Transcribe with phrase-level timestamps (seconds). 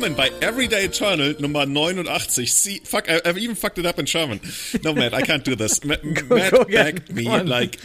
[0.00, 2.46] willkommen bei Everyday Eternal Nummer 89.
[2.46, 4.40] See, fuck, I, I've even fucked it up in German.
[4.82, 5.84] No, Matt, I can't do this.
[5.84, 6.94] Matt, Matt go again.
[6.94, 7.46] begged me, on.
[7.46, 7.78] like,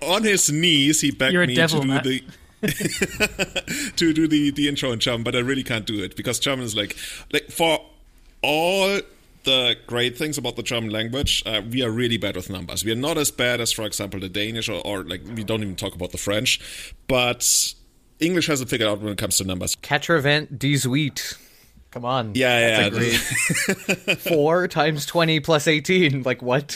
[0.00, 2.04] on his knees, he begged You're me devil, to do Matt.
[2.04, 2.22] the.
[3.96, 6.64] to do the, the intro in German, but I really can't do it because German
[6.64, 6.94] is like
[7.32, 7.80] like for
[8.42, 9.00] all
[9.44, 12.84] the great things about the German language, uh, we are really bad with numbers.
[12.84, 15.62] We are not as bad as, for example, the Danish or, or like we don't
[15.62, 16.60] even talk about the French,
[17.08, 17.74] but
[18.20, 19.74] English hasn't figured out when it comes to numbers.
[19.76, 21.38] Catravant Desuite.
[21.90, 22.32] Come on.
[22.34, 26.22] Yeah, yeah, That's a Four times 20 plus 18.
[26.22, 26.72] Like, what?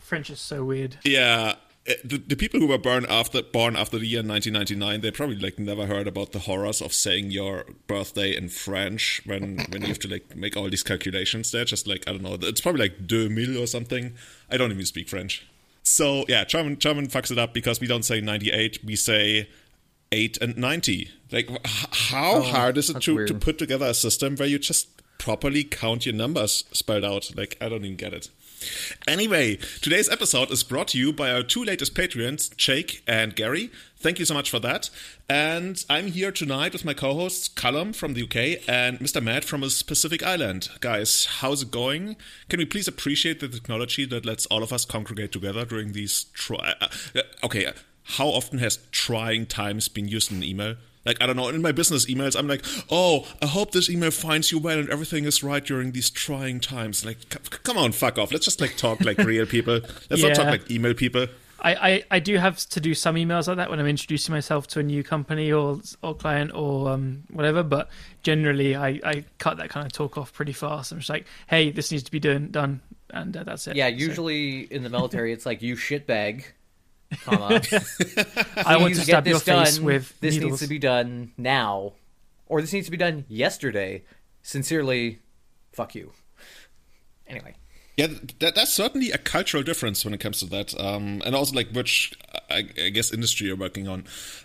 [0.00, 0.98] French is so weird.
[1.04, 1.54] Yeah.
[1.88, 5.36] uh, The, the people who were born after born after the year 1999, they probably
[5.36, 9.88] like never heard about the horrors of saying your birthday in French when when you
[9.88, 11.50] have to like make all these calculations.
[11.52, 12.36] They're just like I don't know.
[12.42, 14.12] It's probably like deux mille or something.
[14.50, 15.46] I don't even speak French.
[15.82, 19.48] So yeah, German German fucks it up because we don't say 98, we say
[20.12, 21.08] 8 and 90.
[21.32, 24.88] Like how hard is it Oh, to, to put together a system where you just
[25.18, 27.30] properly count your numbers spelled out?
[27.36, 28.28] Like I don't even get it.
[29.08, 33.70] Anyway, today's episode is brought to you by our two latest patrons, Jake and Gary.
[33.96, 34.90] Thank you so much for that.
[35.30, 39.22] And I'm here tonight with my co-hosts, Callum from the UK and Mr.
[39.22, 40.68] Matt from a specific island.
[40.80, 42.16] Guys, how's it going?
[42.50, 46.24] Can we please appreciate the technology that lets all of us congregate together during these
[46.34, 46.74] try?
[46.82, 47.72] uh, uh, okay,
[48.04, 50.76] how often has trying times been used in an email?
[51.04, 54.10] Like, I don't know, in my business emails, I'm like, oh, I hope this email
[54.10, 57.04] finds you well and everything is right during these trying times.
[57.06, 58.32] Like, c- c- come on, fuck off.
[58.32, 59.80] Let's just, like, talk like real people.
[60.10, 61.26] Let's not talk like email people.
[61.62, 64.66] I, I, I do have to do some emails like that when I'm introducing myself
[64.68, 67.62] to a new company or or client or um, whatever.
[67.62, 67.90] But
[68.22, 70.90] generally, I, I cut that kind of talk off pretty fast.
[70.92, 73.76] I'm just like, hey, this needs to be done, done, and uh, that's it.
[73.76, 76.44] Yeah, So, usually in the military, it's like, you shitbag,
[77.24, 77.60] comma.
[78.56, 79.84] I want Please to stab get your this face done.
[79.84, 80.50] with This needles.
[80.52, 81.92] needs to be done now.
[82.46, 84.02] Or this needs to be done yesterday.
[84.42, 85.18] Sincerely,
[85.72, 86.12] fuck you.
[87.26, 87.54] Anyway.
[87.96, 88.06] Yeah,
[88.38, 91.68] that, that's certainly a cultural difference when it comes to that, um, and also like
[91.72, 92.14] which
[92.48, 94.04] I, I guess industry you're working on,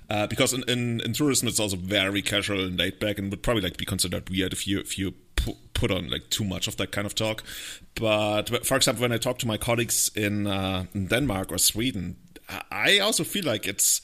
[0.09, 3.43] uh, because in, in, in tourism it's also very casual and laid back, and would
[3.43, 6.67] probably like be considered weird if you if you pu- put on like too much
[6.67, 7.43] of that kind of talk.
[7.95, 11.57] But, but for example, when I talk to my colleagues in, uh, in Denmark or
[11.57, 12.17] Sweden,
[12.71, 14.01] I also feel like it's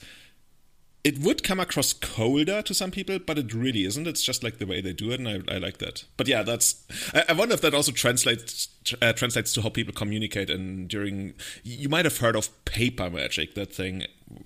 [1.04, 4.06] it would come across colder to some people, but it really isn't.
[4.06, 6.04] It's just like the way they do it, and I, I like that.
[6.16, 6.76] But yeah, that's.
[7.12, 8.68] I, I wonder if that also translates
[9.00, 10.48] uh, translates to how people communicate.
[10.48, 14.04] And during, you might have heard of paper magic, that thing,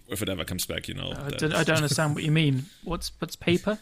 [0.09, 1.13] if it ever comes back, you know.
[1.15, 2.65] I don't, I don't understand what you mean.
[2.85, 3.79] What's what's paper?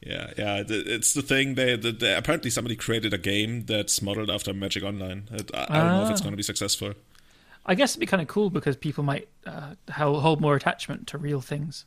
[0.00, 1.56] Yeah, yeah, it's the thing.
[1.56, 5.28] They, they, they apparently somebody created a game that's modeled after Magic Online.
[5.30, 6.24] I, I don't know if it's Ah.
[6.24, 6.94] going to be successful.
[7.70, 11.18] I guess it'd be kind of cool because people might uh, hold more attachment to
[11.18, 11.84] real things.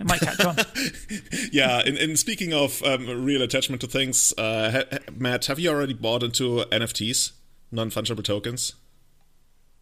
[0.00, 0.56] It might catch on.
[1.52, 5.58] Yeah, and, and speaking of um, real attachment to things, uh, ha- ha- Matt, have
[5.58, 7.32] you already bought into NFTs,
[7.70, 8.74] non fungible tokens?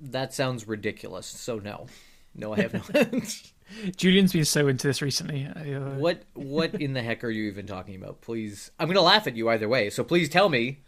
[0.01, 1.87] That sounds ridiculous, so no.
[2.35, 3.23] No, I have not.
[3.97, 5.49] Julian's been so into this recently.
[5.55, 8.21] I, uh, what what in the heck are you even talking about?
[8.21, 10.81] Please I'm gonna laugh at you either way, so please tell me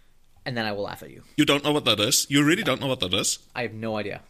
[0.44, 1.22] and then I will laugh at you.
[1.36, 2.26] You don't know what that is?
[2.28, 3.38] You really don't know what that is?
[3.54, 4.22] I have no idea.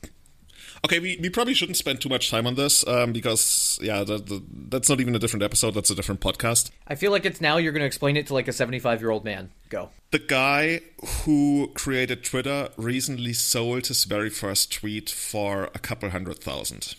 [0.85, 4.27] Okay, we, we probably shouldn't spend too much time on this um, because, yeah, that,
[4.27, 5.75] that, that's not even a different episode.
[5.75, 6.73] That's a different podcast.
[6.89, 9.11] I feel like it's now you're gonna explain it to like a seventy five year
[9.11, 9.51] old man.
[9.69, 9.91] Go.
[10.11, 10.81] The guy
[11.25, 16.97] who created Twitter recently sold his very first tweet for a couple hundred thousand.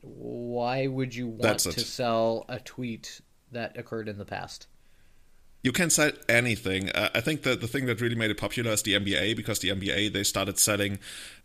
[0.00, 3.20] Why would you want to sell a tweet
[3.52, 4.66] that occurred in the past?
[5.62, 6.90] You can sell anything.
[6.90, 9.60] Uh, I think that the thing that really made it popular is the NBA because
[9.60, 10.98] the NBA they started selling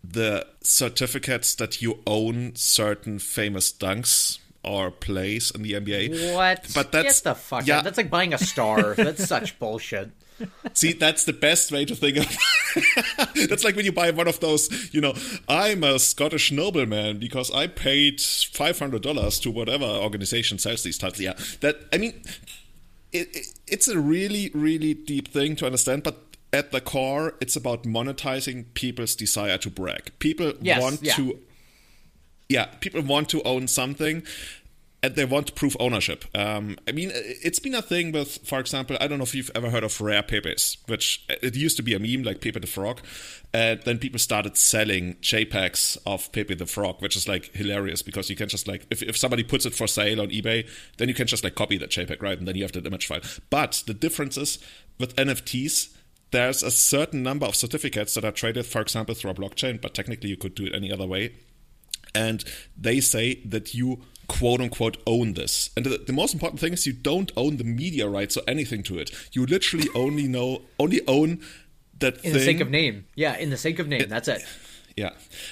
[0.03, 6.33] the certificates that you own certain famous dunks or plays in the NBA.
[6.33, 6.67] What?
[6.73, 7.77] But that's Get the fuck yeah.
[7.77, 7.83] out.
[7.83, 8.93] That's like buying a star.
[8.95, 10.11] that's such bullshit.
[10.73, 13.35] See, that's the best way to think of.
[13.49, 14.93] that's like when you buy one of those.
[14.93, 15.15] You know,
[15.49, 20.97] I'm a Scottish nobleman because I paid five hundred dollars to whatever organization sells these
[20.97, 21.21] titles.
[21.21, 22.21] Yeah, that I mean,
[23.11, 26.23] it, it, it's a really, really deep thing to understand, but.
[26.53, 30.13] At the core, it's about monetizing people's desire to brag.
[30.19, 31.13] People Yes, want yeah.
[31.15, 31.39] to
[32.47, 34.23] yeah, people want to own something
[35.07, 36.25] and they want to prove ownership.
[36.35, 39.51] Um, I mean, it's been a thing with, for example, I don't know if you've
[39.55, 42.67] ever heard of rare pepes, which it used to be a meme like Pepe the
[42.67, 42.99] Frog.
[43.53, 48.29] And then people started selling JPEGs of Pepe the Frog, which is like hilarious because
[48.29, 51.13] you can just like, if, if somebody puts it for sale on eBay, then you
[51.13, 52.37] can just like copy that JPEG, right?
[52.37, 53.21] And then you have that image file.
[53.49, 54.59] But the difference is
[54.99, 55.95] with NFTs,
[56.31, 59.93] there's a certain number of certificates that are traded, for example, through a blockchain, but
[59.93, 61.31] technically you could do it any other way
[62.17, 62.43] and
[62.75, 65.69] they say that you quote unquote own this.
[65.75, 68.83] And the, the most important thing is you don't own the media rights or anything
[68.83, 69.11] to it.
[69.31, 71.41] You literally only know only own
[71.99, 72.33] that In thing.
[72.33, 73.05] the sake of name.
[73.15, 74.07] Yeah, in the sake of name.
[74.07, 74.43] That's it.
[74.95, 75.11] Yeah,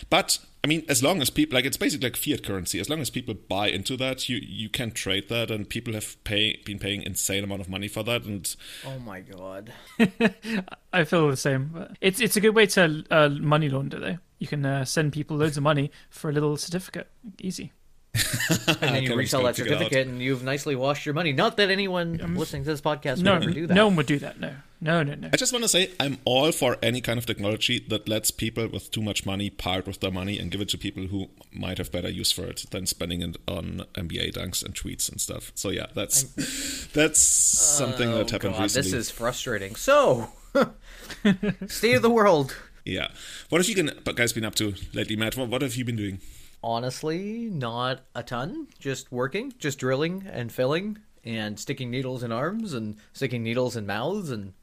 [0.10, 2.80] but I mean, as long as people like it's basically like fiat currency.
[2.80, 6.22] As long as people buy into that, you you can trade that, and people have
[6.24, 8.24] pay been paying insane amount of money for that.
[8.24, 8.56] And
[8.86, 9.72] Oh my god.
[10.94, 11.70] I feel the same.
[11.74, 14.18] But it's it's a good way to uh, money launder though.
[14.40, 17.08] You can uh, send people loads of money for a little certificate.
[17.40, 17.72] Easy.
[18.68, 19.80] And then you resell that figure it out.
[19.80, 21.32] certificate and you've nicely washed your money.
[21.34, 23.74] Not that anyone listening to this podcast No, would ever do that.
[23.74, 24.40] no one would do that.
[24.40, 25.30] No, no, no, no.
[25.34, 28.68] I just want to say I'm all for any kind of technology that lets people
[28.68, 31.78] with too much money part with their money and give it to people who might
[31.78, 35.52] have better use for it than spending it on NBA dunks and tweets and stuff.
[35.56, 36.24] So yeah, that's
[36.94, 38.92] that's something that oh, happened Oh, God, recently.
[38.92, 39.76] this is frustrating.
[39.76, 40.30] So,
[41.68, 42.56] state of the world.
[42.86, 43.08] Yeah.
[43.50, 45.36] What have you been, guys been up to lately, Matt?
[45.38, 46.20] What, what have you been doing?
[46.70, 48.66] Honestly, not a ton.
[48.80, 53.86] Just working, just drilling and filling and sticking needles in arms and sticking needles in
[53.86, 54.54] mouths, and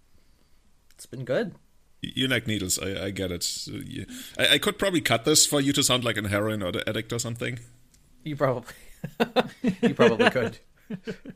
[0.96, 1.54] it's been good.
[2.00, 3.44] You like needles, I, I get it.
[3.44, 4.06] So you-
[4.36, 7.12] I, I could probably cut this for you to sound like an heroin or addict
[7.12, 7.60] or something.
[8.24, 8.74] You probably,
[9.82, 10.58] you probably could.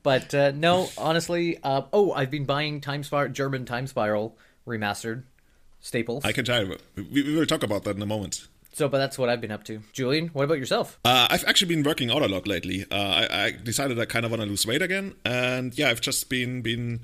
[0.02, 1.58] But uh, no, honestly.
[1.62, 4.36] Uh, oh, I've been buying Time Spiral, German Time Spiral
[4.66, 5.22] remastered
[5.78, 6.24] staples.
[6.24, 6.66] I can tell.
[6.96, 8.48] We, we will talk about that in a moment.
[8.76, 9.80] So, but that's what I've been up to.
[9.94, 10.98] Julian, what about yourself?
[11.02, 12.84] Uh, I've actually been working out a lot lately.
[12.90, 16.02] Uh, I, I decided I kind of want to lose weight again, and yeah, I've
[16.02, 17.00] just been been.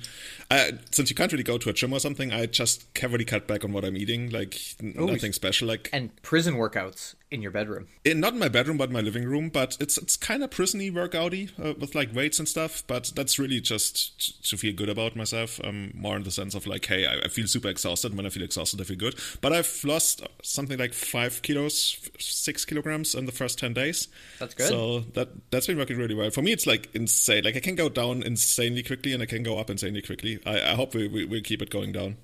[0.50, 3.48] Uh, since you can't really go to a gym or something, I just heavily cut
[3.48, 4.28] back on what I'm eating.
[4.28, 5.66] Like n- nothing special.
[5.66, 7.88] Like And prison workouts in your bedroom.
[8.04, 9.48] in, not in my bedroom, but my living room.
[9.48, 12.84] But it's it's kind of prisony workouty uh, with like weights and stuff.
[12.86, 15.60] But that's really just t- to feel good about myself.
[15.64, 18.16] Um, more in the sense of like, hey, I, I feel super exhausted.
[18.16, 19.18] When I feel exhausted, I feel good.
[19.40, 24.08] But I've lost something like five kilos, six kilograms in the first ten days.
[24.38, 24.68] That's good.
[24.68, 26.30] So that that's been working really well.
[26.30, 27.44] For me, it's like insane.
[27.44, 30.38] Like I can go down insanely quickly, and I can go up insanely quickly.
[30.44, 32.16] I, I hope we, we we keep it going down.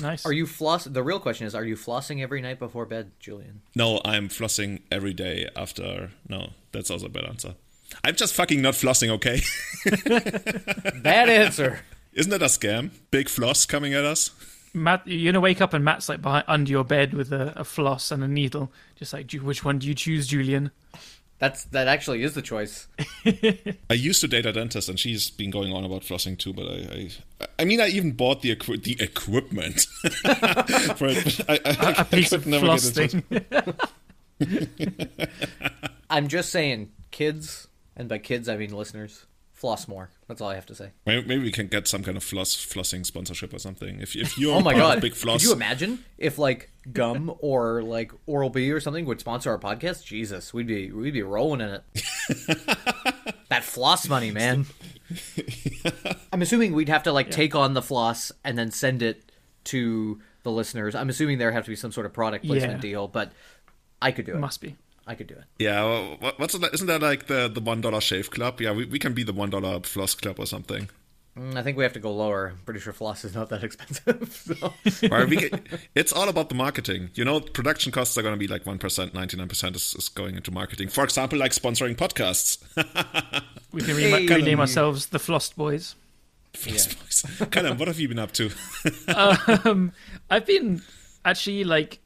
[0.00, 0.26] Nice.
[0.26, 0.84] Are you floss?
[0.84, 3.62] The real question is: Are you flossing every night before bed, Julian?
[3.74, 6.10] No, I'm flossing every day after.
[6.28, 7.54] No, that's also a bad answer.
[8.04, 9.40] I'm just fucking not flossing, okay?
[11.02, 11.80] Bad answer.
[12.12, 12.90] Isn't that a scam?
[13.10, 14.30] Big floss coming at us?
[14.74, 17.64] Matt, you're gonna wake up and Matt's like behind, under your bed with a, a
[17.64, 20.70] floss and a needle, just like, which one do you choose, Julian?
[21.38, 22.88] That's that actually is the choice.
[23.90, 26.54] I used to date a dentist, and she's been going on about flossing too.
[26.54, 27.08] But I,
[27.42, 30.08] I, I mean, I even bought the equi- the equipment for
[31.08, 31.36] it.
[31.46, 33.76] But I, I, A piece I of could never floss get into it.
[34.40, 35.28] thing.
[36.10, 39.26] I'm just saying, kids, and by kids I mean listeners,
[39.56, 40.10] floss more.
[40.28, 40.90] That's all I have to say.
[41.06, 44.00] Maybe, maybe we can get some kind of floss flossing sponsorship or something.
[44.00, 45.00] If if you're Oh my god!
[45.00, 49.18] Big Floss, Could you imagine if like gum or like Oral B or something would
[49.18, 50.04] sponsor our podcast?
[50.04, 51.82] Jesus, we'd be we'd be rolling in it.
[53.48, 54.66] that floss money, man.
[56.32, 59.32] I'm assuming we'd have to like take on the floss and then send it
[59.64, 60.94] to the listeners.
[60.94, 62.80] I'm assuming there have to be some sort of product placement Yeah.
[62.90, 63.32] deal, but
[64.02, 64.38] I could do it.
[64.38, 64.76] Must be.
[65.06, 65.44] I could do it.
[65.58, 66.74] Yeah, well, what's that?
[66.74, 68.60] Isn't that like the the one dollar shave club?
[68.60, 70.88] Yeah, we, we can be the one dollar floss club or something.
[71.38, 72.48] Mm, I think we have to go lower.
[72.48, 74.32] I'm pretty sure floss is not that expensive.
[74.32, 74.72] So.
[75.12, 75.60] Or we get,
[75.94, 77.10] it's all about the marketing.
[77.14, 79.94] You know, production costs are going to be like one percent, ninety nine percent is
[79.94, 80.88] is going into marketing.
[80.88, 82.58] For example, like sponsoring podcasts.
[83.72, 84.34] We can re- Hey.
[84.34, 85.94] rename ourselves the Floss Boys.
[86.54, 87.48] Floss boys.
[87.50, 88.50] Callum, what have you been up to?
[89.08, 90.82] I've been
[91.24, 91.98] actually like,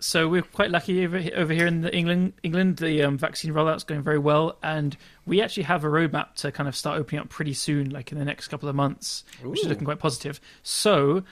[0.00, 2.34] so we're quite lucky over over here in the England.
[2.42, 6.52] England, the um, vaccine rollout's going very well, and we actually have a roadmap to
[6.52, 9.60] kind of start opening up pretty soon, like in the next couple of months, which
[9.60, 10.40] is looking quite positive.
[10.62, 11.24] So.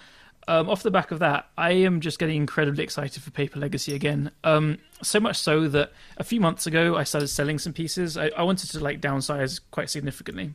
[0.49, 3.97] Um, off the back of that, I am just getting incredibly excited for Paper Legacy
[3.97, 4.31] again.
[4.45, 8.17] Um, so much so that a few months ago, I started selling some pieces.
[8.17, 10.55] I, I wanted to like downsize quite significantly,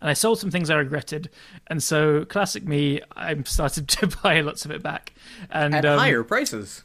[0.00, 1.28] and I sold some things I regretted.
[1.66, 5.12] And so, classic me, I started to buy lots of it back.
[5.50, 6.82] And At um, higher prices.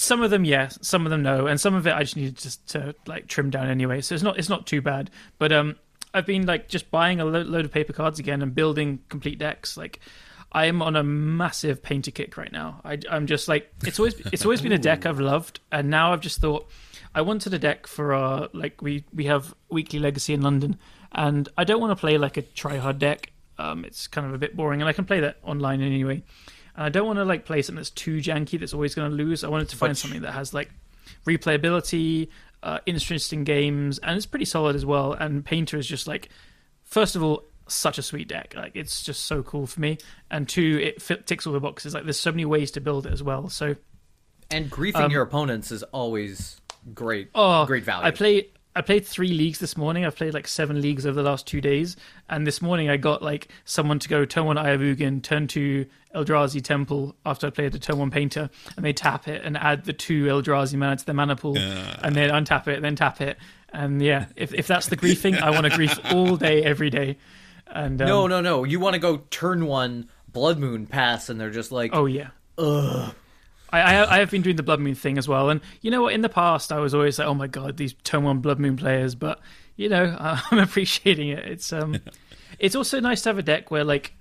[0.00, 2.38] Some of them, yes, some of them, no, and some of it I just needed
[2.38, 4.00] just to like trim down anyway.
[4.00, 5.10] So it's not it's not too bad.
[5.38, 5.76] But um,
[6.14, 9.38] I've been like just buying a lo- load of paper cards again and building complete
[9.38, 9.76] decks.
[9.76, 10.00] Like
[10.52, 12.80] I'm on a massive painter kick right now.
[12.82, 16.14] I, I'm just like it's always it's always been a deck I've loved, and now
[16.14, 16.66] I've just thought
[17.14, 20.78] I wanted a deck for our like we we have weekly legacy in London,
[21.12, 23.32] and I don't want to play like a try hard deck.
[23.58, 26.22] Um, it's kind of a bit boring, and I can play that online anyway.
[26.76, 29.16] And I don't want to like play something that's too janky that's always going to
[29.16, 29.44] lose.
[29.44, 30.70] I wanted to find something that has like
[31.26, 32.28] replayability,
[32.62, 35.12] uh, interesting games, and it's pretty solid as well.
[35.12, 36.28] And Painter is just like,
[36.84, 38.54] first of all, such a sweet deck.
[38.56, 39.98] Like it's just so cool for me.
[40.30, 41.94] And two, it fit, ticks all the boxes.
[41.94, 43.48] Like there's so many ways to build it as well.
[43.48, 43.76] So
[44.50, 46.60] And griefing your opponents is always
[46.94, 47.28] great.
[47.34, 48.06] Um, oh, great value.
[48.06, 48.48] I play.
[48.80, 50.06] I I played three leagues this morning.
[50.06, 51.98] I've played like seven leagues over the last two days,
[52.30, 55.46] and this morning I got like someone to go turn one Eye of Ugin, turn
[55.48, 55.84] two
[56.14, 59.84] Eldrazi Temple after I played the turn one Painter, and they tap it and add
[59.84, 63.36] the two Eldrazi mana to their mana pool, and then untap it, then tap it,
[63.70, 67.18] and yeah, if if that's the griefing, I want to grief all day, every day.
[67.66, 68.64] And um, No, no, no.
[68.64, 72.30] You want to go turn one Blood Moon pass, and they're just like, Oh yeah.
[72.56, 73.14] Ugh.
[73.72, 76.02] I, I I have been doing the Blood Moon thing as well, and you know
[76.02, 76.14] what?
[76.14, 78.76] In the past, I was always like, "Oh my god, these turn one Blood Moon
[78.76, 79.40] players," but
[79.76, 80.16] you know,
[80.50, 81.44] I'm appreciating it.
[81.44, 81.98] It's um,
[82.58, 84.14] it's also nice to have a deck where like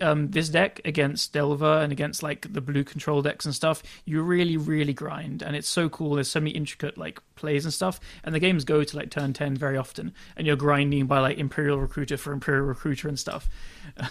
[0.00, 4.22] um, this deck against Delver and against like the blue control decks and stuff, you
[4.22, 6.14] really, really grind, and it's so cool.
[6.14, 9.32] There's so many intricate like plays and stuff, and the games go to like turn
[9.32, 13.48] ten very often, and you're grinding by like Imperial Recruiter for Imperial Recruiter and stuff.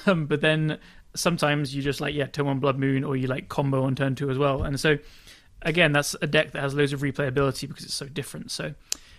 [0.06, 0.80] Um, but then
[1.18, 4.16] sometimes you just like yeah turn one Blood Moon, or you like combo on turn
[4.16, 4.98] two as well, and so
[5.62, 8.52] again that's a deck that has loads of replayability because it's so different.
[8.52, 8.74] So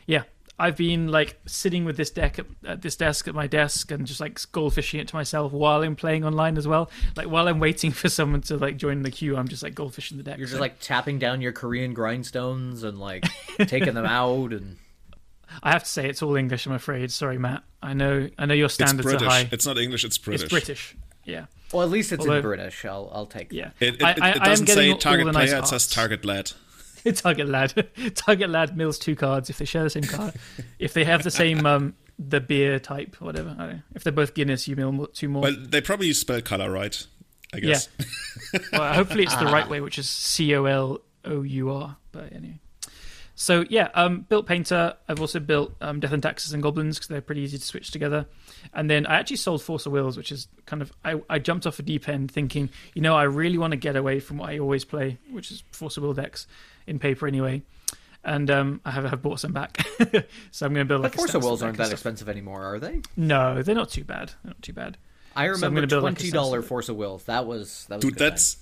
[0.06, 0.22] yeah,
[0.58, 4.06] I've been like sitting with this deck at, at this desk at my desk and
[4.06, 6.90] just like goldfishing it to myself while I'm playing online as well.
[7.16, 10.16] Like while I'm waiting for someone to like join the queue, I'm just like goldfishing
[10.16, 10.38] the deck.
[10.38, 13.24] you're just So like tapping down your Korean grindstones and like
[13.66, 14.76] taking them out, and
[15.62, 16.66] I have to say it's all English.
[16.66, 17.12] I'm afraid.
[17.12, 17.62] Sorry, Matt.
[17.80, 18.28] I know.
[18.36, 19.48] I know your It's standards are high.
[19.52, 20.04] It's not English.
[20.04, 20.42] It's British.
[20.42, 20.96] It's British.
[21.28, 21.46] Yeah.
[21.72, 22.84] well, at least it's in British.
[22.84, 23.52] I'll I'll take.
[23.52, 23.70] Yeah.
[23.80, 25.52] It, it, I, it, I, it I am doesn't say target the nice.
[25.52, 25.86] It says arts.
[25.94, 26.52] target lad.
[27.14, 27.88] Target lad.
[28.14, 30.34] Target lad mills two cards if they share the same card.
[30.78, 33.50] if they have the same um the beer type, whatever.
[33.50, 33.82] I don't know.
[33.94, 35.42] If they're both Guinness, you mill two more.
[35.42, 37.06] Well, they probably use spell color right.
[37.52, 37.88] I guess.
[38.72, 41.96] well, hopefully it's the right way, which is C O L O U R.
[42.12, 42.60] But anyway.
[43.40, 44.94] So yeah, um, built Painter.
[45.08, 47.92] I've also built um, Death and Taxes and Goblins because they're pretty easy to switch
[47.92, 48.26] together.
[48.74, 51.64] And then I actually sold Force of Wills, which is kind of I, I jumped
[51.64, 54.50] off a deep end thinking, you know, I really want to get away from what
[54.50, 56.48] I always play, which is Force of Will decks
[56.88, 57.62] in paper anyway.
[58.24, 59.86] And um, I have, have bought some back,
[60.50, 61.92] so I'm going to build like But Force a of Wills aren't that stuff.
[61.94, 63.02] expensive anymore, are they?
[63.16, 64.32] No, they're not too bad.
[64.42, 64.98] They're not too bad.
[65.36, 67.22] I I'm remember gonna build, like, twenty dollar sensible- Force of Wills.
[67.24, 68.56] That was that was Dude, good that's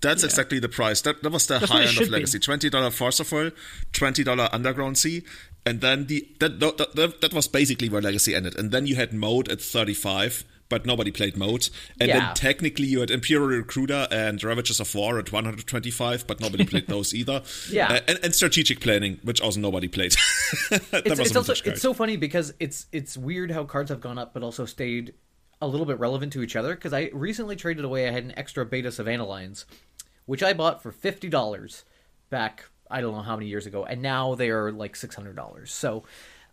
[0.00, 0.26] that's Yeah.
[0.26, 1.00] exactly the price.
[1.02, 2.10] That that was the That's high end of be.
[2.10, 2.38] Legacy.
[2.38, 3.50] Twenty dollar Force of Will,
[3.92, 5.22] twenty dollar Underground Sea,
[5.66, 8.58] and then the that, that that that was basically where Legacy ended.
[8.58, 10.44] And then you had Moat at thirty five.
[10.70, 12.18] But nobody played Moat, and Yeah.
[12.26, 16.86] then technically you had Imperial Recruiter and Ravages of War at 125, but nobody played
[16.88, 17.40] those either.
[17.70, 17.90] Yeah.
[17.90, 20.14] Uh, and, and Strategic Planning, which also nobody played.
[20.70, 24.34] it's, it's also it's so funny because it's it's weird how cards have gone up
[24.34, 25.14] but also stayed
[25.60, 28.38] a little bit relevant to each other because I recently traded away I had an
[28.38, 29.66] extra beta Savannah Lions
[30.26, 31.84] which I bought for fifty dollars
[32.30, 35.36] back I don't know how many years ago and now they are like six hundred
[35.36, 36.04] dollars so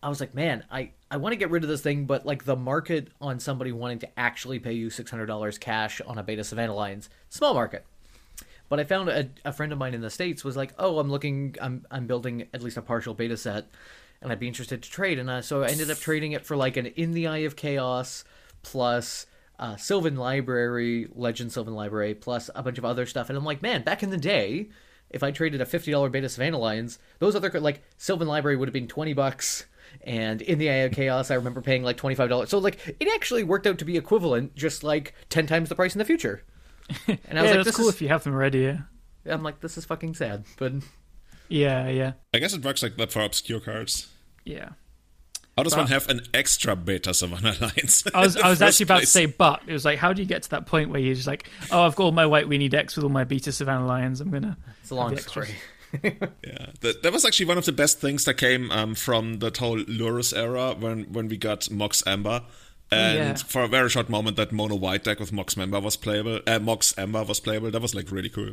[0.01, 2.45] I was like man I I want to get rid of this thing but like
[2.45, 6.23] the market on somebody wanting to actually pay you six hundred dollars cash on a
[6.23, 7.85] beta Savannah Lions small market
[8.69, 11.09] but I found a, a friend of mine in the states was like, "Oh, I'm
[11.09, 13.67] looking, I'm I'm building at least a partial beta set,
[14.21, 16.57] and I'd be interested to trade." And uh, so I ended up trading it for
[16.57, 18.23] like an In the Eye of Chaos
[18.65, 19.27] plus
[19.59, 23.29] uh, Sylvan Library, Legend Sylvan Library, plus a bunch of other stuff.
[23.29, 24.69] And I'm like, man, back in the day,
[25.11, 28.67] if I traded a fifty dollar beta Savannah Lions, those other like Sylvan Library would
[28.67, 29.65] have been twenty bucks.
[30.01, 32.49] And in the Eye of Chaos, I remember paying like twenty five dollars.
[32.49, 35.95] So like, it actually worked out to be equivalent, just like ten times the price
[35.95, 36.43] in the future.
[37.07, 38.79] And I yeah, was like, that's this cool is, if you have them ready." Yeah,
[39.25, 40.73] I'm like, this is fucking sad, but
[41.47, 44.07] yeah, yeah, I guess it works like that for obscure cards.
[44.43, 44.69] yeah.
[45.57, 48.03] How does But- one have an extra beta Savannah Alliance?
[48.13, 49.07] I was I was actually about place?
[49.13, 51.15] to say, but it was like, how do you get to that point where you're
[51.15, 53.85] just like, oh, I've got all my white weenie decks with all my beta Savannah
[53.87, 54.19] Lions.
[54.21, 54.57] I'm gonna.
[54.81, 55.47] it's a long the extras.
[55.47, 55.59] story.
[56.03, 59.55] Yeah, that, that was actually one of the best things that came um, from that
[59.55, 62.41] whole Lurrus era when, when we got Mox Amber.
[62.91, 63.33] And Oh, yeah.
[63.35, 66.41] for a very short moment, that mono white deck with Mox Amber was playable.
[66.45, 67.71] Uh, Mox Amber was playable.
[67.71, 68.51] That was like really cool.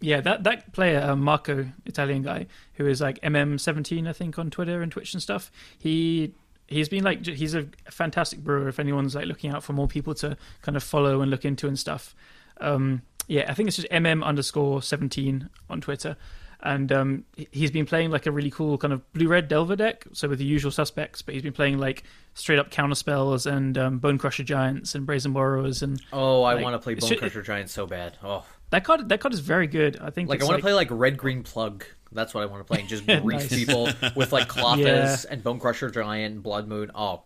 [0.00, 4.50] Yeah, that that player, uh, Marco, Italian guy, who is like MM17, I think, on
[4.50, 5.50] Twitter and Twitch and stuff.
[5.78, 6.34] He
[6.72, 8.68] he's been like he's a fantastic brewer.
[8.68, 11.68] If anyone's like looking out for more people to kind of follow and look into
[11.68, 12.14] and stuff,
[12.60, 16.16] um, yeah, I think it's just MM underscore 17 on Twitter.
[16.64, 19.74] And um, he- he's been playing like a really cool kind of blue red Delver
[19.74, 21.20] deck, so with the usual suspects.
[21.20, 25.32] But he's been playing like straight up counter spells and um, Bonecrusher Giants and Brazen
[25.32, 28.16] Borrowers and Oh, I Like, want to play Bone Crusher Giant so bad.
[28.22, 29.08] Oh, that card.
[29.08, 29.98] That card is very good.
[30.00, 31.84] I think like I want to play like Red Green Plug.
[32.10, 32.80] That's what I want to play.
[32.80, 33.48] And just grief Nice.
[33.48, 35.16] people with like Klothys Yeah.
[35.30, 36.90] and Bonecrusher Giant, Blood Moon.
[36.94, 37.22] Oh,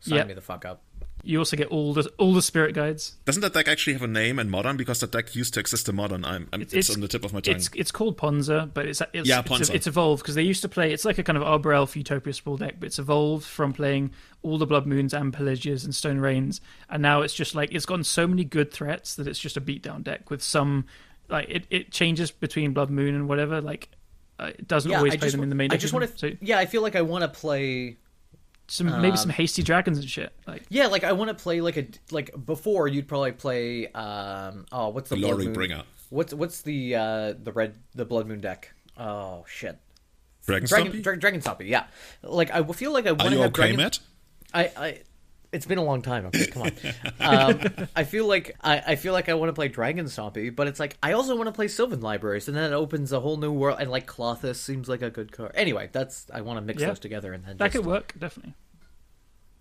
[0.00, 0.26] sign Yep.
[0.28, 0.82] me the fuck up.
[1.22, 3.16] You also get all the all the spirit guides.
[3.24, 4.76] Doesn't that deck actually have a name in Modern?
[4.76, 6.24] Because that deck used to exist in Modern.
[6.24, 7.56] I'm, I'm, it's, on the tip of my tongue.
[7.56, 9.74] It's it's called Ponza, but it's it's Yeah, it's, Ponza.
[9.74, 10.92] it's evolved because they used to play.
[10.92, 14.12] It's like a kind of Arbor Elf Utopia Sprawl deck, but it's evolved from playing
[14.42, 17.86] all the Blood Moons and Pillages and Stone Rains, and now it's just like it's
[17.86, 20.84] gotten so many good threats that it's just a beatdown deck with some
[21.28, 23.60] like it, it changes between Blood Moon and whatever.
[23.60, 23.88] Like
[24.38, 25.70] uh, it doesn't Yeah, always I play just them in the main.
[25.72, 26.16] I deck just want to.
[26.18, 27.96] So, Yeah, I feel like I want to play
[28.68, 30.32] some maybe Um, some hasty dragons and shit.
[30.46, 34.66] Like Yeah, like I want to play like a like before you'd probably play um
[34.72, 35.82] oh what's the Blood Glory Bringer.
[36.10, 38.72] What's what's the uh the red the Blood Moon deck?
[38.98, 39.78] Oh shit.
[40.46, 41.02] Dragon Dragon Stompy?
[41.02, 41.86] Dra- Dragon Stompy, yeah.
[42.22, 43.98] Like I feel like I want Are to you have okay, Dragon Matt?
[44.54, 44.98] I, I
[45.56, 46.26] it's been a long time.
[46.26, 46.72] Okay, come on.
[47.20, 50.66] um, I feel like I, I feel like I want to play Dragon Stompy, but
[50.68, 53.36] it's like I also want to play Sylvan Libraries, and then it opens a whole
[53.36, 53.78] new world.
[53.80, 55.52] And like Klothys seems like a good card.
[55.54, 56.88] Anyway, that's I want to mix Yeah.
[56.88, 58.54] those together and then that just, could work definitely.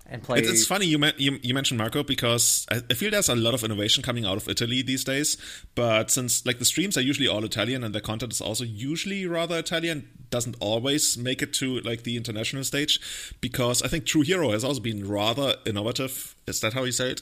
[0.07, 0.39] and play.
[0.39, 3.35] It's, it's funny you, men- you you mentioned Marco because I, I feel there's a
[3.35, 5.37] lot of innovation coming out of Italy these days.
[5.73, 9.25] But since like the streams are usually all Italian and the content is also usually
[9.25, 13.00] rather Italian, doesn't always make it to like the international stage.
[13.41, 16.36] Because I think True Hero has also been rather innovative.
[16.48, 17.22] Is that how you say it?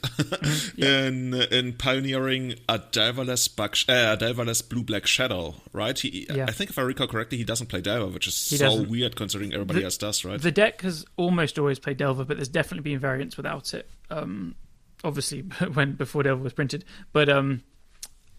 [0.77, 5.97] in in pioneering a Delverless buck, uh, a Delverless blue black shadow, right?
[5.97, 6.45] He, Yeah.
[6.47, 8.89] I think if I recall correctly, he doesn't play Delver, which is He so doesn't.
[8.89, 10.41] weird considering everybody The- else does, right?
[10.41, 13.89] The deck has almost always played Delver, but there's definitely been variants without it.
[14.09, 14.55] Um,
[15.03, 15.41] obviously,
[15.73, 16.83] when before Delver was printed,
[17.13, 17.61] but um,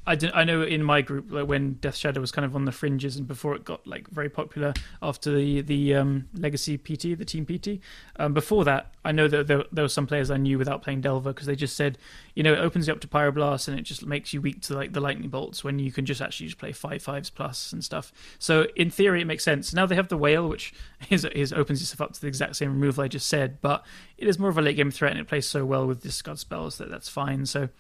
[0.07, 2.65] I, didn't- I know in my group like when Death Shadow was kind of on
[2.65, 7.17] the fringes and before it got like very popular after the the um, Legacy PT,
[7.19, 7.81] the Team PT.
[8.17, 11.01] Um, before that, I know that there, there were some players I knew without playing
[11.01, 11.97] Delver because they just said,
[12.35, 14.75] you know, it opens you up to Pyroblast and it just makes you weak to
[14.75, 17.83] like the lightning bolts when you can just actually just play five fives plus and
[17.83, 18.13] stuff.
[18.39, 19.73] So in theory, it makes sense.
[19.73, 20.75] Now they have the whale, which
[21.11, 23.85] is, is opens yourself up to the exact same removal I just said, but
[24.19, 26.39] it is more of a late game threat and it plays so well with discard
[26.39, 27.47] spells that that's fine.
[27.47, 27.71] So.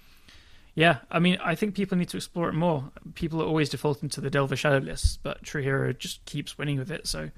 [0.77, 2.91] Yeah, I mean, I think people need to explore it more.
[3.15, 6.79] People are always defaulting to the Delver Shadow lists, but True Hero just keeps winning
[6.81, 7.07] with it.
[7.07, 7.31] So,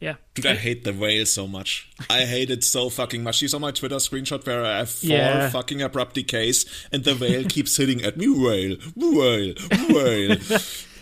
[0.00, 1.88] yeah, Dude, I hate the whale so much.
[2.08, 3.42] I hate it so fucking much.
[3.42, 5.50] You saw my Twitter screenshot where I have four Yeah.
[5.50, 8.26] fucking abrupt decays and the whale keeps hitting at me.
[8.28, 9.54] Whale, whale,
[9.88, 10.36] whale.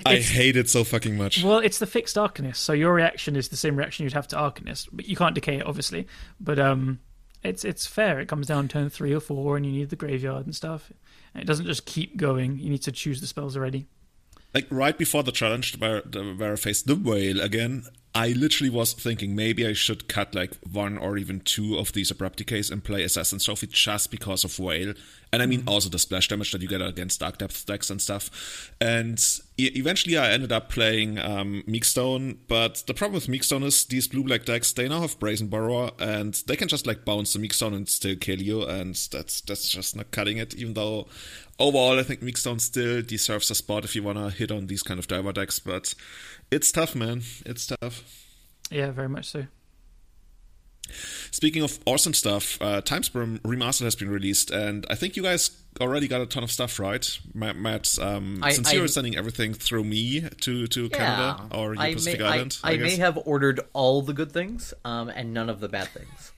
[0.05, 1.42] I hate it so fucking much.
[1.42, 4.37] Well, it's the fixed Arcanist, so your reaction is the same reaction you'd have to
[4.37, 6.07] Arcanist, but you can't decay it, obviously.
[6.40, 7.01] But um,
[7.42, 8.20] it's it's fair.
[8.20, 10.92] It comes down turn three or four, and you need the graveyard and stuff.
[11.35, 12.59] And it doesn't just keep going.
[12.59, 13.87] You need to choose the spells already.
[14.55, 17.85] Like right before the challenge where, where I faced the whale again,
[18.18, 22.11] I literally was thinking maybe I should cut like one or even two of these
[22.11, 24.92] abrupt decays and play Assassin Trophy just because of whale.
[25.33, 28.02] And I mean also the splash damage that you get against Dark Depth decks and
[28.02, 28.72] stuff.
[28.81, 29.24] And
[29.57, 34.09] e- eventually I ended up playing um, Meekstone, but the problem with Meekstone is these
[34.09, 37.38] blue black decks they now have Brazen Borrower and they can just like bounce the
[37.38, 40.57] Meekstone and still kill you, and that's that's just not cutting it.
[40.57, 41.07] Even though
[41.61, 44.98] overall I think Meekstone still deserves a spot if you wanna hit on these kind
[44.98, 45.94] of Delver decks, but
[46.50, 47.22] it's tough, man.
[47.46, 48.02] It's tough.
[48.70, 49.46] Yeah, very much so.
[51.30, 55.22] Speaking of awesome stuff, uh, Time Spiral Remastered has been released, and I think you
[55.22, 57.06] guys already got a ton of stuff, right?
[57.34, 61.74] Matt, Matt um, I- since I- you're sending everything through me to, to Canada or
[61.74, 62.98] you I Pacific may, I- Island, I, I, may guess.
[62.98, 66.32] have ordered all the good things, um, and none of the bad things.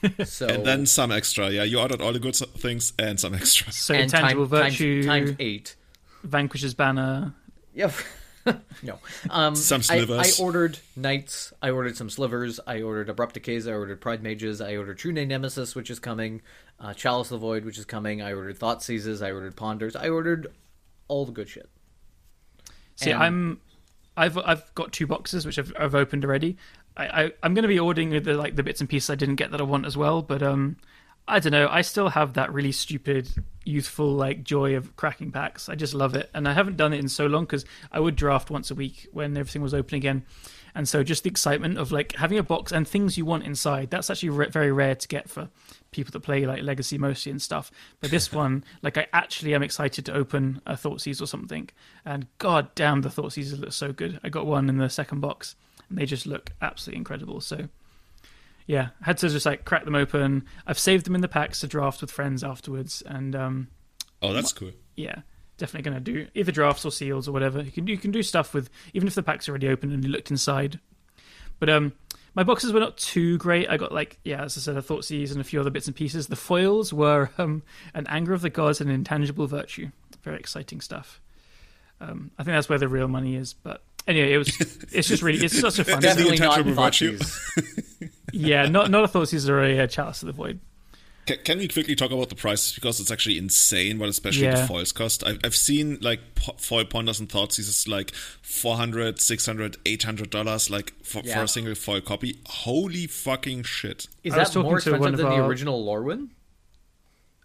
[0.28, 1.50] So and then some extra.
[1.50, 3.72] Yeah, you ordered all the good things and some extra.
[3.72, 5.74] So and intangible time- times- virtue, times eight.
[6.22, 7.34] Vanquisher's Banner.
[7.74, 7.92] Yep.
[8.82, 8.98] no.
[9.30, 11.52] Um, Some I, I ordered knights.
[11.62, 12.60] I ordered some slivers.
[12.66, 13.66] I ordered abrupt decays.
[13.66, 14.60] I ordered pride mages.
[14.60, 16.42] I ordered true name nemesis, which is coming.
[16.80, 18.22] Uh, Chalice of the void, which is coming.
[18.22, 19.22] I ordered thought seizes.
[19.22, 19.96] I ordered ponders.
[19.96, 20.48] I ordered
[21.08, 21.68] all the good shit.
[22.96, 23.60] See, And- I'm,
[24.16, 26.56] I've I've got two boxes which I've, I've opened already.
[26.96, 29.36] I, I I'm going to be ordering the like the bits and pieces I didn't
[29.36, 30.22] get that I want as well.
[30.22, 30.76] But um,
[31.28, 31.68] I don't know.
[31.70, 33.28] I still have that really stupid,
[33.64, 35.68] youthful like joy of cracking packs.
[35.68, 38.16] I just love it, and I haven't done it in so long because I would
[38.16, 40.24] draft once a week when everything was open again.
[40.74, 43.90] And so, just the excitement of like having a box and things you want inside.
[43.90, 45.48] That's actually re- very rare to get for
[45.90, 47.70] people that play like Legacy mostly and stuff.
[48.00, 51.68] But this one, like, I actually am excited to open a Thoughtseize or something.
[52.04, 54.20] And god damn, the Thoughtseizes look so good.
[54.22, 55.56] I got one in the second box,
[55.88, 57.40] and they just look absolutely incredible.
[57.40, 57.68] So,
[58.68, 60.44] yeah, I had to just like crack them open.
[60.66, 63.68] I've saved them in the packs to draft with friends afterwards, and um,
[64.22, 64.70] Oh, that's cool.
[64.94, 65.22] yeah,
[65.56, 67.62] definitely going to do either drafts or seals or whatever.
[67.62, 70.04] You can you can do stuff with even if the pack's are already open and
[70.04, 70.78] you looked inside.
[71.58, 71.92] But um,
[72.34, 73.68] my boxes were not too great.
[73.68, 75.96] I got like yeah, as I said, I Thoughtseize and a few other bits and
[75.96, 76.26] pieces.
[76.28, 77.62] The foils were um,
[77.94, 79.88] an anger of the gods and intangible virtue.
[80.22, 81.20] Very exciting stuff.
[82.00, 83.54] Um, I think that's where the real money is.
[83.54, 84.48] But anyway, it was
[84.92, 85.94] it's just really it's such a fun.
[85.98, 86.16] Is the set.
[86.18, 87.18] Definitely not intangible virtue?
[88.32, 88.46] Thoughtseize.
[88.46, 90.60] yeah, not not a Thoughtseize or a uh, chalice of the void.
[91.26, 94.62] Can, can we quickly talk about the prices because it's actually insane what especially Yeah.
[94.62, 95.22] the foils cost.
[95.26, 97.58] I've, I've seen like po- foil ponders and thoughts.
[97.58, 102.38] This is like 400 600 800 dollars like for, for a single foil copy.
[102.46, 104.08] Holy fucking shit!
[104.24, 106.28] Is that more talking to one expensive of than the our- original Lorwyn?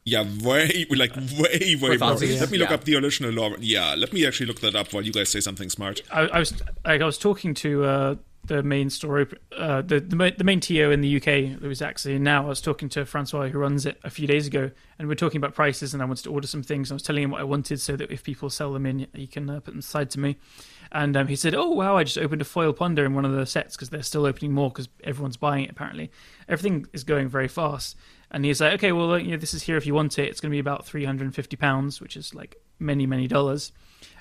[0.05, 2.15] Yeah, way like way way more.
[2.15, 2.75] Thoughtseize, Let me look yeah.
[2.75, 3.55] up the original lore.
[3.59, 6.01] Yeah, let me actually look that up while you guys say something smart.
[6.11, 6.53] I, I was
[6.85, 11.17] I was talking to uh, the main store, uh, the, the main TO in the
[11.17, 12.45] UK that was actually now.
[12.45, 15.15] I was talking to Francois who runs it a few days ago, and we are
[15.15, 16.91] talking about prices, and I wanted to order some things.
[16.91, 19.27] I was telling him what I wanted, so that if people sell them in, he
[19.27, 20.37] can uh, put them aside to me.
[20.91, 23.31] And um, he said, "Oh wow, I just opened a foil ponder in one of
[23.31, 25.71] the sets because they're still opening more because everyone's buying it.
[25.71, 26.11] Apparently,
[26.49, 27.95] everything is going very fast."
[28.29, 30.27] And he's like, "Okay, well, you know, this is here if you want it.
[30.27, 33.27] It's going to be about three hundred and fifty pounds, which is like many, many
[33.27, 33.71] dollars."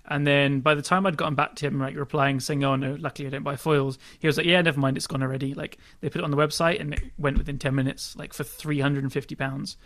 [0.06, 2.96] And then by the time I'd gotten back to him, like replying saying, "Oh no,
[2.98, 5.78] luckily I don't buy foils," he was like, "Yeah, never mind, it's gone already." Like
[6.00, 8.80] they put it on the website and it went within ten minutes, like for three
[8.80, 9.76] hundred and fifty pounds.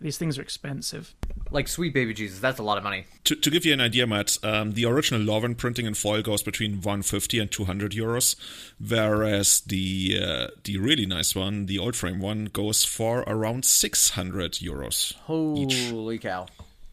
[0.00, 1.14] These things are expensive.
[1.50, 3.06] Like sweet baby Jesus, that's a lot of money.
[3.24, 6.42] To, to give you an idea, Matt, um, the original Lorwyn printing in foil goes
[6.42, 8.36] between 150 and 200 euros,
[8.78, 14.52] whereas the uh, the really nice one, the old frame one, goes for around 600
[14.52, 15.14] euros.
[15.14, 16.46] Holy cow.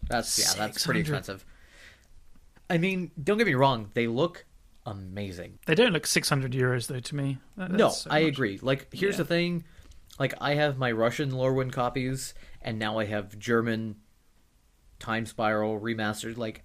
[0.09, 1.45] That's yeah, that's pretty expensive.
[2.69, 4.45] I mean, don't get me wrong, they look
[4.85, 5.59] amazing.
[5.65, 7.37] They don't look six hundred euros though to me.
[7.55, 8.29] That- No, so I much.
[8.33, 8.59] agree.
[8.61, 9.19] Like, here's Yeah.
[9.19, 9.63] the thing:
[10.19, 13.97] like, I have my Russian Lorwyn copies, and now I have German
[14.99, 16.37] Time Spiral remastered.
[16.37, 16.63] Like,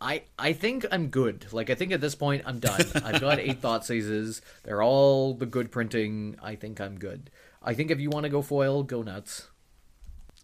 [0.00, 1.46] I I think I'm good.
[1.52, 2.80] Like, I think at this point I'm done.
[3.04, 4.40] I've got eight thought seizes.
[4.64, 6.36] They're all the good printing.
[6.42, 7.30] I think I'm good.
[7.62, 9.48] I think if you want to go foil, go nuts.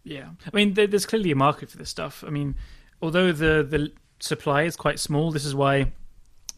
[0.04, 2.24] Yeah, I mean, there's clearly a market for this stuff.
[2.26, 2.54] I mean,
[3.02, 5.92] although the the supply is quite small, this is why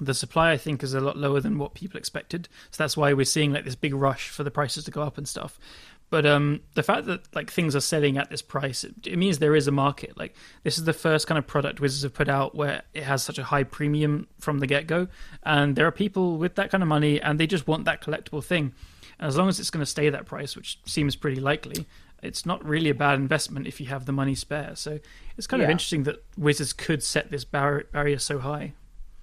[0.00, 2.48] the supply I think is a lot lower than what people expected.
[2.70, 5.18] So that's why we're seeing like this big rush for the prices to go up
[5.18, 5.58] and stuff.
[6.08, 9.38] But um, the fact that like things are selling at this price, it, it means
[9.38, 10.18] there is a market.
[10.18, 13.22] Like this is the first kind of product Wizards have put out where it has
[13.22, 15.06] such a high premium from the get go,
[15.44, 18.42] and there are people with that kind of money and they just want that collectible
[18.42, 18.74] thing.
[19.20, 21.86] And as long as it's going to stay that price, which seems pretty likely,
[22.22, 24.72] it's not really a bad investment if you have the money spare.
[24.74, 24.98] So
[25.36, 28.74] it's kind of interesting that Wizards could set this bar- barrier so high.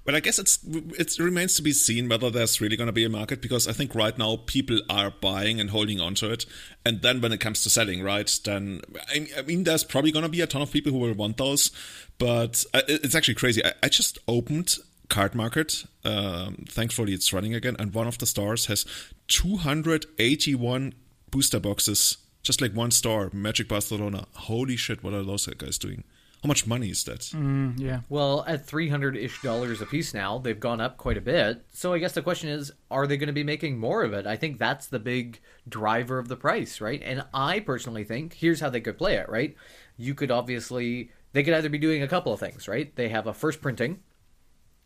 [0.08, 3.04] But I guess it's it remains to be seen whether there's really going to be
[3.04, 6.46] a market because I think right now people are buying and holding on to it,
[6.86, 8.80] and then when it comes to selling, right, then
[9.14, 11.36] I, I mean there's probably going to be a ton of people who will want
[11.36, 11.72] those,
[12.20, 13.62] but uh, it's actually crazy.
[13.66, 14.78] I, I just opened
[15.10, 15.84] Card Market.
[16.06, 18.86] Um, thankfully, it's running again, and one of the stores has
[19.28, 20.94] 281
[21.32, 22.18] booster boxes.
[22.48, 24.26] Just like one store, Magic Barcelona.
[24.34, 25.04] Holy shit!
[25.04, 26.06] What are those guys doing?
[26.42, 27.20] How much money is that?
[27.20, 28.00] Mm, yeah.
[28.08, 31.66] Well, at three hundred ish dollars a piece now, they've gone up quite a bit.
[31.74, 34.26] So I guess the question is, are they going to be making more of it?
[34.26, 37.02] I think that's the big driver of the price, right?
[37.04, 39.54] And I personally think here's how they could play it, right?
[39.98, 42.96] You could obviously they could either be doing a couple of things, right?
[42.96, 44.00] They have a first printing,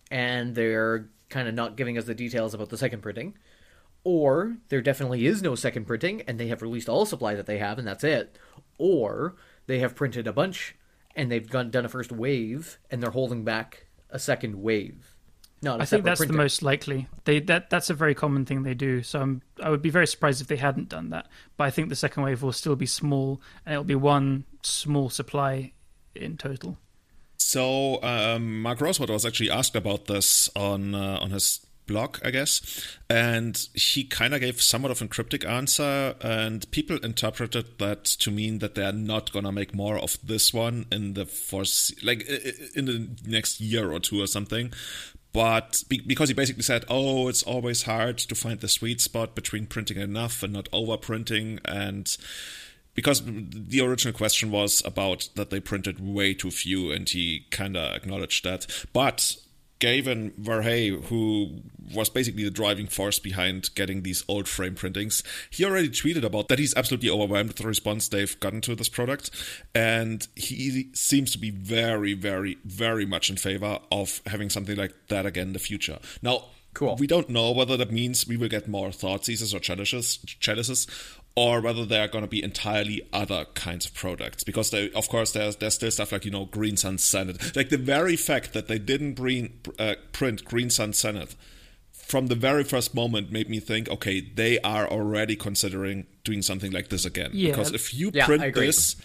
[0.10, 3.36] and they're kind of not giving us the details about the second printing.
[4.03, 7.59] Or there definitely is no second printing, and they have released all supply that they
[7.59, 8.37] have, and that's it.
[8.77, 9.35] Or
[9.67, 10.75] they have printed a bunch,
[11.15, 15.15] and they've gone, done a first wave, and they're holding back a second wave.
[15.61, 16.35] Not a I think that's printing.
[16.35, 17.07] the most likely.
[17.25, 19.03] They that that's a very common thing they do.
[19.03, 21.27] So I'm, I would be very surprised if they hadn't done that.
[21.55, 25.11] But I think the second wave will still be small, and it'll be one small
[25.11, 25.73] supply
[26.15, 26.79] in total.
[27.37, 32.32] So um, Mark Rosewater was actually asked about this on uh, on his blog, I
[32.32, 32.62] guess,
[33.10, 38.32] and he kind of gave somewhat of a cryptic answer, and people interpreted that to
[38.32, 42.27] mean that they are not gonna make more of this one in the force, like
[42.75, 44.73] in the next year or two or something.
[45.34, 49.65] But because he basically said, "Oh, it's always hard to find the sweet spot between
[49.65, 52.17] printing enough and not overprinting," and
[52.93, 57.77] because the original question was about that they printed way too few, and he kind
[57.77, 58.67] of acknowledged that.
[58.91, 59.38] But
[59.82, 61.63] Gavin Verhey, who
[61.94, 66.48] was basically the driving force behind getting these old frame printings, he already tweeted about
[66.48, 69.32] that he's absolutely overwhelmed with the response they've gotten to this product,
[69.76, 74.94] and he seems to be very, very, very much in favor of having something like
[75.10, 76.00] that again in the future.
[76.22, 76.96] Now, Cool.
[76.98, 80.88] we don't know whether that means we will get more thought seizes or chalices, chalices
[81.36, 84.44] or whether they are going to be entirely other kinds of products.
[84.44, 87.56] Because they, of course, there's there's still stuff like you know Green Sun's Zenith.
[87.56, 91.36] Like the very fact that they didn't bring, uh, print Green Sun's Zenith
[91.91, 96.72] from the very first moment made me think, okay, they are already considering doing something
[96.72, 97.30] like this again.
[97.34, 97.52] Yeah.
[97.52, 98.98] Because if you Yeah, print this.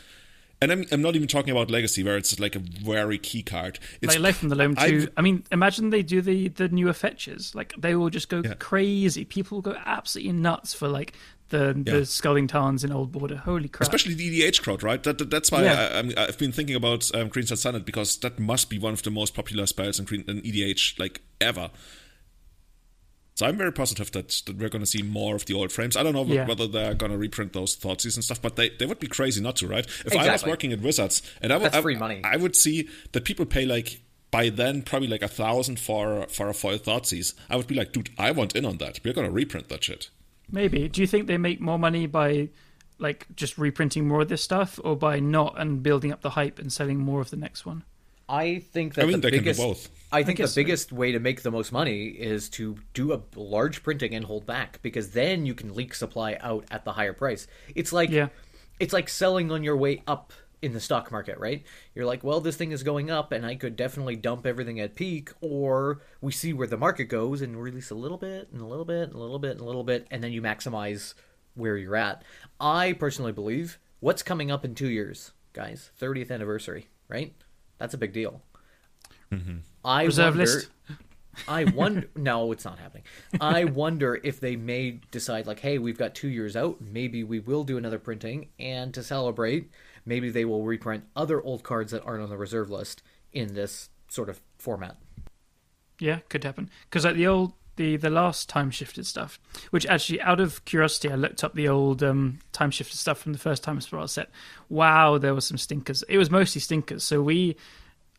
[0.61, 3.79] And I'm, I'm not even talking about Legacy, where it's like a very key card.
[4.01, 5.09] It's like Life from the Loam too.
[5.15, 7.55] I mean, imagine they do the the newer fetches.
[7.55, 8.55] Like they will just go Yeah.
[8.55, 9.27] crazy.
[9.27, 11.13] People will go absolutely nuts for like
[11.51, 12.05] the the Yeah.
[12.05, 13.37] Scalding Tarns in Old Border.
[13.37, 13.83] Holy crap!
[13.83, 15.03] especially the EDH crowd, right?
[15.03, 15.91] That, that- that's why Yeah.
[15.93, 18.93] I, I'm, I've been thinking about um, Green Sun's Zenith because that must be one
[18.93, 21.71] of the most popular spells in, Green, in EDH like ever.
[23.35, 25.95] So I'm very positive that, that we're going to see more of the old frames.
[25.95, 26.47] I don't know Yeah.
[26.47, 29.43] whether they're going to reprint those Thoughtseize and stuff, but they, they would be crazy
[29.43, 29.87] not to, right?
[30.07, 32.23] If I was working at Wizards and I would, That's I, free money.
[32.25, 36.49] I would see that people pay like by then probably like a thousand for for
[36.49, 39.01] a foil Thoughtseize, I would be like, dude, I want in on that.
[39.05, 40.09] We're gonna reprint that shit.
[40.51, 40.89] Maybe.
[40.89, 42.51] Do you think they make more money by
[42.99, 46.59] like just reprinting more of this stuff, or by not and building up the hype
[46.59, 47.85] and selling more of the next one?
[48.29, 49.61] I think that I mean, the they can do biggest.
[49.61, 49.89] both.
[50.11, 50.61] I think the guess so.
[50.61, 54.47] biggest way to make the most money is to do a large printing and hold
[54.47, 57.47] back because then you can leak supply out at the higher price.
[57.75, 58.29] It's like Yeah.
[58.81, 60.33] it's like selling on your way up
[60.63, 61.65] in the stock market, right?
[61.95, 64.95] You're like, well, this thing is going up and I could definitely dump everything at
[64.95, 68.67] peak or we see where the market goes and release a little bit and a
[68.67, 71.15] little bit and a little bit and a little bit and then you maximize
[71.55, 72.23] where you're at.
[72.59, 75.91] I personally believe what's coming up in 2 years, guys?
[76.01, 77.35] 30th anniversary, right?
[77.79, 78.43] That's a big deal.
[79.33, 79.59] Mm-hmm.
[79.85, 80.69] I Reserve wonder, list?
[81.49, 82.09] I wonder.
[82.17, 83.05] no, it's not happening.
[83.41, 86.81] I wonder if they may decide, like, hey, we've got two years out.
[86.81, 89.71] Maybe we will do another printing, and to celebrate,
[90.07, 93.91] maybe they will reprint other old cards that aren't on the reserve list in this
[94.09, 94.97] sort of format.
[95.99, 96.71] Yeah, could happen.
[96.85, 99.39] Because like the old, the the last time shifted stuff,
[99.71, 103.33] which actually, out of curiosity, I looked up the old um, time shifted stuff from
[103.33, 104.31] the first time Spiral set.
[104.69, 106.03] Wow, there were some stinkers.
[106.09, 107.03] It was mostly stinkers.
[107.03, 107.57] So we,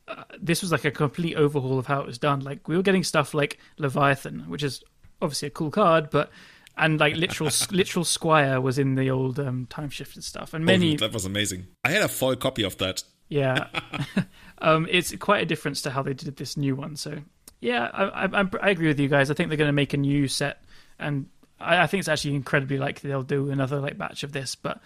[0.07, 2.41] uh, this was like a complete overhaul of how it was done.
[2.41, 4.83] Like we were getting stuff like Leviathan, which is
[5.21, 6.31] obviously a cool card, but
[6.77, 10.93] and like literal literal Squire was in the old um, time shifted stuff, and many
[10.93, 11.67] Oh, that was amazing.
[11.83, 13.03] I had a foil copy of that.
[13.29, 13.67] yeah,
[14.59, 16.95] um, it's quite a difference to how they did this new one.
[16.95, 17.19] So
[17.59, 19.31] yeah, I, I, I agree with you guys.
[19.31, 20.63] I think they're going to make a new set,
[20.99, 21.27] and
[21.59, 24.55] I, I think it's actually incredibly likely they'll do another like batch of this.
[24.55, 24.79] But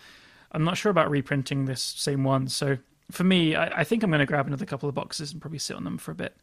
[0.52, 2.48] I'm not sure about reprinting this same one.
[2.48, 2.78] So
[3.12, 5.60] for me, I, I think I'm going to grab another couple of boxes and probably
[5.60, 6.36] sit on them for a bit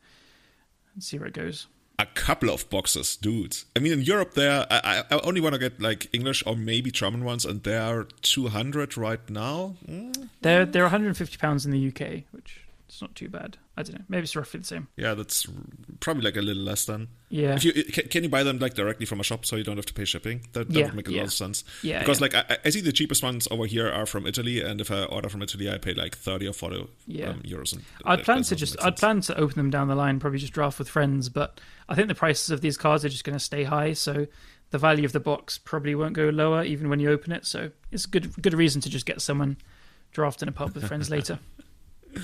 [0.95, 1.67] and see where it goes.
[2.01, 3.57] A couple of boxes, dude.
[3.75, 6.93] I mean, in Europe, there, I, I only want to get like English or maybe
[6.93, 9.75] German ones, and there are 200 right now.
[9.89, 13.57] Mm, They're they're 150 pounds in the UK, which is not too bad.
[13.79, 14.05] I don't know.
[14.09, 14.89] Maybe it's roughly the same.
[14.97, 15.47] Yeah, that's
[16.01, 17.09] probably like a little less than.
[17.29, 17.55] Yeah.
[17.55, 19.77] If you can, can you buy them like directly from a shop so you don't
[19.77, 20.41] have to pay shipping?
[20.53, 21.19] That, that Yeah, would make a yeah.
[21.21, 21.63] lot of sense.
[21.83, 22.25] Yeah, because yeah.
[22.25, 25.05] like I, I see the cheapest ones over here are from Italy, and if I
[25.05, 27.31] order from Italy, I pay like thirty or forty Yeah.
[27.31, 27.73] um, euros.
[27.73, 30.53] And I'd plan to just I'd plan to open them down the line, probably just
[30.53, 33.45] draft with friends, but I think the prices of these cards are just going to
[33.45, 34.27] stay high, so
[34.71, 37.47] the value of the box probably won't go lower even when you open it.
[37.47, 39.57] So it's a good good reason to just get someone
[40.11, 41.39] draft in a pub with friends later.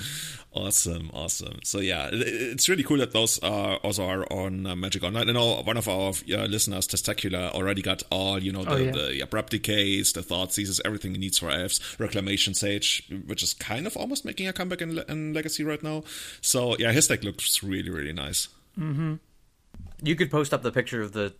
[0.57, 1.59] Awesome, awesome.
[1.65, 5.27] So yeah, it's really cool that those are also are on uh, Magic Online.
[5.29, 8.77] I know one of our uh, listeners, Testacular, already got all you know the, Oh,
[8.77, 8.91] yeah.
[8.91, 11.81] the abrupt decays, the thought seizes, everything he needs for elves.
[11.99, 16.05] Reclamation Sage, which is kind of almost making a comeback in, in Legacy right now.
[16.39, 18.47] So yeah, his deck looks really really nice.
[18.77, 21.33] You could post up the picture of the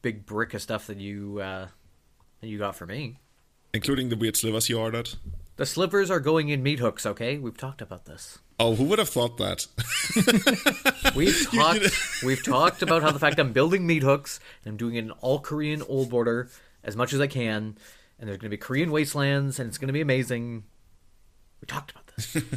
[0.00, 1.66] big brick of stuff that you uh,
[2.40, 3.18] that you got for me.
[3.74, 5.10] including the weird slivers you ordered.
[5.56, 7.04] The slivers are going in meat hooks.
[7.06, 8.38] Okay, we've talked about this.
[8.58, 9.66] Oh, who would have thought that?
[11.16, 11.90] We've talked.
[12.24, 15.10] we've talked about how the fact I'm building meat hooks and I'm doing it in
[15.10, 16.48] all Korean old border
[16.84, 17.76] as much as I can,
[18.18, 20.64] and there's going to be Korean wastelands, and it's going to be amazing.
[21.60, 22.36] We talked about this.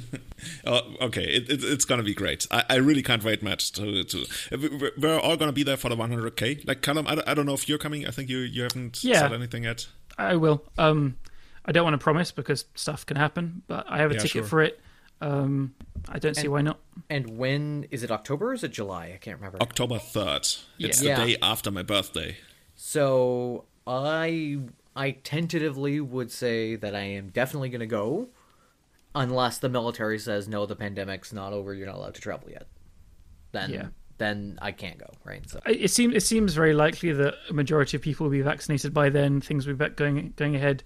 [0.67, 2.45] Oh, okay, it, it, it's gonna be great.
[2.51, 3.59] I, I really can't wait, Matt.
[3.75, 6.67] To, to we- we're all gonna be there for the 100k.
[6.67, 8.05] Like Callum, I, don't- I don't know if you're coming.
[8.05, 9.19] I think you you haven't Yeah.
[9.21, 9.87] said anything yet.
[10.19, 10.63] I will.
[10.77, 11.17] Um,
[11.65, 14.31] I don't want to promise because stuff can happen, but I have a Yeah, ticket
[14.31, 14.43] sure.
[14.43, 14.79] for it.
[15.21, 15.73] Um,
[16.09, 16.79] I don't see And- why not.
[17.09, 18.11] And when is it?
[18.11, 19.11] October or is it July?
[19.13, 19.57] I can't remember.
[19.61, 20.59] October 3rd.
[20.77, 21.15] It's Yeah.
[21.15, 21.25] the Yeah.
[21.35, 22.37] day after my birthday.
[22.75, 24.59] So I
[24.97, 28.29] I tentatively would say that I am definitely going to go,
[29.13, 32.67] unless the military says no, the pandemic's not over, you're not allowed to travel yet.
[33.51, 33.87] Then Yeah.
[34.17, 35.09] then I can't go.
[35.25, 35.49] Right.
[35.49, 38.93] So It seems it seems very likely that a majority of people will be vaccinated
[38.93, 39.41] by then.
[39.41, 40.83] Things will be going going ahead.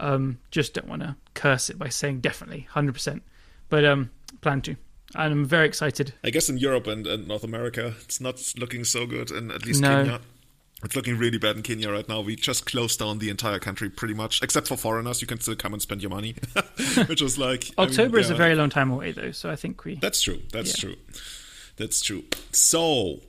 [0.00, 3.22] Um, just don't want to curse it by saying definitely, hundred percent.
[3.68, 4.76] But um, plan to,
[5.14, 6.14] and I'm very excited.
[6.22, 9.64] I guess in Europe and, and North America, it's not looking so good, and at
[9.64, 9.88] least No.
[10.04, 10.20] Kenya.
[10.82, 12.20] It's looking really bad in Kenya right now.
[12.20, 15.22] We just closed down the entire country pretty much, except for foreigners.
[15.22, 16.34] You can still come and spend your money,
[17.06, 19.56] which is like I mean, October is a very long time away, though, so I
[19.56, 19.94] think we.
[19.94, 20.42] That's true.
[20.52, 20.90] That's Yeah.
[20.90, 20.96] true.
[21.76, 22.24] That's true.
[22.52, 23.20] So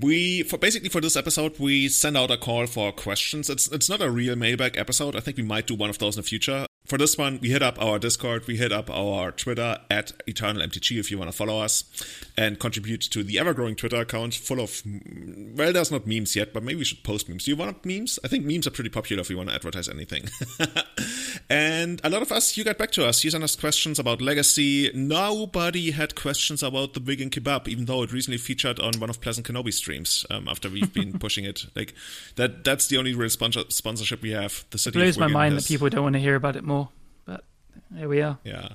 [0.00, 3.50] we for basically for this episode we send out a call for questions.
[3.50, 5.16] It's it's not a real mailbag episode.
[5.16, 6.67] I think we might do one of those in the future.
[6.88, 10.98] For this one, we hit up our Discord, we hit up our Twitter at EternalMTG
[10.98, 11.84] if you want to follow us
[12.34, 14.82] and contribute to the ever-growing Twitter account full of
[15.54, 17.44] well, there's not memes yet, but maybe we should post memes.
[17.44, 18.18] Do you want memes?
[18.24, 20.30] I think memes are pretty popular if you want to advertise anything.
[21.50, 23.22] and a lot of us, you got back to us.
[23.24, 24.90] You sent us questions about Legacy.
[24.94, 29.20] Nobody had questions about the vegan kebab, even though it recently featured on one of
[29.20, 30.24] Pleasant Kenobi streams.
[30.30, 31.94] Um, after we've been pushing it, like
[32.36, 32.64] that.
[32.64, 34.64] That's the only real sponsor, sponsorship we have.
[34.70, 36.64] The It city blows my mind has- that people don't want to hear about it
[36.64, 36.77] more,
[37.90, 38.38] but here we are.
[38.44, 38.68] Yeah.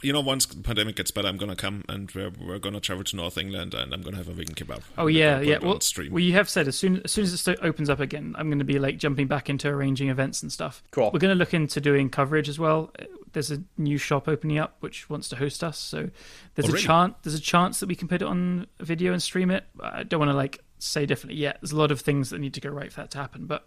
[0.00, 3.02] you know, once the pandemic gets better, I'm gonna come and we're, we're gonna travel
[3.04, 4.82] to North England and I'm gonna have a vegan kebab.
[4.96, 5.58] Oh And yeah, I'll yeah.
[5.60, 6.12] Well, stream.
[6.12, 8.58] well, you have said as soon as soon as it opens up again, I'm going
[8.60, 10.82] to be like jumping back into arranging events and stuff.
[10.92, 11.10] Cool.
[11.12, 12.90] We're going to look into doing coverage as well.
[12.98, 16.08] Uh, there's a new shop opening up which wants to host us, so
[16.54, 16.82] there's Oh, a really?
[16.84, 19.64] chance there's a chance that we can put it on video and stream it.
[19.82, 21.58] I don't want to like say definitely yet.
[21.60, 23.66] There's a lot of things that need to go right for that to happen, but.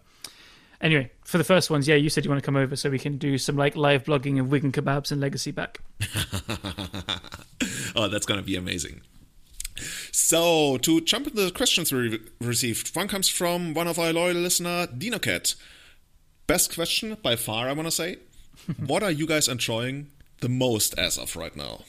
[0.82, 2.98] Anyway, for the first ones, yeah, you said you want to come over so we
[2.98, 5.80] can do some like live blogging of Wigan kebabs and Legacy back.
[7.94, 9.00] oh, that's gonna be amazing.
[10.10, 14.12] So, to jump into the questions we re- received, one comes from one of our
[14.12, 15.54] loyal listener, DinoCat.
[16.48, 18.16] Best question by far, I want to say.
[18.86, 20.08] what are you guys enjoying
[20.40, 21.82] the most as of right now?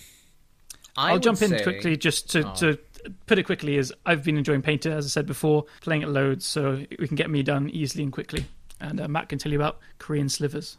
[0.96, 2.54] I I'll jump in say- quickly just to, oh.
[2.56, 2.80] to
[3.26, 6.46] put it quickly is I've been enjoying Painter as I said before, playing it loads
[6.46, 8.46] so we can get me done easily and quickly.
[8.80, 10.78] And uh, Matt can tell you about Korean slivers.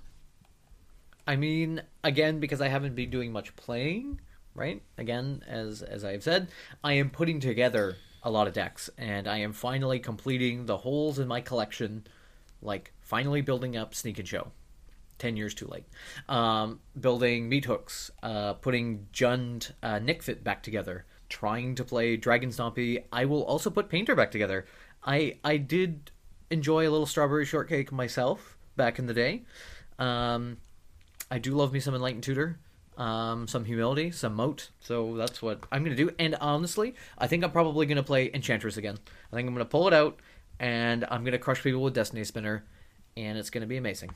[1.26, 4.20] I mean, again, because I haven't been doing much playing,
[4.54, 4.82] right?
[4.98, 6.48] Again, as as I've said,
[6.82, 11.18] I am putting together a lot of decks, and I am finally completing the holes
[11.18, 12.06] in my collection,
[12.60, 14.52] like finally building up Sneak and Show.
[15.16, 15.84] Ten years too late.
[16.28, 22.16] Um, building meat hooks, uh, putting Jund uh, Nic Fit back together, trying to play
[22.16, 23.04] Dragon Stompy.
[23.12, 24.66] I will also put Painter back together.
[25.04, 26.10] I I did
[26.54, 29.42] enjoy a little strawberry shortcake myself back in the day.
[29.98, 30.56] Um,
[31.30, 32.58] I do love me some enlightened tutor,
[32.96, 34.70] um, some humility, some moat.
[34.80, 36.10] So that's what I'm gonna do.
[36.18, 38.98] And honestly, I think I'm probably gonna play Enchantress again.
[39.30, 40.20] I think I'm gonna pull it out,
[40.58, 42.64] and I'm gonna crush people with Destiny Spinner,
[43.16, 44.10] and it's gonna be amazing.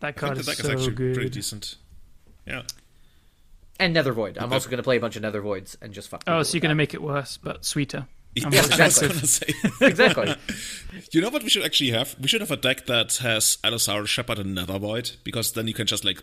[0.00, 1.14] That card the is deck so actually good.
[1.14, 1.76] pretty decent.
[2.46, 2.62] Yeah.
[3.78, 4.38] And Nether Void.
[4.38, 6.24] I'm also gonna play a bunch of Nether Voids and just fuck.
[6.26, 8.06] Oh, so you're going to make it worse, but sweeter.
[8.36, 9.54] Yeah, more I was exactly.
[9.86, 10.34] exactly.
[11.12, 12.16] You know what we should actually have?
[12.20, 15.74] We should have a deck that has Allosaurus Shepherd and Nether Void, because then you
[15.74, 16.22] can just like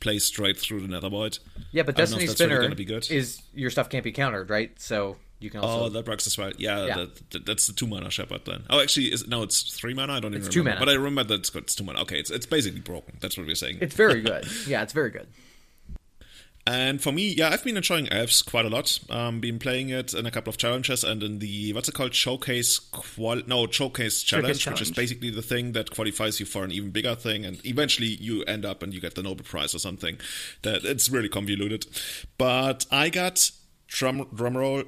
[0.00, 1.38] play straight through the Nether Void.
[1.72, 3.10] Yeah, but Destiny really Spinner good.
[3.10, 4.70] is your stuff can't be countered, right?
[4.80, 5.84] So you can also.
[5.86, 6.52] Oh, that works as well.
[6.58, 6.94] Yeah, Yeah.
[6.96, 8.64] That, that- that's the two mana Shepherd then.
[8.70, 10.14] Oh, actually, is no, it's three mana.
[10.14, 10.80] I don't even It's two remember.
[10.80, 10.86] mana.
[10.86, 12.00] But I remember that it's, got- it's two mana.
[12.02, 13.16] Okay, it's it's basically broken.
[13.20, 13.78] That's what we're saying.
[13.80, 14.46] It's very good.
[14.66, 15.26] Yeah, it's very good.
[16.68, 18.98] And for me, yeah, I've been enjoying Elves quite a lot.
[19.08, 22.14] Um, been playing it in a couple of challenges and in the what's it called
[22.14, 26.72] showcase qual no showcase challenge, which is basically the thing that qualifies you for an
[26.72, 29.78] even bigger thing, and eventually you end up and you get the Nobel Prize or
[29.78, 30.18] something.
[30.60, 31.86] That it's really convoluted.
[32.36, 33.50] But I got
[33.86, 34.86] drum drumroll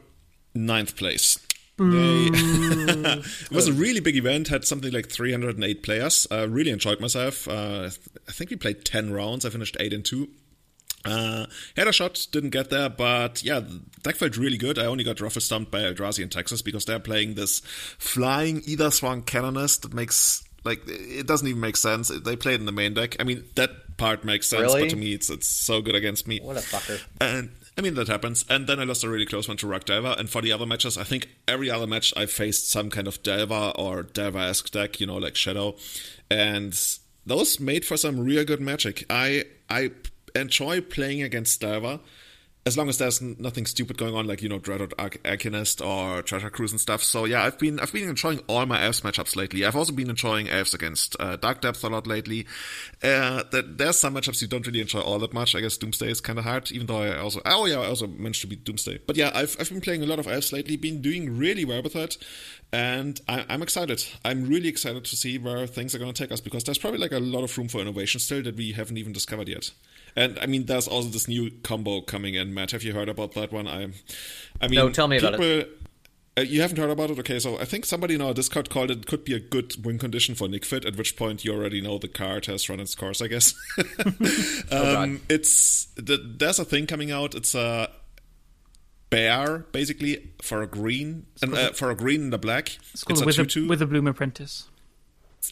[0.55, 1.39] ninth place.
[1.81, 4.49] It was a really big event.
[4.49, 6.27] Had something like 308 players.
[6.31, 7.49] Uh, really enjoyed myself.
[7.49, 7.89] Uh,
[8.29, 9.47] I think we played 10 rounds.
[9.47, 10.29] I finished eight and two.
[11.05, 14.79] Uh, had a shot, didn't get there, but yeah, the deck felt really good.
[14.79, 17.61] I only got ruffle stumped by Eldrazi and Taxes because they're playing this
[17.99, 22.09] flying Ethersworn Canonist that makes like it doesn't even make sense.
[22.09, 23.17] They played in the main deck.
[23.19, 24.83] I mean that part makes sense, Really?
[24.83, 26.41] but to me it's it's so good against me.
[26.41, 27.01] What a fucker.
[27.19, 28.45] And I mean that happens.
[28.51, 30.15] And then I lost a really close one to Rock Delver.
[30.19, 33.23] And for the other matches, I think every other match I faced some kind of
[33.23, 35.77] Delver or Delver-esque deck, you know, like Shadow.
[36.31, 36.79] And
[37.25, 39.07] those made for some real good magic.
[39.09, 39.93] I I
[40.35, 42.01] enjoy playing against Delver.
[42.67, 46.21] As long as there's nothing stupid going on, like you know, Dreadhorde Arch- Arcanist or
[46.21, 47.03] Treasure Cruise and stuff.
[47.03, 49.65] So yeah, I've been I've been enjoying all my elves matchups lately.
[49.65, 52.47] I've also been enjoying elves against uh, Dark Depth a lot lately.
[53.03, 55.55] Uh, that there's some matchups you don't really enjoy all that much.
[55.55, 58.07] I guess Doomsday is kind of hard, even though I also oh yeah I also
[58.07, 59.01] managed to beat Doomsday.
[59.07, 60.77] But yeah, I've I've been playing a lot of elves lately.
[60.77, 62.19] Been doing really well with it,
[62.75, 64.05] and I, I'm excited.
[64.23, 67.01] I'm really excited to see where things are going to take us because there's probably
[67.01, 69.71] like a lot of room for innovation still that we haven't even discovered yet.
[70.17, 72.53] And I mean, there's also this new combo coming in.
[72.55, 73.67] Matt, have you heard about that one?
[73.69, 73.89] I,
[74.61, 75.41] I mean, No, tell me about it.
[75.41, 75.75] people,
[76.39, 77.19] Uh, you haven't heard about it?
[77.19, 79.99] Okay, so I think somebody in our Discord called it could be a good win
[79.99, 82.95] condition for Nic Fit, at which point you already know the card has run its
[82.95, 83.53] course, I guess.
[84.73, 87.35] Oh, um, it's the, There's a thing coming out.
[87.35, 87.91] It's a
[89.11, 92.79] bear, basically, for a green, and uh, for a green and a black.
[92.93, 93.67] It's called a with, 2-2.
[93.71, 94.69] a, Witherbloom Apprentice.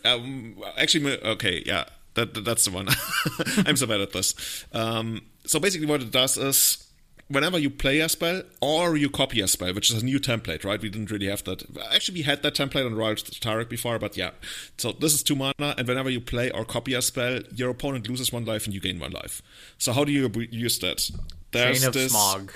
[0.04, 1.84] Um, actually, okay, yeah,
[2.18, 2.88] that, that- that's the one.
[3.66, 4.64] I'm so bad at this.
[4.72, 6.84] Um, so basically, what it does is
[7.30, 10.64] whenever you play a spell or you copy a spell, which is a new template,
[10.64, 10.80] right?
[10.80, 11.62] We didn't really have that.
[11.92, 14.30] Actually, we had that template on Royal Tarek before, but yeah.
[14.78, 18.08] So this is two mana, and whenever you play or copy a spell, your opponent
[18.08, 19.42] loses one life and you gain one life.
[19.78, 21.10] So how do you use that?
[21.52, 22.52] There's Chain of this smog.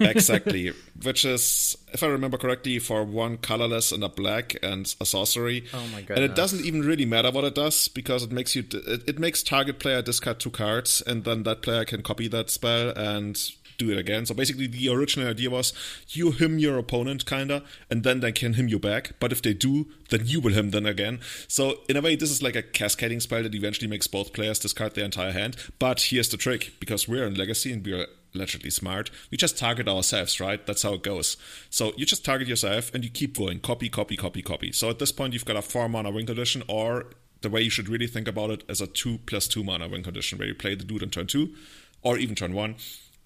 [0.00, 0.72] Exactly,
[1.02, 5.64] which is, if I remember correctly, for one colorless and a black and a sorcery.
[5.72, 6.18] Oh my god!
[6.18, 9.18] And it doesn't even really matter what it does because it makes you it, it
[9.18, 13.52] makes target player discard two cards, and then that player can copy that spell and
[13.78, 14.26] do it again.
[14.26, 15.72] So basically, the original idea was
[16.08, 19.12] you him your opponent, kinda, and then they can him you back.
[19.20, 21.20] But if they do, then you will him them again.
[21.48, 24.58] So in a way, this is like a cascading spell that eventually makes both players
[24.58, 25.56] discard their entire hand.
[25.78, 29.88] But here's the trick: because we're in Legacy and we're allegedly smart, we just target
[29.88, 30.64] ourselves, right?
[30.66, 31.36] That's how it goes.
[31.70, 34.72] So you just target yourself and you keep going, copy, copy, copy, copy.
[34.72, 37.06] So at this point, you've got a four mana win condition, or
[37.40, 40.02] the way you should really think about it as a two plus two mana win
[40.02, 41.54] condition, where you play the dude on turn two,
[42.02, 42.76] or even turn one,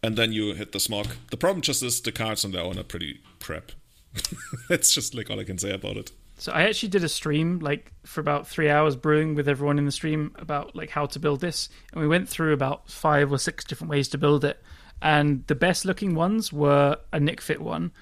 [0.03, 1.09] and then you hit the smog.
[1.30, 3.72] The problem just is the cards on their own are pretty crap.
[4.68, 6.11] That's just like all I can say about it.
[6.38, 9.84] So I actually did a stream like for about three hours brewing with everyone in
[9.84, 13.38] the stream about like how to build this, and we went through about five or
[13.38, 14.62] six different ways to build it.
[15.03, 17.92] And the best looking ones were a Nic Fit one,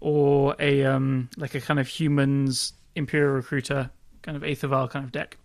[0.00, 3.90] or a um like a kind of humans Imperial Recruiter
[4.22, 5.38] kind of Eighth of Aether kind of deck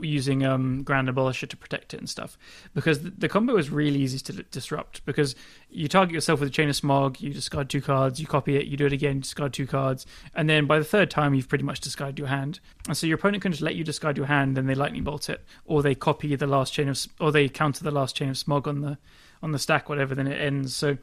[0.00, 2.38] using um, Grand Abolisher to protect it and stuff.
[2.74, 5.34] Because the, the, combo is really easy to disrupt because
[5.70, 8.66] you target yourself with a Chain of Smog, you discard two cards, you copy it,
[8.66, 11.64] you do it again, discard two cards, and then by the third time you've pretty
[11.64, 12.60] much discarded your hand.
[12.86, 15.28] And so your opponent can just let you discard your hand, then they lightning bolt
[15.28, 18.38] it, or they copy the last chain of, or they counter the last chain of
[18.38, 18.98] Smog on the
[19.42, 20.14] on the stack, whatever.
[20.14, 20.74] Then it ends.
[20.74, 20.98] So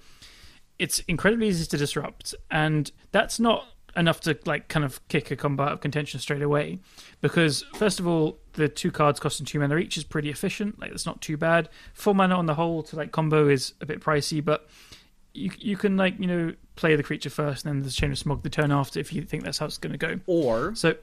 [0.78, 3.68] it's incredibly easy to disrupt, and that's not
[4.00, 6.80] enough to like kind of kick a combat of contention straight away.
[7.22, 10.80] Because first of all the two cards costing two mana each is pretty efficient.
[10.80, 11.70] Like it's not too bad.
[11.94, 14.68] Four mana on the whole to like combo is a bit pricey but
[15.34, 18.18] you you can like you know play the creature first and then the chain of
[18.18, 20.20] smog the turn after if you think that's how it's going to go.
[20.26, 20.96] Or so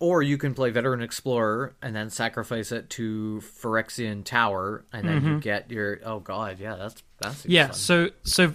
[0.00, 5.20] or you can play veteran explorer and then sacrifice it to phyrexian tower and then
[5.20, 5.28] mm-hmm.
[5.34, 7.74] you get your oh god yeah that's that's yeah fun.
[7.74, 8.54] so so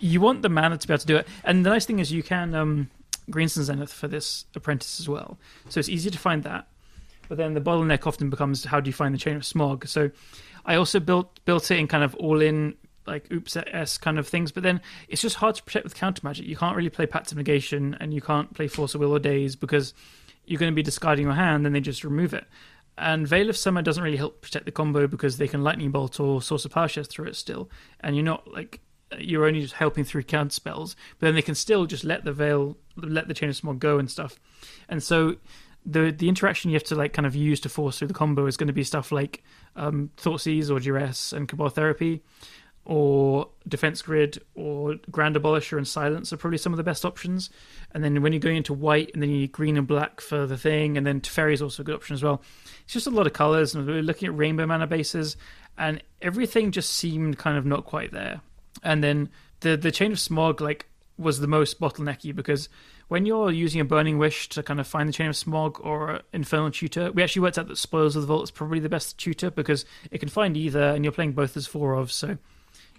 [0.00, 1.26] you want the mana to be able to do it.
[1.44, 2.90] And the nice thing is you can um
[3.30, 5.38] Green Sun's Zenith for this apprentice as well.
[5.68, 6.66] So it's easy to find that.
[7.28, 9.86] But then the bottleneck often becomes how do you find the chain of smog?
[9.86, 10.10] So
[10.64, 12.74] I also built built it in kind of all in
[13.06, 16.20] like oops s kind of things, but then it's just hard to protect with counter
[16.22, 16.46] magic.
[16.46, 19.18] You can't really play Pact of Negation and you can't play Force of Will or
[19.18, 19.94] Daze because
[20.44, 22.46] you're going to be discarding your hand, then they just remove it.
[22.96, 26.18] And Veil of Summer doesn't really help protect the combo because they can Lightning Bolt
[26.18, 27.70] or Source of Power through it still,
[28.00, 28.80] and you're not like
[29.18, 32.32] you're only just helping through counter spells, but then they can still just let the
[32.32, 34.38] veil, let the chain of smog go and stuff.
[34.88, 35.36] And so
[35.86, 38.46] the the interaction you have to like kind of use to force through the combo
[38.46, 39.42] is going to be stuff like
[39.76, 42.22] um, Thoughtseize or Duress and Cabal Therapy,
[42.84, 47.50] or Defense Grid or Grand Abolisher and Silence are probably some of the best options.
[47.92, 50.46] And then when you're going into white, and then you need green and black for
[50.46, 52.42] the thing, and then Teferi is also a good option as well.
[52.84, 55.36] It's just a lot of colors, and we're looking at rainbow mana bases,
[55.76, 58.40] and everything just seemed kind of not quite there
[58.82, 59.28] and then
[59.60, 60.86] the the chain of smog like
[61.18, 62.68] was the most bottlenecky because
[63.08, 66.20] when you're using a burning wish to kind of find the chain of smog or
[66.32, 69.18] infernal tutor, we actually worked out that spoils of the vault is probably the best
[69.18, 72.38] tutor because it can find either, and you're playing both as four of, so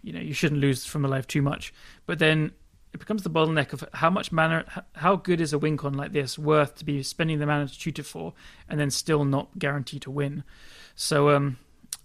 [0.01, 1.73] you know you shouldn't lose from alive too much.
[2.05, 2.51] But then
[2.91, 4.65] it becomes the bottleneck of how much mana,
[4.95, 7.79] how good is a win con like this worth to be spending the mana to
[7.79, 8.33] tutor for,
[8.67, 10.43] and then still not guaranteed to win.
[10.95, 11.57] So um,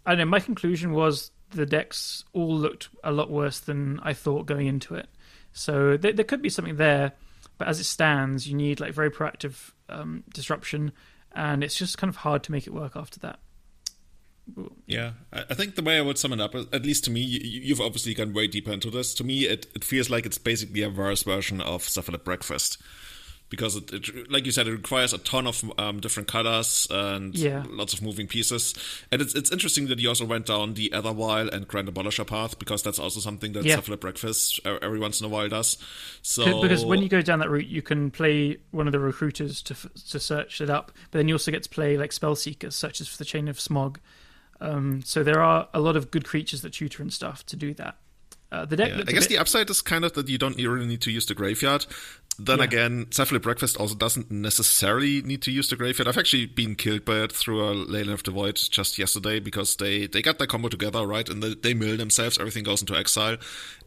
[0.04, 0.24] I don't know.
[0.26, 4.94] My conclusion was the decks all looked a lot worse than I thought going into
[4.94, 5.08] it.
[5.52, 7.12] So there, there could be something there,
[7.58, 10.92] but as it stands, you need like very proactive um, disruption,
[11.32, 13.38] and it's just kind of hard to make it work after that.
[14.86, 17.80] Yeah, I think the way I would sum it up, at least to me, you've
[17.80, 19.14] obviously gone way deeper into this.
[19.14, 22.76] To me, it, it feels like it's basically a worse version of Cephalid Breakfast
[23.54, 27.32] because it, it, like you said, it requires a ton of um, different colors and
[27.34, 27.62] yeah.
[27.68, 28.74] lots of moving pieces.
[29.12, 32.26] And it's it's interesting that you also went down the Aether Vial and Grand Abolisher
[32.26, 33.76] path because that's also something that yeah.
[33.76, 35.78] Cephalid Breakfast every once in a while does.
[36.22, 39.62] So because when you go down that route, you can play one of the recruiters
[39.62, 42.74] to to search it up, but then you also get to play like spell seekers,
[42.74, 44.00] such as for the Chain of Smog.
[44.60, 47.74] Um, so there are a lot of good creatures that tutor and stuff to do
[47.74, 47.96] that.
[48.52, 48.90] Uh, the deck.
[48.90, 49.30] Yeah, I guess bit...
[49.30, 51.86] the upside is kind of that you don't really need to use the graveyard.
[52.38, 52.64] Then yeah.
[52.64, 56.08] again, Cephalid Breakfast also doesn't necessarily need to use the graveyard.
[56.08, 59.76] I've actually been killed by it through a Leyline of the Void just yesterday because
[59.76, 61.28] they, they got their combo together, right?
[61.28, 63.36] And they, they mill themselves, everything goes into exile.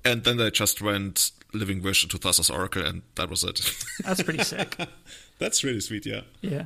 [0.06, 3.60] And then they just went Living Wish into Thassa's Oracle, and that was it.
[4.04, 4.78] That's pretty sick.
[5.40, 6.22] That's really sweet, yeah.
[6.42, 6.64] Yeah.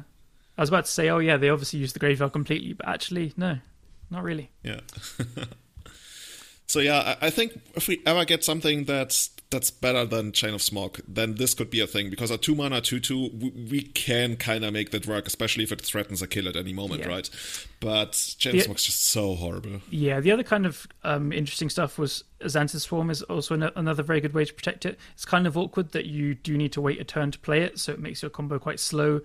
[0.58, 3.34] I was about to say, oh, yeah, they obviously used the graveyard completely, but actually,
[3.38, 3.58] no,
[4.12, 4.52] not really.
[4.64, 4.82] Yeah.
[6.72, 10.62] so, yeah, I think if we ever get something that's that's better than Chain of
[10.62, 13.30] Smog, then this could be a thing because a two mana two two
[13.70, 16.72] we can kind of make that work, especially if it threatens a kill at any
[16.72, 17.10] moment, yeah.
[17.10, 17.30] right?
[17.82, 19.82] But Chain of Smog is just so horrible.
[19.90, 24.02] Yeah, the other kind of um, interesting stuff was Azante's Swarm is also an- another
[24.02, 24.98] very good way to protect it.
[25.14, 27.80] It's kind of awkward that you do need to wait a turn to play it,
[27.80, 29.20] so it makes your combo quite slow,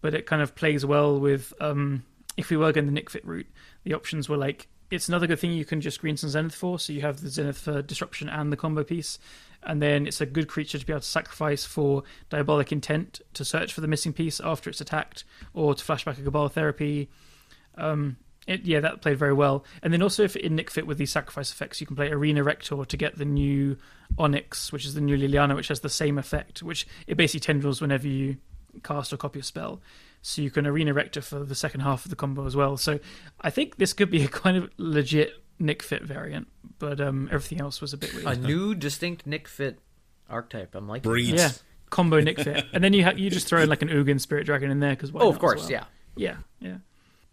[0.00, 2.04] but it kind of plays well with um,
[2.38, 3.48] if we were going the Nic Fit route.
[3.84, 6.78] The options were like it's another good thing you can just Green Sun's Zenith for.
[6.78, 9.18] So you have the Zenith for disruption and the combo piece,
[9.62, 13.44] and then it's a good creature to be able to sacrifice for diabolic intent to
[13.44, 15.24] search for the missing piece after it's attacked,
[15.54, 17.08] or to flashback a Cabal therapy.
[17.76, 18.16] Um,
[18.46, 19.64] it, yeah, that played very well.
[19.82, 22.44] And then also, if in Nic Fit with these sacrifice effects, you can play Arena
[22.44, 23.76] Rector to get the new
[24.18, 27.80] Onyx, which is the new Liliana, which has the same effect, which it basically tendrils
[27.80, 28.36] whenever you
[28.84, 29.80] cast or copy a spell.
[30.28, 32.76] So you can Arena Rector for the second half of the combo as well.
[32.76, 32.98] So
[33.40, 36.48] I think this could be a kind of legit Nic Fit variant,
[36.80, 38.26] but um, everything else was a bit weird.
[38.26, 39.78] A new distinct Nic Fit
[40.28, 40.74] archetype.
[40.74, 41.36] I'm like Breed.
[41.36, 41.50] yeah,
[41.90, 44.46] combo Nic Fit, and then you ha- you just throw in like an Ugin Spirit
[44.46, 45.84] Dragon in there because Oh, of course, yeah.
[46.16, 46.78] yeah, yeah.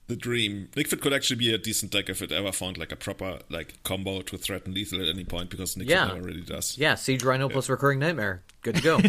[0.06, 0.70] The dream.
[0.76, 3.40] Nic Fit could actually be a decent deck if it ever found like a proper
[3.50, 6.06] like combo to threaten lethal at any point because Nic Fit Yeah.
[6.10, 6.78] never really does.
[6.78, 8.44] Yeah, Siege Rhino plus Recurring Nightmare.
[8.62, 9.00] Good to go.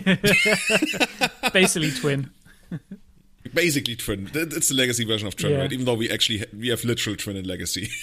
[1.52, 2.30] Basically, twin.
[3.52, 4.30] Basically, Twin.
[4.32, 5.58] It's the legacy version of Twin, Yeah.
[5.58, 5.72] right?
[5.72, 7.90] Even though we actually we have literal Twin in Legacy.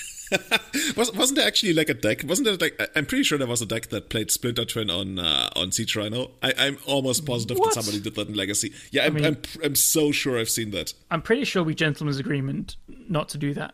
[0.95, 2.23] Was, wasn't there actually like a deck?
[2.25, 5.19] Wasn't there like I'm pretty sure there was a deck that played Splinter Twin on
[5.19, 6.31] uh, on Siege Rhino.
[6.41, 7.73] I, I'm almost positive What?
[7.73, 8.71] that somebody did that in Legacy.
[8.91, 10.93] Yeah, I'm, mean- I'm I'm so sure I've seen that.
[11.09, 12.77] I'm pretty sure we gentlemen's agreement
[13.09, 13.73] not to do that.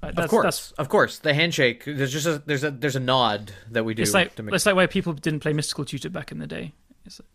[0.00, 1.18] Like, that's, of course, that's of course.
[1.18, 1.82] The handshake.
[1.86, 4.02] There's just a there's a there's a nod that we do.
[4.02, 6.46] it's like to make it's like why people didn't play Mystical Tutor back in the
[6.46, 6.72] day.
[7.04, 7.26] It's like,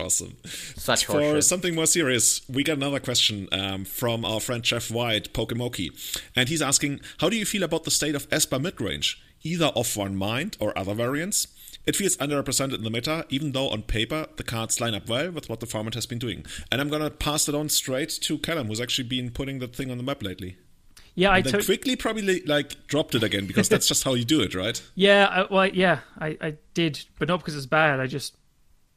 [0.00, 0.36] Awesome.
[0.76, 1.44] such For horseshit.
[1.44, 5.90] something more serious, we got another question um, from our friend Jeff White, Pokemoki.
[6.34, 9.16] And he's asking, how do you feel about the state of Esper midrange?
[9.42, 11.48] Either off one mind or other variants?
[11.86, 15.30] It feels underrepresented in the meta, even though on paper the cards line up well
[15.30, 16.44] with what the format has been doing.
[16.70, 19.90] And I'm gonna pass it on straight to Callum, who's actually been putting that thing
[19.90, 20.56] on the map lately.
[21.14, 24.12] yeah, I And then totally quickly probably like dropped it again because that's just how
[24.14, 24.80] you do it, right?
[24.94, 27.98] yeah, I, well, yeah, I, I did, but not because it's bad.
[27.98, 28.34] I just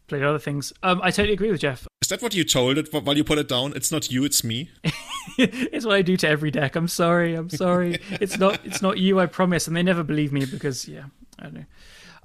[0.07, 0.73] played other things.
[0.83, 1.87] Um, I totally agree with Jeff.
[2.01, 3.73] Is that what you told it while you put it down?
[3.75, 4.69] It's not you, it's me.
[5.37, 6.75] it's what I do to every deck.
[6.75, 7.35] I'm sorry.
[7.35, 7.99] I'm sorry.
[8.11, 8.59] it's not.
[8.65, 9.19] It's not you.
[9.19, 9.67] I promise.
[9.67, 11.05] And they never believe me because yeah,
[11.39, 11.65] I don't know.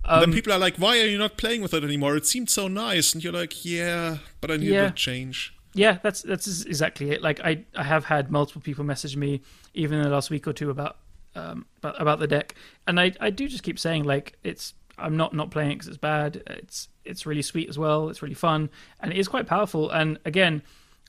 [0.05, 2.17] Um, then people are like, "Why are you not playing with it anymore?
[2.17, 4.89] It seemed so nice." And you're like, "Yeah, but I need Yeah.
[4.89, 7.23] a change." Yeah, that's that's exactly it.
[7.23, 9.43] Like I I have had multiple people message me
[9.75, 10.97] even in the last week or two about
[11.35, 12.55] um about, about the deck,
[12.87, 15.89] and I I do just keep saying like it's I'm not not playing it because
[15.89, 16.43] it's bad.
[16.47, 18.09] It's it's really sweet as well.
[18.09, 18.71] It's really fun
[19.01, 19.91] and it is quite powerful.
[19.91, 20.63] And again,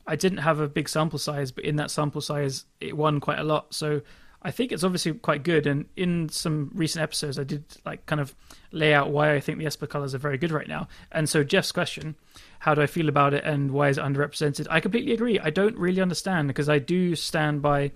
[0.07, 3.39] I didn't have a big sample size, but in that sample size, it won quite
[3.39, 3.73] a lot.
[3.73, 4.01] So
[4.41, 5.67] I think it's obviously quite good.
[5.67, 8.33] And in some recent episodes, I did like kind of
[8.71, 10.87] lay out why I think the Esper colors are very good right now.
[11.11, 12.15] And so Jeff's question,
[12.59, 14.67] how do I feel about it and why is it underrepresented?
[14.69, 15.39] I completely agree.
[15.39, 17.91] I don't really understand because I do stand by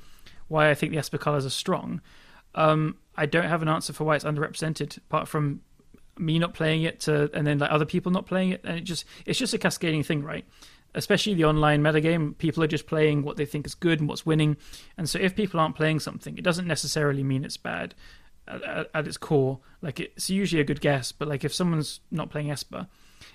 [0.49, 2.01] why I think the Esper colors are strong.
[2.55, 5.61] Um, I don't have an answer for why it's underrepresented, apart from
[6.17, 8.61] me not playing it to and then like other people not playing it.
[8.63, 10.45] And it just it's just a cascading thing right?
[10.95, 14.25] Especially the online metagame people are just playing what they think is good and what's
[14.25, 14.57] winning.
[14.97, 17.95] And so if people aren't playing something it doesn't necessarily mean it's bad
[18.47, 19.59] at, at, its core.
[19.81, 22.87] Like it's usually a good guess but like if someone's not playing esper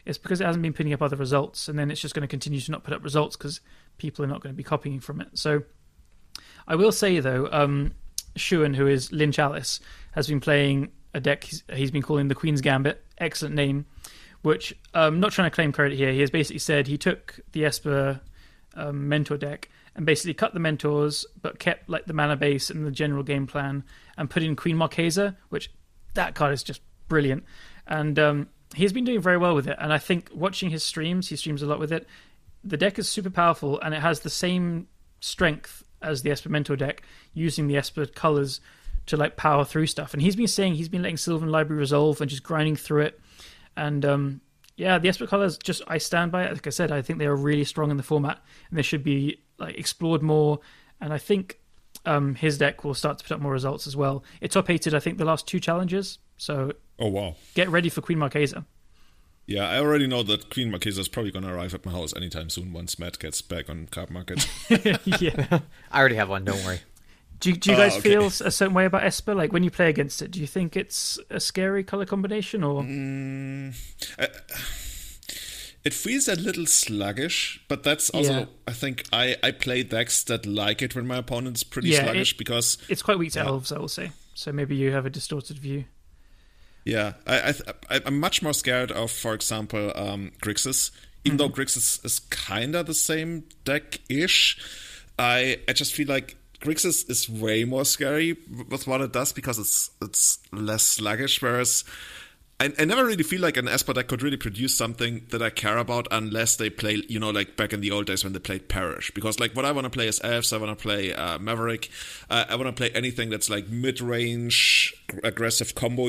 [0.05, 2.29] it's because it hasn't been putting up other results and then it's just going to
[2.29, 3.61] continue to not put up results because
[3.97, 5.29] people are not going to be copying from it.
[5.35, 5.62] So
[6.66, 7.93] I will say though, um,
[8.37, 9.81] Shuan, who is Lynch Alice,
[10.12, 13.04] has been playing a deck he's, he's been calling the Queen's Gambit.
[13.18, 13.86] Excellent name.
[14.42, 16.12] Which um, not trying to claim credit here.
[16.12, 18.20] He has basically said he took the Esper
[18.74, 22.86] um, mentor deck and basically cut the mentors, but kept like the mana base and
[22.86, 23.82] the general game plan,
[24.16, 25.72] and put in Queen Marquesa, which
[26.14, 27.42] that card is just brilliant.
[27.88, 29.76] And um, he's been doing very well with it.
[29.80, 32.06] And I think watching his streams, he streams a lot with it.
[32.62, 34.86] The deck is super powerful, and it has the same
[35.18, 37.02] strength as the Esper Mentor deck,
[37.34, 38.61] using the Esper colors
[39.09, 40.12] to like power through stuff.
[40.12, 43.20] And he's been saying he's been letting Sylvan Library resolve and just grinding through it.
[43.76, 44.40] And um,
[44.76, 46.52] yeah, the Esper colors just I stand by it.
[46.52, 48.40] Like I said, I think they are really strong in the format,
[48.70, 50.61] and they should be like explored more.
[51.00, 51.59] And I think
[52.04, 54.24] um, his deck will start to put up more results as well.
[54.40, 56.18] It top eighted, I think, the last two challenges.
[56.36, 57.36] So Oh wow.
[57.54, 58.64] get ready for Queen Marquesa.
[59.46, 62.14] Yeah, I already know that Queen Marquesa is probably going to arrive at my house
[62.14, 64.46] anytime soon once Matt gets back on card market.
[64.68, 65.61] yeah.
[65.90, 66.44] I already have one.
[66.44, 66.80] Don't worry.
[67.41, 68.11] Do, do you Oh, guys okay.
[68.11, 69.34] feel a certain way about Esper?
[69.34, 72.82] Like when you play against it, do you think it's a scary color combination or?
[72.82, 73.74] Mm,
[74.18, 74.26] uh,
[75.84, 78.45] it feels a little sluggish, but that's also Yeah.
[78.66, 82.32] I think I I play decks that like it when my opponent's pretty Yeah, sluggish
[82.32, 83.47] it- because It's quite weak to Yeah.
[83.47, 84.11] elves, I will say.
[84.34, 85.84] So maybe you have a distorted view.
[86.84, 87.55] Yeah, I,
[87.91, 90.91] I, I'm much more scared of, for example, um, Grixis.
[91.24, 94.57] Even though Grixis is kinda the same deck ish,
[95.18, 98.36] I I just feel like Grixis is way more scary
[98.68, 101.40] with what it does because it's it's less sluggish.
[101.40, 101.84] Whereas
[102.61, 105.50] I, I never really feel like an Esper deck could really produce something that I
[105.50, 108.40] care about unless they play, you know, like back in the old days when they
[108.40, 109.12] played Perish.
[109.12, 111.88] Because like what I want to play is Elves, I want to play uh, Maverick,
[112.28, 116.09] uh, I want to play anything that's like mid-range, aggressive combo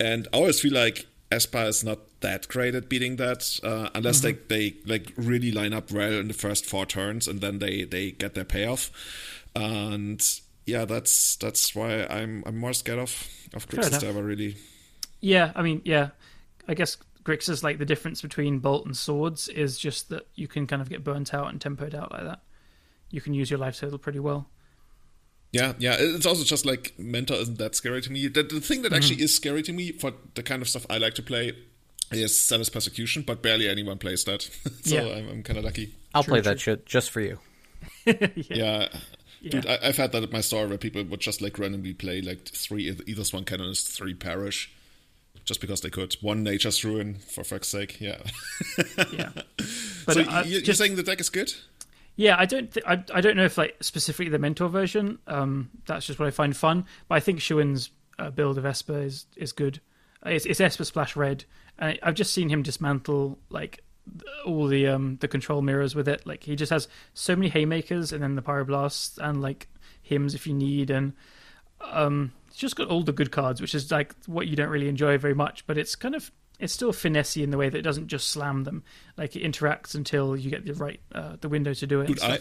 [0.00, 4.20] and I always feel like Esper is not that great at beating that uh, unless
[4.20, 4.38] mm-hmm.
[4.48, 7.84] they, they like really line up well in the first four turns and then they,
[7.84, 8.90] they get their payoff.
[9.54, 10.22] And
[10.66, 14.56] yeah, that's that's why I'm I'm more scared of of Grixis ever really.
[15.20, 16.10] Yeah, I mean, yeah,
[16.66, 20.66] I guess Grixis like the difference between Bolt and Swords is just that you can
[20.66, 22.40] kind of get burnt out and tempoed out like that.
[23.10, 24.48] You can use your life total pretty well.
[25.52, 25.96] Yeah, yeah.
[25.98, 28.26] It's also just like Mentor isn't that scary to me.
[28.26, 28.96] The, the thing that mm-hmm.
[28.96, 31.52] actually is scary to me for the kind of stuff I like to play
[32.10, 34.42] is Zealous Persecution, but barely anyone plays that.
[34.82, 35.14] so yeah.
[35.14, 35.94] I'm, I'm kind of lucky.
[36.14, 36.50] I'll true, play true.
[36.52, 37.38] that shit just for you.
[38.06, 38.28] yeah.
[38.34, 38.88] yeah.
[39.50, 42.20] Dude, I, have had that at my store where people would just like randomly play
[42.20, 44.72] like three, Ethersworn Canonist, three Perish,
[45.44, 46.14] just because they could.
[46.20, 48.00] One Nature's Ruin, for fuck's sake.
[48.00, 48.18] Yeah.
[49.12, 49.30] yeah.
[50.04, 51.54] But so you, are just, saying the deck is good?
[52.16, 52.72] Yeah, I don't.
[52.72, 55.20] Th- I, I don't know if like specifically the mentor version.
[55.28, 56.86] Um, that's just what I find fun.
[57.06, 59.80] But I think Shuin's uh, build of Esper is is good.
[60.26, 61.44] It's, it's Esper Splash Red,
[61.78, 63.84] and I've just seen him dismantle like
[64.44, 66.26] all the um the control mirrors with it.
[66.26, 69.68] Like he just has so many haymakers, and then the pyroblast, and like
[70.02, 71.12] hymns if you need, and
[71.80, 74.88] um, it's just got all the good cards, which is like what you don't really
[74.88, 75.66] enjoy very much.
[75.66, 78.64] But it's kind of it's still finessey in the way that it doesn't just slam
[78.64, 78.84] them.
[79.16, 82.08] Like it interacts until you get the right uh, the window to do it.
[82.08, 82.38] Dude, I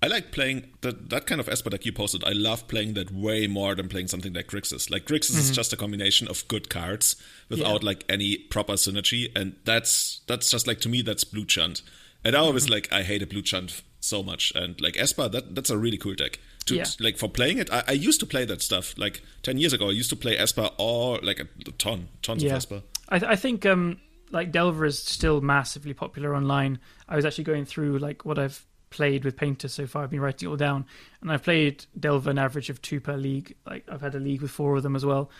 [0.00, 2.22] I like playing that that kind of Esper deck you posted.
[2.24, 4.90] I love playing that way more than playing something like Grixis.
[4.90, 5.40] Like Grixis mm-hmm.
[5.40, 7.16] is just a combination of good cards
[7.48, 7.86] without yeah.
[7.86, 11.82] like any proper synergy, and that's that's just like to me that's blue chunt.
[12.24, 12.74] And I always mm-hmm.
[12.74, 15.98] like I hate a blue chunt so much, and like Esper that that's a really
[15.98, 16.38] cool deck.
[16.66, 16.84] To, yeah.
[17.00, 19.88] like for playing it, I, I, used to play that stuff like ten years ago.
[19.88, 22.50] I used to play Esper or like a ton, tons yeah.
[22.50, 22.82] of Esper.
[23.08, 23.98] I, I think um
[24.30, 26.78] like Delver is still massively popular online.
[27.08, 30.02] I was actually going through like what I've played with Painter so far.
[30.02, 30.86] I've been writing it all down,
[31.20, 33.54] and I've played Delver an average of two per league.
[33.66, 35.30] Like I've had a league with four of them as well.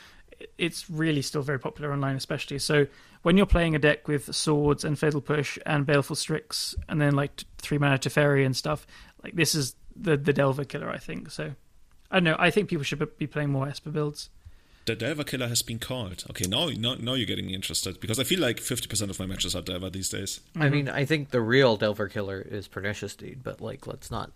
[0.56, 2.58] It's really still very popular online, especially.
[2.60, 2.86] So
[3.22, 7.14] when you're playing a deck with swords and Fatal Push and Baleful Strix, and then
[7.14, 8.86] like three mana to Teferi and stuff,
[9.22, 11.30] like this is the the Delver killer, I think.
[11.30, 11.54] So
[12.10, 12.36] I don't know.
[12.38, 14.30] I think people should be playing more Esper builds
[14.88, 16.24] the Delver killer has been called.
[16.30, 19.26] Okay, now, now, now you're getting me interested because I feel like 50% of my
[19.26, 20.40] matches are Delver these days.
[20.56, 20.70] I mm-hmm.
[20.74, 24.32] mean, I think the real Delver killer is Pernicious Deed, but like, let's not.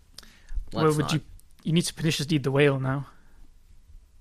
[0.72, 1.12] Let's Where would not.
[1.14, 1.20] you?
[1.64, 3.06] You need to Pernicious Deed the whale now.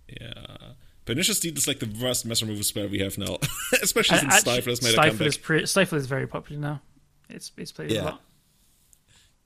[0.08, 0.58] Yeah.
[1.06, 3.38] Pernicious Deed is like the worst mess removal spell we have now,
[3.84, 5.28] especially since Stifle has made Stifle a comeback.
[5.28, 6.82] Is pre- Stifle is very popular now.
[7.30, 8.02] It's it's played yeah.
[8.02, 8.22] a lot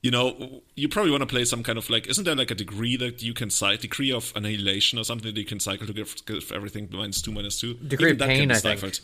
[0.06, 2.56] you know, you probably want to play some kind of like, isn't there like a
[2.56, 5.94] degree that you can cycle, Decree of Annihilation or something that you can cycle to
[5.94, 7.74] give, give everything minus two, minus two?
[7.74, 9.00] Decree Even of pain, I think.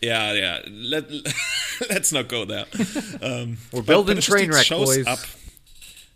[0.00, 0.60] Yeah, yeah.
[0.70, 1.10] Let,
[1.90, 2.64] let's not go there.
[3.22, 5.06] Um, We're building train wreck, boys.
[5.06, 5.18] Up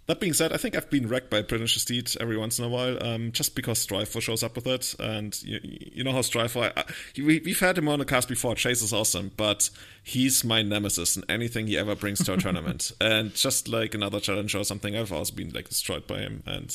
[0.06, 2.68] that being said, I think I've been wrecked by Pernicious Deed every once in a
[2.68, 4.94] while, um, just because Stryfor shows up with it.
[5.00, 6.84] And you, you know how Stryfor, I, I,
[7.20, 8.54] we, have had him on the cast before.
[8.54, 9.68] Chase is awesome, but
[10.04, 12.92] he's my nemesis in anything he ever brings to a tournament.
[13.00, 16.42] And just like another challenge or something, I've also been like destroyed by him.
[16.46, 16.74] And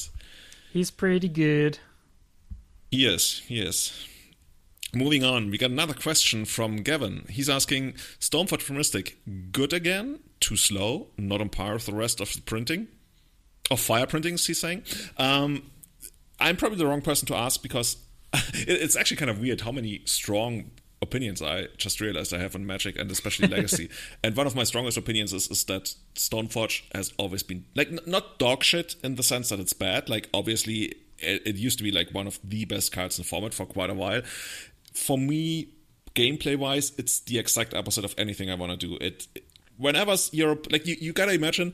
[0.71, 1.79] he's pretty good.
[2.89, 3.39] He is.
[3.47, 4.07] He is.
[4.93, 7.25] Moving on, we got another question from Gavin.
[7.29, 9.17] He's asking Stoneforge for Mystic,
[9.53, 10.19] good again?
[10.41, 11.07] Too slow?
[11.17, 12.89] Not on par with the rest of the printing?
[13.71, 14.83] Of fire printings, he's saying.
[15.17, 15.63] Um,
[16.39, 17.97] I'm probably the wrong person to ask because
[18.53, 22.65] it's actually kind of weird how many strong opinions I just realized I have on
[22.65, 23.89] Magic and especially Legacy.
[24.23, 27.99] and one of my strongest opinions is, is that Stoneforge has always been like n-
[28.05, 30.09] not dog shit in the sense that it's bad.
[30.09, 33.27] Like obviously it, it, used to be like one of the best cards in the
[33.27, 34.21] format for quite a while.
[34.93, 35.69] For me,
[36.13, 38.97] gameplay wise, it's the exact opposite of anything I want to do.
[39.01, 39.27] It
[39.77, 41.73] whenever you're like you, you gotta imagine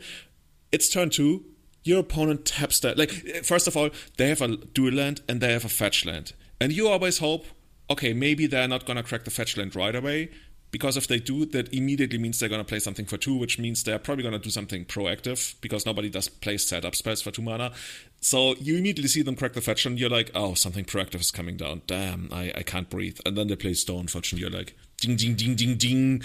[0.72, 1.44] it's turn two
[1.88, 2.98] your opponent taps that.
[2.98, 3.12] Like,
[3.44, 6.34] first of all, they have a dual land and they have a fetch land.
[6.60, 7.46] And you always hope,
[7.90, 10.30] okay, maybe they're not going to crack the fetch land right away.
[10.70, 13.58] Because if they do, that immediately means they're going to play something for two, which
[13.58, 17.32] means they're probably going to do something proactive because nobody does play setup spells for
[17.32, 17.72] two mana.
[18.20, 21.32] So you immediately see them crack the fetch and you're like, oh, something proactive is
[21.32, 21.84] coming down.
[21.88, 23.18] Damn, I, I can't breathe.
[23.26, 26.24] And then they play stone fetch and you're like, ding, ding, ding, ding, ding.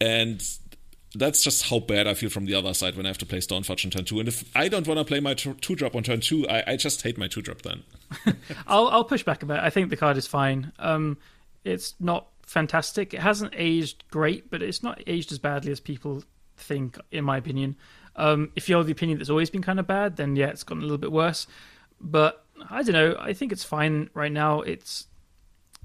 [0.00, 0.42] And
[1.18, 3.38] that's just how bad I feel from the other side when I have to play
[3.38, 4.18] Stoneforge on turn two.
[4.20, 6.76] And if I don't want to play my two drop on turn two, I, I
[6.76, 7.82] just hate my two drop then.
[8.66, 9.58] I'll I'll push back a bit.
[9.58, 10.72] I think the card is fine.
[10.78, 11.18] Um,
[11.64, 13.14] it's not fantastic.
[13.14, 16.24] It hasn't aged great, but it's not aged as badly as people
[16.56, 17.76] think, in my opinion.
[18.16, 20.82] Um, if you're the opinion that's always been kind of bad, then yeah, it's gotten
[20.82, 21.46] a little bit worse.
[22.00, 23.16] But I don't know.
[23.18, 24.60] I think it's fine right now.
[24.60, 25.06] It's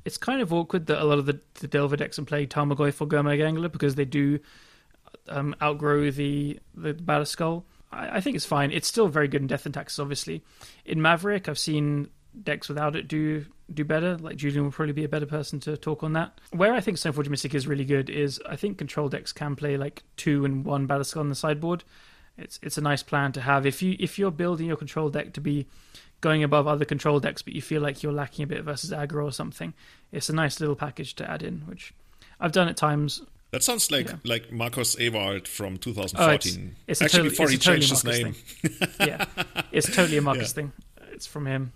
[0.06, 3.02] it's kind of awkward that a lot of the, the Delver decks are playing Tarmogoyf
[3.02, 4.40] or Gurmag Angler because they do
[5.30, 7.64] um, outgrow the the Batterskull.
[7.92, 8.72] I, I think it's fine.
[8.72, 10.44] It's still very good in Death and Taxes, obviously.
[10.86, 12.10] In Maverick, I've seen
[12.44, 14.18] decks without it do do better.
[14.18, 16.40] Like Julian will probably be a better person to talk on that.
[16.52, 19.78] Where I think Stoneforge Mystic is really good is I think control decks can play
[19.78, 21.84] like two and one Batterskull on the sideboard.
[22.38, 25.34] It's it's a nice plan to have if you if you're building your control deck
[25.34, 25.68] to be
[26.22, 29.24] going above other control decks, but you feel like you're lacking a bit versus aggro
[29.24, 29.74] or something.
[30.12, 31.94] It's a nice little package to add in, which
[32.40, 33.22] I've done at times.
[33.52, 34.16] That sounds like Yeah.
[34.24, 36.76] like Marcos Ewald from Oh, 2014.
[36.88, 38.34] it's, it's Actually, totally, before it's he a totally changed his Marcus name.
[39.00, 39.08] Thing.
[39.08, 39.26] yeah,
[39.72, 40.54] it's totally a Marcus Yeah.
[40.54, 40.72] thing.
[41.12, 41.74] It's from him.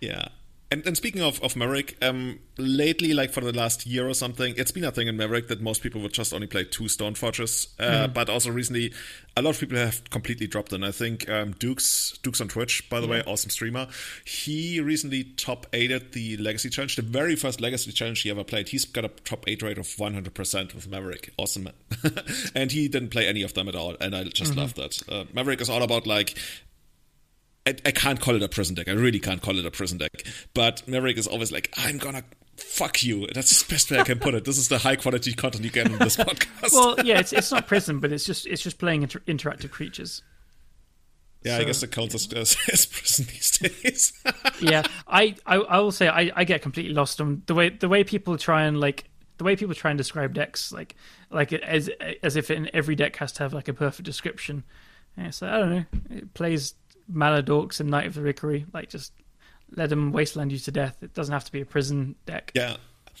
[0.00, 0.28] Yeah.
[0.72, 4.54] And, and speaking of, of Maverick, um, lately, like for the last year or something,
[4.56, 7.14] it's been a thing in Maverick that most people would just only play two Stone
[7.14, 7.68] Forges.
[7.78, 8.94] Uh, But also recently,
[9.36, 10.82] a lot of people have completely dropped in.
[10.82, 13.86] I think um, Douges Douges on Twitch, by the way, awesome streamer.
[14.24, 18.70] He recently top eighted the Legacy Challenge, the very first Legacy Challenge he ever played.
[18.70, 21.34] He's got a top eight rate of 100% with Maverick.
[21.36, 21.68] Awesome.
[22.54, 23.94] and he didn't play any of them at all.
[24.00, 25.02] And I just love that.
[25.06, 26.34] Uh, Maverick is all about like
[27.66, 28.88] I, I can't call it a prison deck.
[28.88, 30.24] I really can't call it a prison deck.
[30.54, 32.24] But Maverick is always like, I'm gonna
[32.56, 33.26] fuck you.
[33.34, 34.44] That's the best way I can put it.
[34.44, 36.72] This is the high quality content you get on this podcast.
[36.72, 40.22] Well, yeah, it's it's not prison, but it's just it's just playing inter- interactive creatures.
[41.44, 44.12] yeah, I guess it counts as, as, as prison these days.
[44.60, 47.88] yeah, I, I I will say I, I get completely lost on the way the
[47.88, 49.04] way people try and like
[49.38, 50.94] the way people try and describe decks like
[51.30, 51.88] like as
[52.22, 54.64] as if in every deck has to have like a perfect description.
[55.16, 55.84] And so I don't know.
[56.10, 56.74] It plays
[57.10, 58.66] Maladorks and Knight of the Reliquary.
[58.72, 59.12] Like just
[59.74, 60.98] let them wasteland you to death.
[61.02, 62.52] It doesn't have to be a prison deck.
[62.54, 62.76] yeah.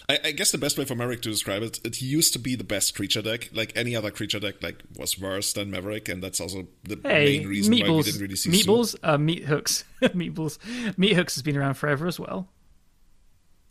[0.08, 2.56] I, I guess the best way for Maverick to describe it, it used to be
[2.56, 3.50] the best creature deck.
[3.52, 7.38] Like any other creature deck, like was worse than Maverick, and that's also the Hey,
[7.38, 10.58] main reason why we meatballs, didn't really see meatballs, uh, meat hooks, meatballs,
[10.98, 12.48] meat hooks has been around forever as well.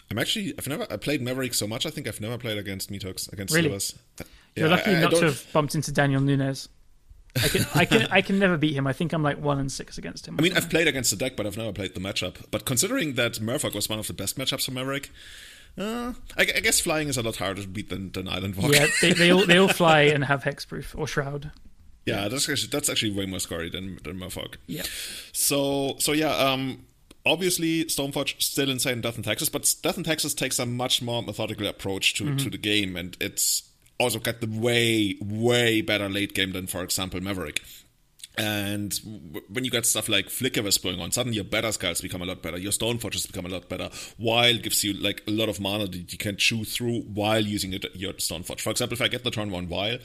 [0.09, 1.85] I'm actually I've never I played Maverick so much.
[1.85, 3.67] I think I've never played against Meat Hooks against Really?
[3.69, 3.95] Slivers.
[4.55, 6.69] You're Yeah, lucky I- I not to have bumped into Daniel Nunes.
[7.35, 8.87] I can, I can, I can never beat him.
[8.87, 10.35] I think I'm like one and six against him.
[10.37, 12.35] I mean, I've played against the deck, but I've never played the matchup.
[12.51, 15.09] But considering that Merfolk was one of the best matchups for Maverick,
[15.77, 18.73] uh, I, I guess flying is a lot harder to beat than, than Island Walk.
[18.73, 21.51] yeah, they, they all they all fly and have hexproof or shroud.
[22.05, 24.55] Yeah, that's actually, that's actually way more scary than than Merfolk.
[24.67, 24.83] Yeah,
[25.31, 26.85] So so yeah, um,
[27.25, 31.01] obviously Stoneforge still insane in Death and Taxes, but Death and Taxes takes a much
[31.01, 33.63] more methodical approach to to the game, and it's
[34.01, 37.61] also got the way way better late game than, for example, Maverick.
[38.37, 38.97] And
[39.49, 42.57] when you get stuff like Flickerwisp going on, suddenly your Batterskulls become a lot better.
[42.57, 43.89] Your stone forges become a lot better.
[44.19, 47.73] Vial gives you like a lot of mana that you can chew through while using
[47.73, 48.61] it, your stone forge.
[48.61, 49.97] For example, if I get the turn one Vial,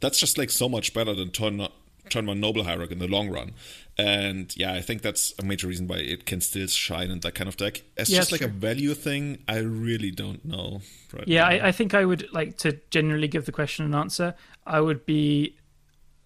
[0.00, 1.68] that's just like so much better than turn
[2.08, 3.52] turn one noble hierarch in the long run.
[4.00, 7.34] And yeah, I think that's a major reason why it can still shine in that
[7.34, 7.82] kind of deck.
[7.98, 8.48] As Yeah, just like sure.
[8.48, 9.44] a value thing.
[9.46, 10.80] I really don't know.
[11.12, 11.46] Right yeah.
[11.46, 14.34] I, I think I would like to generally give the question an answer.
[14.66, 15.56] I would be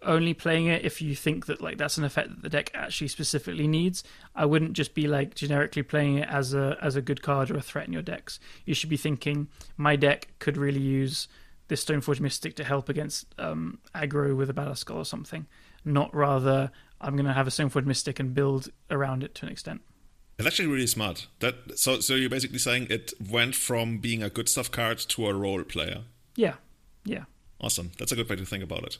[0.02, 3.08] only playing it if you think that like that's an effect that the deck actually
[3.08, 4.04] specifically needs.
[4.36, 7.56] I wouldn't just be like generically playing it as a as a good card or
[7.56, 8.38] a threat in your decks.
[8.66, 11.26] You should be thinking my deck could really use
[11.68, 15.46] this Stoneforge Mystic to help against um, aggro with a Batterskull or something,
[15.84, 16.70] not rather
[17.00, 19.82] I'm going to have a Stoneforge Mystic and build around it to an extent.
[20.38, 21.26] It's actually really smart.
[21.40, 25.26] That so so you're basically saying it went from being a good stuff card to
[25.28, 26.02] a role player.
[26.34, 26.54] Yeah,
[27.04, 27.24] yeah.
[27.60, 27.92] Awesome.
[27.98, 28.98] That's a good way to think about it.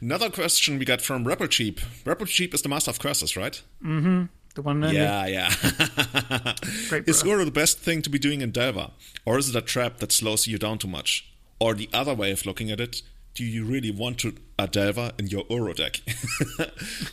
[0.00, 1.80] Another question we got from Rebel Cheap.
[2.04, 3.62] Rebel Cheap is the master of curses, right?
[3.82, 4.24] Mm-hmm.
[4.54, 4.96] The one and only.
[4.98, 5.48] Yeah, yeah.
[6.88, 7.22] Great is.
[7.22, 8.90] Uro the best thing to be doing in Delver?
[9.24, 11.30] Or is it a trap that slows you down too much?
[11.60, 13.02] Or the other way of looking at it,
[13.34, 16.00] do you really want to a Delver in your Uro deck?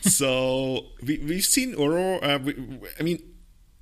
[0.02, 2.22] so we, we've seen Uro.
[2.22, 2.54] Uh, we,
[2.98, 3.22] I mean,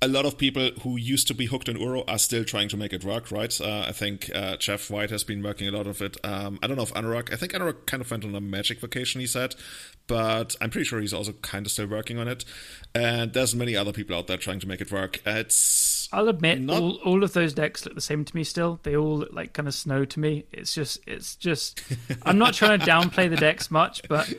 [0.03, 2.77] a lot of people who used to be hooked in Uro are still trying to
[2.77, 3.59] make it work, right?
[3.61, 6.17] Uh, I think uh, Jeff White has been working a lot of it.
[6.23, 8.79] Um, I don't know if Anurag, I think Anurag kind of went on a magic
[8.79, 9.53] vacation, he said,
[10.07, 12.45] but I'm pretty sure he's also kind of still working on it.
[12.95, 15.21] And there's many other people out there trying to make it work.
[15.23, 18.79] It's I'll admit, Not- all, all of those decks look the same to me still.
[18.81, 20.45] They all look like kind of snow to me.
[20.51, 21.81] It's just, it's just,
[22.23, 24.33] I'm not trying to downplay the decks much, but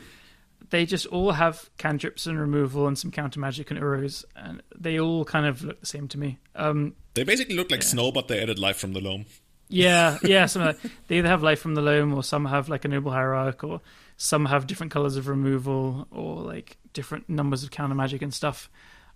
[0.73, 4.99] they just all have cantrips and removal and some counter magic and Uros, and they
[4.99, 6.39] all kind of look the same to me.
[6.57, 9.27] Um, they basically look like snow, but they added life from the loam.
[9.69, 10.47] yeah, yeah.
[10.47, 12.89] Some of that- they either have life from the loam, or some have like a
[12.89, 13.83] noble hierarch, or
[14.17, 18.71] some have different colors of removal, or like different numbers of counter magic and stuff.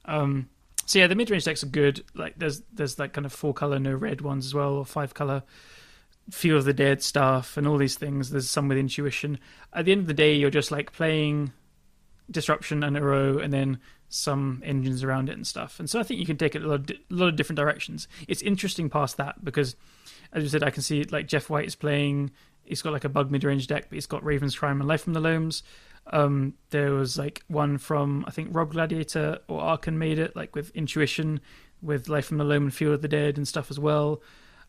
[0.05, 0.49] Um,
[0.85, 2.05] so yeah, the mid range decks are good.
[2.15, 5.15] Like there's there's like kind of four color no red ones as well, or five
[5.15, 5.43] color
[6.31, 8.31] Field of the Dead stuff, and all these things.
[8.31, 9.39] There's some with intuition.
[9.72, 11.53] At the end of the day, you're just like playing
[12.31, 15.79] disruption and Uro, and then some engines around it and stuff.
[15.79, 18.09] And so I think you can take it a lot, of, lot of different directions.
[18.29, 19.77] It's interesting past that because,
[20.33, 22.31] as you said, I can see like Jeff White is playing.
[22.64, 25.03] He's got like a bug mid range deck, but he's got Raven's Crime and Life
[25.03, 25.62] from the Loams.
[26.09, 30.55] Um, there was like one from I think Rob Gladiator or Arkan made it like
[30.55, 31.41] with Intuition,
[31.83, 34.22] with Life from the Loam and Field of the Dead and stuff as well.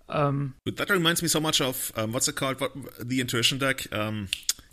[0.09, 2.59] Um, that reminds me so much of um, what's it called?
[2.61, 3.91] What, the Intuition deck.
[3.93, 4.29] Um,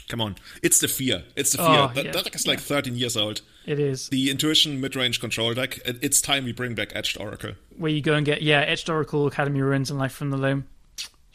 [0.09, 1.24] come on, it's the fear.
[1.37, 1.66] It's the fear.
[1.68, 2.64] Oh, that, yeah, that deck is like yeah.
[2.76, 3.41] 13 years old.
[3.66, 5.78] it is The Intuition mid-range control deck.
[5.85, 7.53] It, it's time we bring back Etched Oracle.
[7.76, 10.66] where you go and get yeah Etched Oracle, Academy Ruins, and Life from the Loam.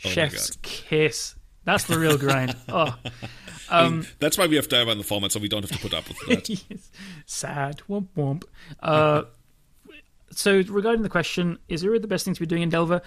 [0.05, 1.35] Oh Chef's kiss.
[1.65, 2.55] That's the real grind.
[2.69, 2.95] Oh,
[3.69, 5.71] I Um, mean, that's why we have Delver in the format, so we don't have
[5.77, 6.49] to put up with that.
[6.69, 6.89] yes.
[7.27, 7.81] sad.
[7.89, 8.43] Womp womp.
[8.79, 9.23] Uh,
[10.31, 13.01] so regarding the question, is Uro the best thing to be doing in Delver?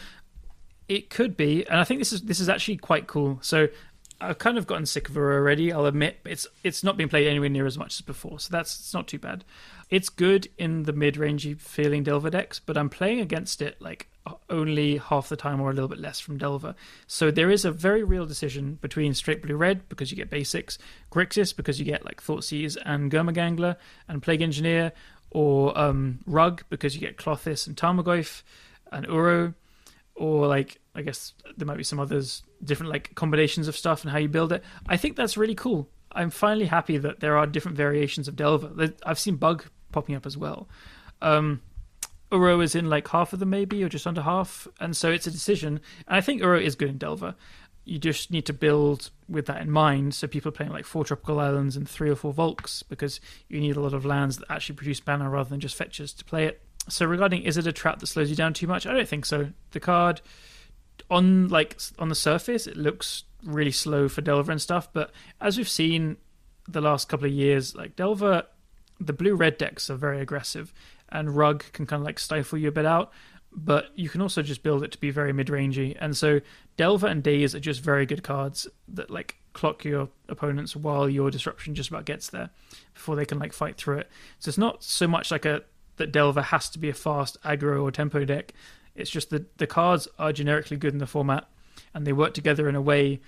[0.89, 3.39] It could be, and I think this is this is actually quite cool.
[3.41, 3.69] So
[4.21, 5.73] I've kind of gotten sick of Uro already.
[5.73, 8.79] I'll admit it's it's not been played anywhere near as much as before, so that's
[8.79, 9.45] it's not too bad.
[9.91, 14.09] It's good in the mid-rangey feeling Delver decks, but I'm playing against it like
[14.49, 16.75] only half the time or a little bit less from Delver.
[17.07, 20.79] So there is a very real decision between straight blue red because you get basics,
[21.11, 23.77] Grixis because you get like Thoughtseize and Gangler
[24.09, 24.93] and Plague Engineer,
[25.31, 28.43] or um, Rug because you get Klothys and Tarmogoyf
[28.93, 29.55] and Uro,
[30.15, 34.11] or like I guess there might be some others different like combinations of stuff and
[34.11, 34.63] how you build it.
[34.87, 35.89] I think that's really cool.
[36.15, 38.93] I'm finally happy that there are different variations of Delver.
[39.05, 40.69] I've seen Bug popping up as well.
[41.21, 41.63] Um,
[42.31, 44.67] Uro is in like half of them, maybe, or just under half.
[44.81, 45.81] And so it's a decision.
[46.07, 47.35] And I think Uro is good in Delver.
[47.85, 50.15] You just need to build with that in mind.
[50.15, 53.61] So people are playing like four tropical islands and three or four Volks because you
[53.61, 56.47] need a lot of lands that actually produce mana rather than just fetches to play
[56.47, 56.63] it.
[56.89, 58.87] So regarding is it a trap that slows you down too much?
[58.87, 59.49] I don't think so.
[59.71, 60.21] The card
[61.11, 65.11] on like on the surface it looks really slow for Delver and stuff, but
[65.41, 66.17] as we've seen
[66.69, 68.45] the last couple of years, like Delver,
[69.01, 70.73] the blue red decks are very aggressive,
[71.09, 73.13] and Rug can kind of like stifle you a bit out.
[73.55, 76.41] But you can also just build it to be very mid rangey, and so
[76.77, 81.31] Delver and Daze are just very good cards that like clock your opponents while your
[81.31, 82.49] disruption just about gets there
[82.95, 84.11] before they can like fight through it.
[84.39, 85.63] So it's not so much like a
[86.03, 88.53] that Delver has to be a fast aggro or tempo deck.
[88.97, 91.47] It's just that the cards are generically good in the format,
[91.95, 93.21] and they work together in a way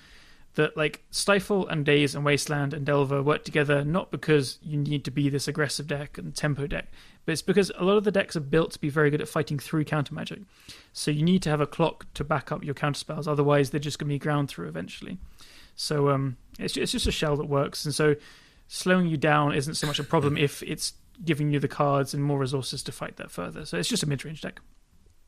[0.56, 5.04] that like Stifle and Daze and Wasteland and Delver work together not because you need
[5.04, 6.88] to be this aggressive deck and tempo deck,
[7.24, 9.28] but it's because a lot of the decks are built to be very good at
[9.28, 10.40] fighting through counter magic.
[10.92, 13.78] So you need to have a clock to back up your counter spells, otherwise they're
[13.78, 15.18] just going to be ground through eventually.
[15.76, 18.16] So um, it's it's just a shell that works, and so
[18.66, 20.94] slowing you down isn't so much a problem if it's
[21.24, 23.64] giving you the cards and more resources to fight that further.
[23.66, 24.60] So it's just a mid range deck.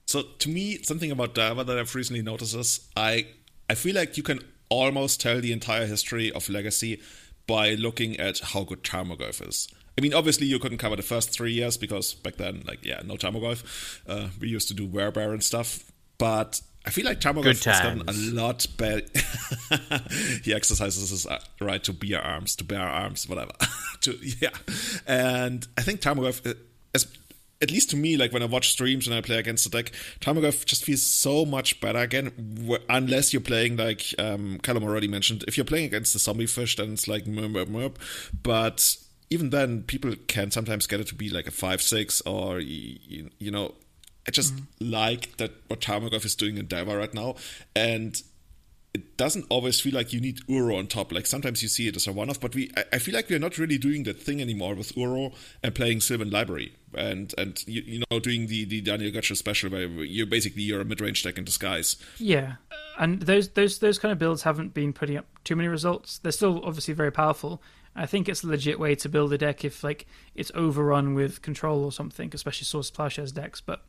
[0.07, 3.27] So to me, something about Delver that I've recently noticed is I
[3.69, 7.01] I feel like you can almost tell the entire history of Legacy
[7.47, 9.69] by looking at how good Tarmogoyf is.
[9.99, 13.01] I mean, obviously you couldn't cover the first three years because back then, like, yeah,
[13.05, 14.01] no Tarmogoyf.
[14.07, 18.03] Uh, we used to do Werebear and stuff, but I feel like Tarmogoyf has gotten
[18.09, 19.05] a lot better.
[20.45, 23.53] he exercises his uh, right to bear arms, to bear arms, whatever.
[24.03, 24.51] to yeah,
[25.07, 26.55] and I think Tarmogoyf, uh,
[26.95, 27.07] as
[27.63, 29.93] at least to me, like when I watch streams and I play against the deck,
[30.21, 32.79] Tarmogoyf just feels so much better again.
[32.89, 36.77] Unless you're playing like um, Callum already mentioned, if you're playing against the zombie fish,
[36.77, 37.97] then it's like merp merp merp.
[38.43, 38.97] But
[39.31, 43.31] even then, people can sometimes get it to be like a five six or you,
[43.39, 43.75] you know.
[44.27, 44.67] I just mm.
[44.81, 47.37] like that what Tarmogoyf is doing in Delver right now,
[47.75, 48.21] and
[48.97, 51.13] it doesn't always feel like you need Uro on top.
[51.13, 53.39] Like sometimes you see it as a one-off, but we I, I feel like we're
[53.39, 57.83] not really doing that thing anymore with Uro and playing Sylvan Library and and you,
[57.83, 61.37] you know doing the the Daniel Gutcher special where you're basically you're a mid-range deck
[61.37, 61.97] in disguise.
[62.19, 62.55] Yeah,
[62.99, 66.19] and those those those kind of builds haven't been putting up too many results.
[66.19, 67.63] They're still obviously very powerful.
[67.95, 71.43] I think it's a legit way to build a deck if like it's overrun with
[71.43, 73.61] control or something, especially Source Plowshares decks.
[73.61, 73.83] But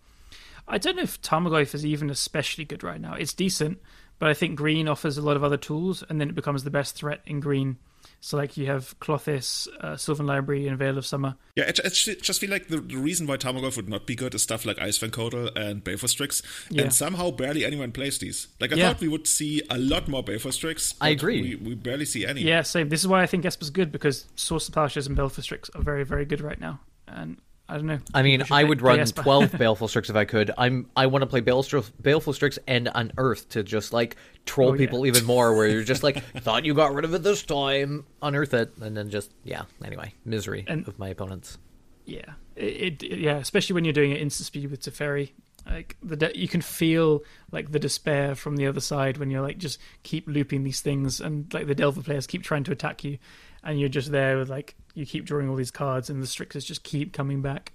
[0.68, 3.14] I don't know if Tarmogoyf is even especially good right now.
[3.14, 3.80] It's decent,
[4.20, 6.72] but I think green offers a lot of other tools, and then it becomes the
[6.72, 7.78] best threat in green.
[8.20, 11.36] So like you have Klothys, uh, Sylvan Library, and Veil of Summer.
[11.56, 14.16] Yeah, it, it ju- just feel like the, the reason why Tarmogoyf would not be
[14.16, 16.42] good is stuff like Ice Kodal and Baleful Strix,
[16.72, 16.84] Yeah.
[16.84, 18.48] and somehow barely anyone plays these.
[18.60, 18.88] Like I Yeah.
[18.94, 20.96] thought we would see a lot more Baleful Strix.
[21.00, 21.42] I agree.
[21.42, 22.42] We, we barely see any.
[22.42, 22.90] Yeah, same.
[22.90, 25.82] This is why I think Esper's good because Swords to Plowshares and Baleful Strix are
[25.84, 27.38] very very good right now, and
[27.70, 28.00] I don't know.
[28.14, 30.52] I mean, I would run twelve Baleful Strix if I could.
[30.58, 34.16] I'm I want to play Baleful, Baleful Strix and Unearth to just like
[34.46, 34.78] troll Oh, yeah.
[34.78, 35.54] people even more.
[35.56, 38.96] Where you're just like, thought you got rid of it this time, unearth it, and
[38.96, 39.64] then just yeah.
[39.84, 41.58] Anyway, misery And- of my opponents.
[42.06, 45.32] Yeah, it, it yeah, especially when you're doing it instant speed with Teferi.
[45.66, 49.42] Like the de- you can feel like the despair from the other side when you're
[49.42, 53.04] like just keep looping these things and like the Delver players keep trying to attack
[53.04, 53.18] you,
[53.62, 56.66] and you're just there with like you keep drawing all these cards, and the Strixes
[56.66, 57.74] just keep coming back.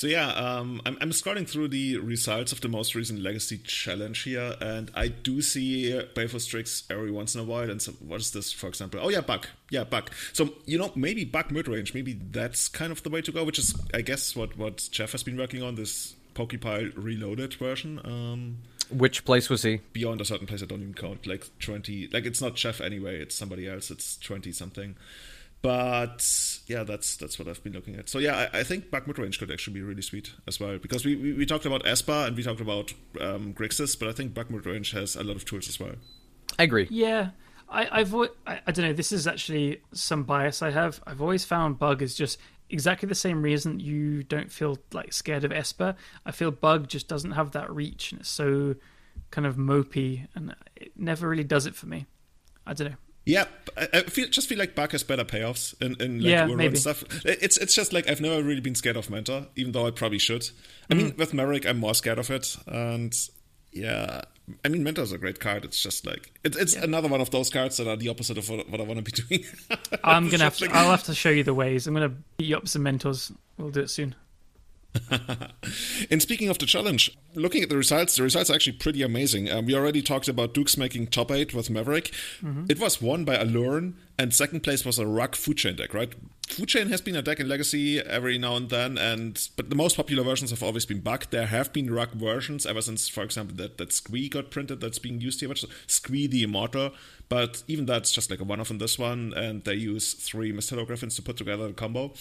[0.00, 4.18] So yeah, um, I'm, I'm scrolling through the results of the most recent Legacy Challenge
[4.22, 7.70] here, and I do see Baleful Strix every once in a while.
[7.70, 8.98] And so, what is this, for example?
[9.02, 9.50] Oh yeah, Buck.
[9.68, 10.10] Yeah, Buck.
[10.32, 11.92] So you know, maybe Buck mid range.
[11.92, 13.44] Maybe that's kind of the way to go.
[13.44, 18.00] Which is, I guess, what what Jeff has been working on this Pokepile Reloaded version.
[18.02, 18.56] Um,
[18.90, 19.80] Which place was he?
[19.92, 21.26] beyond a certain place, I don't even count.
[21.26, 22.08] Like twenty.
[22.08, 23.20] Like it's not Jeff anyway.
[23.20, 23.90] It's somebody else.
[23.90, 24.96] It's twenty something.
[25.62, 26.26] But
[26.66, 28.08] yeah, that's that's what I've been looking at.
[28.08, 31.04] So yeah, I, I think Bug range could actually be really sweet as well because
[31.04, 34.32] we, we, we talked about Esper and we talked about um, Grixis, but I think
[34.32, 35.96] Bug range has a lot of tools as well.
[36.58, 36.86] I agree.
[36.90, 37.30] Yeah,
[37.68, 38.28] I, I've I,
[38.66, 38.92] I don't know.
[38.94, 41.02] This is actually some bias I have.
[41.06, 42.38] I've always found Bug is just
[42.70, 45.94] exactly the same reason you don't feel like scared of Esper.
[46.24, 48.74] I feel Bug just doesn't have that reach, and it's so
[49.30, 52.06] kind of mopey, and it never really does it for me.
[52.66, 52.96] I don't know.
[53.26, 53.44] Yeah,
[53.76, 56.66] I, feel just feel like Bug has better payoffs in, in like Yeah, maybe.
[56.68, 57.04] and stuff.
[57.24, 60.18] It's it's just like I've never really been scared of Mentor, even though I probably
[60.18, 60.48] should.
[60.90, 60.96] I Mm.
[60.96, 63.14] mean, with Merrick, I'm more scared of it, and
[63.72, 64.22] yeah,
[64.64, 65.64] I mean, Mentor's a great card.
[65.64, 68.48] It's just like it, it's another one of those cards that are the opposite of
[68.48, 69.44] what, what I want to be doing.
[70.04, 70.66] I'm gonna have to.
[70.66, 71.86] like- I'll have to show you the ways.
[71.86, 73.30] I'm gonna beat you up some mentors.
[73.58, 74.14] We'll do it soon.
[76.10, 79.48] And speaking of the challenge, looking at the results, the results are actually pretty amazing.
[79.50, 82.12] Um, we already talked about Douges making top eight with Maverick.
[82.68, 86.12] It was won by Aluren, and second place was a Rug Food Chain deck, right?
[86.46, 89.76] Food Chain has been a deck in Legacy every now and then, and but the
[89.76, 91.24] most popular versions have always been Bug.
[91.30, 94.98] There have been Rug versions ever since, for example, that, that Squee got printed that's
[94.98, 96.90] being used here, which is Squee the Immortal.
[97.30, 100.52] But even that's just like a one off in this one, and they use three
[100.52, 102.12] Griffins to put together a combo.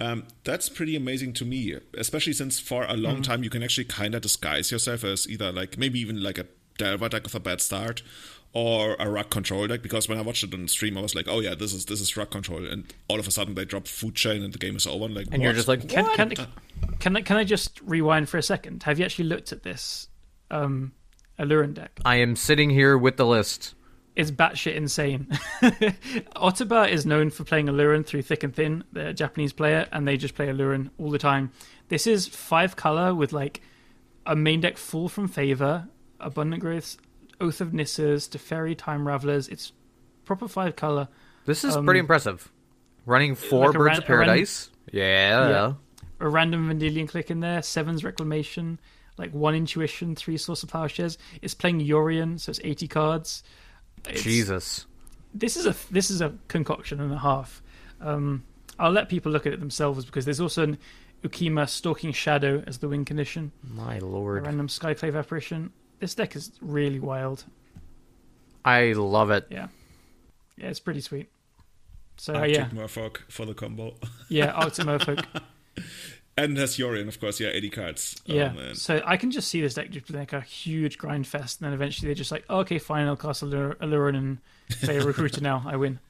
[0.00, 3.84] Um, that's pretty amazing to me, especially since for a long time you can actually
[3.84, 6.46] kind of disguise yourself as either like maybe even like a
[6.78, 8.02] Delver deck with a bad start
[8.54, 9.82] or a Rug control deck.
[9.82, 12.00] Because when I watched it on stream, I was like, oh yeah, this is this
[12.00, 14.76] is Rug control, and all of a sudden they drop Food Chain and the game
[14.76, 15.06] is over.
[15.06, 16.16] And like, And you're just like, Can, what?
[16.16, 16.34] can,
[16.98, 18.82] can, I, can I just rewind for a second?
[18.84, 20.08] Have you actually looked at this
[20.50, 20.92] um,
[21.38, 21.98] Aluren deck?
[22.04, 23.74] I am sitting here with the list.
[24.14, 25.26] It's batshit insane.
[26.36, 28.84] Ottoba is known for playing Aluren through thick and thin.
[28.92, 31.50] They're a Japanese player, and they just play Aluren all the time.
[31.88, 33.62] This is five color with like
[34.26, 35.88] a main deck full from favor,
[36.20, 36.98] abundant growths,
[37.42, 39.50] oath of Nissas, Teferi, Time Ravelers.
[39.50, 39.72] It's
[40.24, 41.08] proper five color.
[41.44, 42.50] This is Um, pretty impressive.
[43.04, 44.70] Running four like Birds ran- of a ran- Paradise.
[44.92, 45.48] yeah.
[45.48, 45.72] Yeah.
[46.20, 48.78] A random Vendilion Clique in there, Sevinne's Reclamation,
[49.18, 51.18] like one intuition, three Swords to Plowshares.
[51.42, 53.42] It's playing Yorion, so it's eighty cards.
[54.06, 54.86] It's- Jesus.
[55.34, 57.60] this is a this is a concoction and a half.
[58.00, 58.44] Um,
[58.78, 60.78] I'll let people look at it themselves because there's also an
[61.24, 64.44] Ukima Stalking Shadow as the win condition, My a lord.
[64.46, 65.72] random Skyclave apparition.
[66.02, 67.44] This deck is really wild.
[68.64, 69.46] I love it.
[69.50, 69.68] Yeah,
[70.56, 71.28] yeah, it's pretty sweet.
[72.16, 73.94] So uh, Arctic yeah, Merfolk for the combo.
[74.28, 75.24] yeah, Arctic Merfolk.
[76.36, 78.20] and has Yorion, of course, yeah, 80 cards.
[78.28, 78.74] Oh, Yeah, man.
[78.74, 81.66] so I can just see this deck just being like a huge grind fest, and
[81.66, 84.38] then eventually they're just like, oh, okay, fine, I'll cast Allure- Aluren and
[84.80, 85.62] play a recruiter now.
[85.64, 86.00] I win.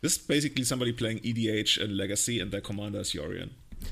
[0.00, 3.50] This is basically somebody playing EDH and Legacy, and their commander is Yorion.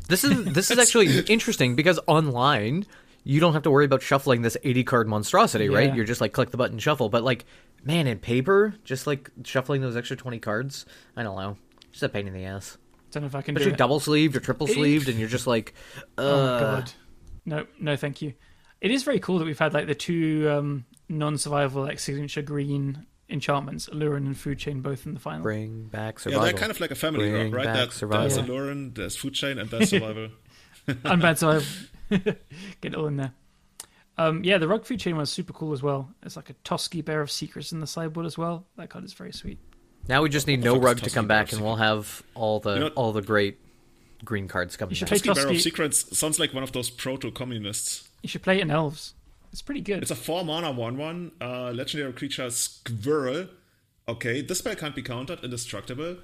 [0.09, 2.87] This is this is actually interesting because online
[3.29, 5.95] you don't have to worry about shuffling this 80 card monstrosity, right?
[5.95, 7.11] You're just like click the button shuffle.
[7.11, 7.45] But like,
[7.85, 11.59] man, in paper, just like shuffling those extra 20 cards, I don't know.
[11.91, 12.79] Just a pain in the ass.
[13.11, 13.79] Don't know if I can do Especially it.
[13.79, 15.75] double sleeved or triple sleeved, and you're just like,
[16.17, 16.93] uh, Oh god.
[17.45, 18.33] No, no, thank you.
[18.81, 23.05] It is very cool that we've had like the two um, non-survival like signature green
[23.29, 25.43] enchantments, Aluren and Food Chain, both in the final.
[25.43, 26.47] bring back survival.
[26.47, 27.65] Yeah, they're kind of like a family, Bring right?
[27.67, 28.27] back That, survival.
[28.29, 28.45] there's Yeah.
[28.55, 30.29] Aluren, there's Food Chain, and there's Survival.
[30.89, 31.67] Unbanned survival.
[32.25, 32.39] Get
[32.83, 33.33] it all in there.
[34.17, 36.11] Um, yeah, the Rug Food Chain was super cool as well.
[36.25, 38.67] It's like a Toski, Bearer of Secrets in the sideboard as well.
[38.77, 39.59] That card is very sweet.
[40.09, 42.81] Now we just need no rug to come back, and we'll have all the You
[42.81, 43.59] know all the great
[44.25, 45.23] green cards coming You should back.
[45.23, 48.09] play Toski, Bearer of Secrets sounds like one of those proto-communists.
[48.23, 49.15] You should play it in Elves.
[49.53, 50.03] It's pretty good.
[50.03, 53.47] It's a 4 mana 1 1, uh, legendary creature Squirrel.
[54.09, 56.17] Okay, this spell can't be countered, indestructible.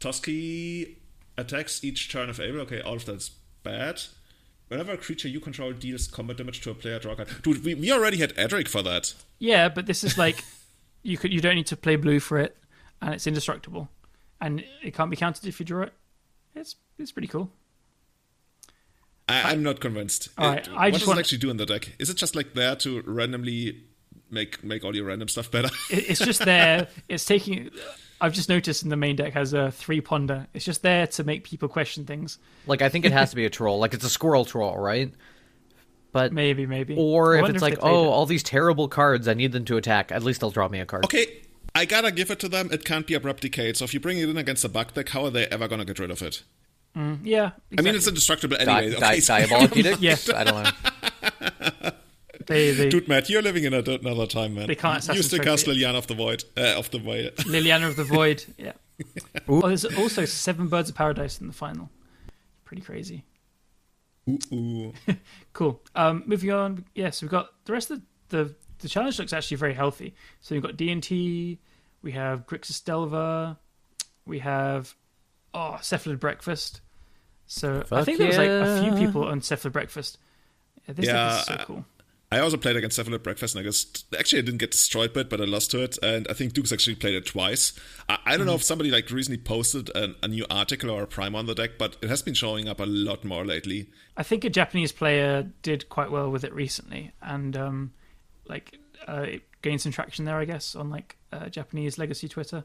[0.00, 0.98] Tusky
[1.36, 2.60] attacks each turn if able.
[2.60, 3.30] Okay, all of that's
[3.62, 4.02] bad.
[4.68, 7.28] Whenever a creature you control deals combat damage to a player, draw a card.
[7.42, 9.14] Dude, we, we already had Edric for that.
[9.38, 10.42] Yeah, but this is like
[11.02, 12.56] you could you don't need to play blue for it,
[13.02, 13.88] and it's indestructible,
[14.40, 15.92] and it can't be counted if you draw it.
[16.54, 17.50] It's it's pretty cool.
[19.28, 20.28] I, I'm not convinced.
[20.36, 21.92] All right, It- I what does want- it actually do in the deck?
[21.98, 23.82] Is it just like there to randomly
[24.30, 25.70] make make all your random stuff better?
[25.90, 26.88] It, it's just there.
[27.08, 27.70] It's taking.
[28.24, 30.46] I've just noticed in the main deck has a three ponder.
[30.54, 32.38] It's just there to make people question things.
[32.66, 33.78] Like I think it has to be a troll.
[33.78, 35.12] Like it's a squirrel troll, right?
[36.12, 36.94] But Maybe, maybe.
[36.96, 38.08] or if it's they like, oh, it.
[38.08, 40.12] all these terrible cards, I need them to attack.
[40.12, 41.04] At least they'll draw me a card.
[41.04, 41.42] okay,
[41.74, 42.70] I gotta give it to them.
[42.72, 43.72] It can't be abrupt decay.
[43.72, 45.84] So if you bring it in against a bug deck, how are they ever gonna
[45.84, 46.42] get rid of it?
[46.96, 48.90] Mm, yeah, I mean, it's indestructible Di- anyway.
[48.90, 50.00] di- okay, so- diabolic edict?
[50.00, 50.16] Yeah.
[50.34, 50.70] I don't know.
[52.46, 54.66] they, they Dude, Matt, you're living in a, another time, man.
[54.66, 55.66] They can't You Assassin's still cast.
[55.66, 56.44] Liliana of the Void.
[56.56, 57.34] Uh, of the Void.
[57.38, 58.44] Liliana of the Void.
[58.58, 58.72] Yeah.
[59.48, 61.90] Oh, there's also seven Birds of Paradise in the final.
[62.64, 63.24] Pretty crazy.
[64.28, 64.92] ooh, ooh.
[65.52, 65.80] Cool.
[65.96, 66.84] Um, moving on.
[66.94, 70.14] Yes, we've got the rest of the the challenge looks actually very healthy.
[70.40, 71.58] So we've got D and T.
[72.02, 73.56] We have Grixis Delver.
[74.26, 74.94] We have
[75.52, 76.80] oh Cephalid Breakfast.
[77.46, 80.18] So I Fuck think there was like a few people on Cephalid Breakfast.
[80.86, 81.84] Yeah, this Yeah, is so cool.
[82.32, 85.20] I also played against Cephalid Breakfast, and I guess actually I didn't get destroyed by
[85.20, 85.98] it, but I lost to it.
[86.02, 87.78] And I think Douges' actually played it twice.
[88.08, 91.06] I, I don't know if somebody like recently posted an, a new article or a
[91.06, 93.88] prime on the deck, but it has been showing up a lot more lately.
[94.16, 97.92] I think a Japanese player did quite well with it recently, and um,
[98.48, 102.64] like uh, it gained some traction there, I guess, on like uh, Japanese legacy Twitter.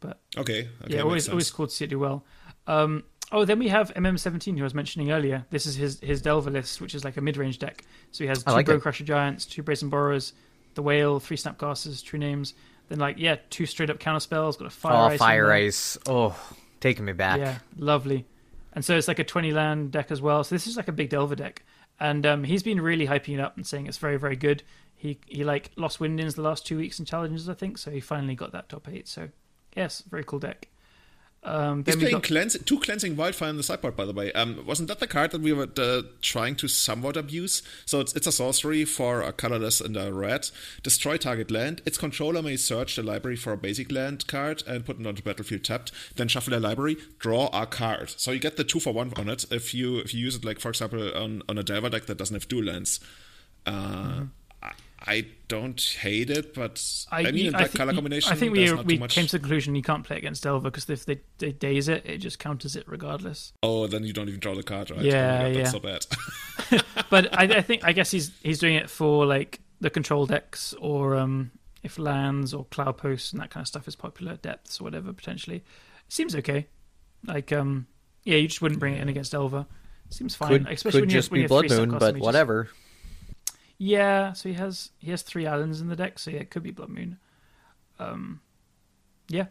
[0.00, 2.24] But Okay, okay yeah, always always cool to see it do well.
[2.66, 5.46] Um, oh, then we have MM17, who I was mentioning earlier.
[5.50, 7.84] This is his his Delver list, which is like a mid range deck.
[8.10, 8.80] So he has two like Bone.
[8.80, 10.32] Crusher Giants, two Brazen Borrowers,
[10.74, 12.54] the Whale, three Snapcasters, true names.
[12.88, 14.56] Then like yeah, two straight up counter spells.
[14.56, 15.18] Got a Fire oh, Ice.
[15.18, 15.52] Fire.
[15.52, 15.98] Ice.
[16.06, 16.38] Oh,
[16.80, 17.38] taking me back.
[17.38, 18.26] Yeah, lovely.
[18.72, 20.44] And so it's like a 20 land deck as well.
[20.44, 21.64] So this is like a big Delver deck.
[21.98, 24.62] And um, he's been really hyping it up and saying it's very, very good.
[24.94, 27.78] He he like lost Windins the last two weeks in challenges, I think.
[27.78, 29.08] So he finally got that top eight.
[29.08, 29.28] So
[29.76, 30.68] yes, very cool deck.
[31.44, 34.32] Um, He's playing cleanse, two cleansing wildfire on the sideboard, by the way.
[34.32, 37.62] Um, wasn't that the card that we were uh, trying to somewhat abuse?
[37.86, 40.50] So it's, it's a sorcery for a colorless and a red.
[40.82, 41.80] Destroy target land.
[41.86, 45.22] Its controller may search the library for a basic land card and put it onto
[45.22, 45.92] battlefield tapped.
[46.16, 48.10] Then shuffle the library, draw a card.
[48.16, 50.44] So you get the two for one on it if you if you use it,
[50.44, 53.00] like for example, on on a Delver deck that doesn't have dual lands.
[53.64, 54.24] Uh, Mm-hmm.
[55.00, 58.36] I, I don't hate it, but I, I, mean, in that think, color combination, I
[58.36, 59.14] think we, not we too much.
[59.14, 62.04] came to the conclusion you can't play against Delver because if they, they daze it,
[62.04, 63.52] it just counters it regardless.
[63.62, 65.00] Oh, then you don't even draw the card, right?
[65.00, 66.00] Yeah, oh my God, that's yeah.
[66.00, 66.84] so bad.
[67.10, 70.74] but I, I think I guess he's he's doing it for like the control decks
[70.80, 71.50] or um,
[71.82, 75.12] if lands or cloud posts and that kind of stuff is popular depths or whatever
[75.12, 75.64] potentially.
[76.08, 76.66] Seems okay.
[77.26, 77.86] Like um,
[78.24, 79.66] yeah, you just wouldn't bring it in against Delver.
[80.10, 81.98] Seems fine, Could, especially could when you just have, when be you have Blood Moon,
[81.98, 82.24] but mages.
[82.24, 82.68] whatever.
[83.78, 86.62] Yeah, so he has he has three islands in the deck, so yeah, it could
[86.64, 87.18] be Blood Moon.
[88.00, 88.40] Um,
[89.28, 89.46] yeah,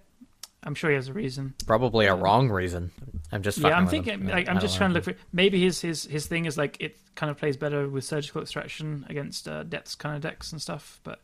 [0.63, 1.53] I'm sure he has a reason.
[1.65, 2.91] Probably a wrong reason.
[3.31, 4.27] I'm just Yeah, I'm with thinking.
[4.27, 4.79] Yeah, Like, I I'm don't just know.
[4.79, 5.15] trying to look for.
[5.31, 9.05] Maybe his his his thing is like it kind of plays better with surgical extraction
[9.09, 11.21] against uh, depths kind of decks and stuff, but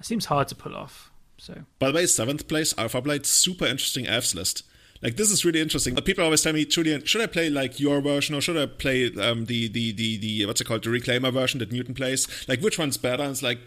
[0.00, 1.10] it seems hard to pull off.
[1.38, 4.62] So By the way, seventh place, Alpha Blade, super interesting elves list.
[5.06, 5.94] Like this is really interesting.
[5.94, 8.66] But people always tell me, Julian, should I play like your version or should I
[8.66, 12.26] play um, the the the the what's it called, the Reclaimer version that Newton plays?
[12.48, 13.22] Like which one's better?
[13.22, 13.60] And it's like,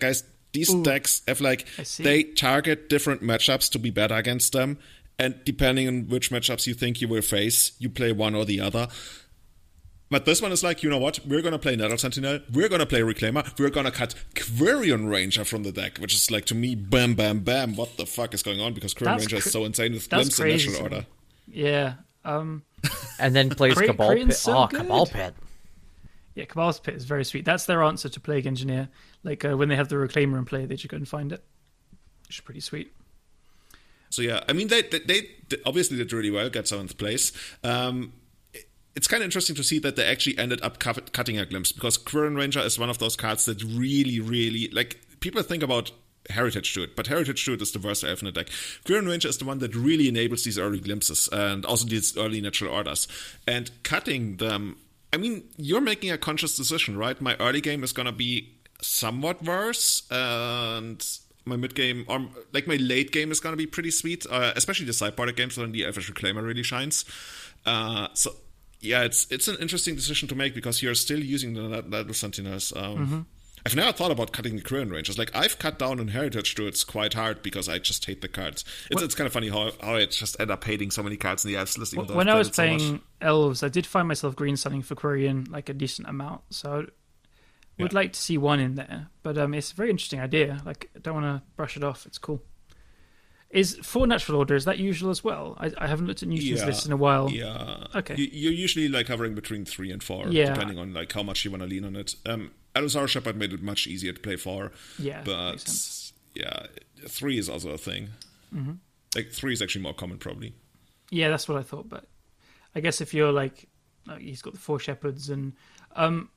[0.00, 0.22] guys,
[0.52, 1.66] these decks have like
[1.96, 4.76] they target different matchups to be better against them,
[5.18, 8.60] and depending on which matchups you think you will face, you play one or the
[8.60, 8.88] other.
[10.12, 11.20] But this one is like, you know what?
[11.26, 12.40] We're gonna play Nettle Sentinel.
[12.52, 13.58] We're gonna play Reclaimer.
[13.58, 17.40] We're gonna cut Quirion Ranger from the deck, which is like to me, bam, bam,
[17.40, 17.74] bam.
[17.76, 18.74] What the fuck is going on?
[18.74, 20.96] Because Quirion Ranger cr- is so insane with that's glimpse and crazy natural to me.
[20.96, 21.06] order.
[21.48, 21.94] yeah,
[22.26, 22.62] um,
[23.18, 24.36] And then plays Cray- Cabal Crayon's Pit.
[24.36, 24.80] so oh, good.
[24.80, 25.34] Cabal Pit.
[26.34, 27.44] yeah, Cabal's Pit is very sweet.
[27.46, 28.90] That's their answer to Plague Engineer.
[29.24, 31.42] Like uh, when they have the Reclaimer in play, they just go and find it.
[32.26, 32.92] Which is pretty sweet.
[34.10, 35.22] So yeah, I mean they they, they
[35.64, 37.32] obviously did really well, get seventh place.
[37.64, 38.10] Um, it-
[38.94, 41.72] it's kind of interesting to see that they actually ended up cut- cutting a glimpse
[41.72, 45.92] because Quirion Ranger is one of those cards that really, really like people think about
[46.30, 48.48] Heritage Druid, but Heritage Druid is the worst elf in the deck.
[48.84, 52.40] Quirion Ranger is the one that really enables these early glimpses and also these early
[52.40, 53.08] natural orders.
[53.46, 54.76] And cutting them,
[55.12, 57.20] I mean, you're making a conscious decision, right?
[57.20, 61.04] My early game is gonna be somewhat worse, and
[61.44, 64.86] my mid game or like my late game is gonna be pretty sweet, uh, especially
[64.86, 67.04] the side sideboard games when the Elvish Reclaimer really shines.
[67.66, 68.32] Uh, so
[68.82, 72.72] yeah, it's it's an interesting decision to make because you're still using the Nettle Sentinels.
[72.76, 73.26] Um,
[73.64, 75.16] I've never thought about cutting the Quirion Rangers.
[75.16, 78.64] Like I've cut down on Heritage Druids quite hard because I just hate the cards.
[78.90, 81.44] It's, it's kind of funny how how I just end up hating so many cards
[81.44, 81.96] in the Elves list.
[81.96, 84.96] When I've was played it so playing elves, I did find myself green sunning for
[84.96, 86.40] Quirion like a decent amount.
[86.50, 86.70] So
[87.78, 87.98] I would Yeah.
[87.98, 89.06] like to see one in there.
[89.22, 90.60] But um, it's a very interesting idea.
[90.66, 92.04] Like I don't want to brush it off.
[92.04, 92.42] It's cool.
[93.52, 95.56] Is four natural order is that usual as well?
[95.60, 96.66] I, I haven't looked at Newton's Yeah.
[96.66, 97.30] list in a while.
[97.30, 97.84] Yeah.
[97.94, 98.14] Okay.
[98.16, 100.54] You, you're usually like hovering between three and four, Yeah.
[100.54, 102.14] depending on like how much you want to lean on it.
[102.24, 104.72] Um, Allosaur Shepherd made it much easier to play four.
[104.98, 105.62] Yeah, but
[106.34, 106.66] yeah,
[107.06, 108.08] three is also a thing.
[108.54, 108.72] Mm-hmm.
[109.14, 110.54] Like three is actually more common, probably.
[111.10, 111.90] Yeah, that's what I thought.
[111.90, 112.06] But
[112.74, 113.68] I guess if you're like,
[114.06, 115.52] like he's got the four shepherds and
[115.94, 116.30] um,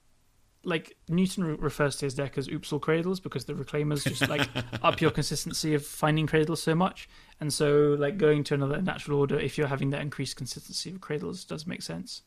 [0.66, 4.28] like Newton re- refers to his deck as oops all cradles because the reclaimers just
[4.28, 4.48] like
[4.84, 7.08] up your consistency of finding cradles so much,
[7.40, 11.02] and so like going to another natural order if you're having that increased consistency of
[11.02, 12.24] cradles does make sense.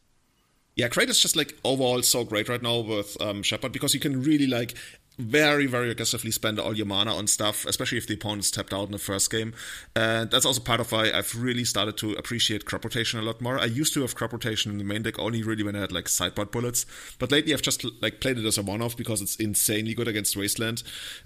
[0.79, 4.01] Yeah, Cradle is just like overall so great right now with um, Shepherd because you
[4.01, 4.77] can really like
[5.19, 8.87] very, very aggressively spend all your mana on stuff, especially if the opponent's tapped out
[8.87, 9.53] in the first game.
[9.97, 13.41] And that's also part of why I've really started to appreciate crop rotation a lot
[13.41, 13.59] more.
[13.59, 15.93] I used to have crop rotation in the main deck only really when I had
[15.93, 16.87] like sideboard bullets,
[17.19, 20.37] but lately I've just like played it as a one-off because it's insanely good against
[20.37, 20.83] Wasteland,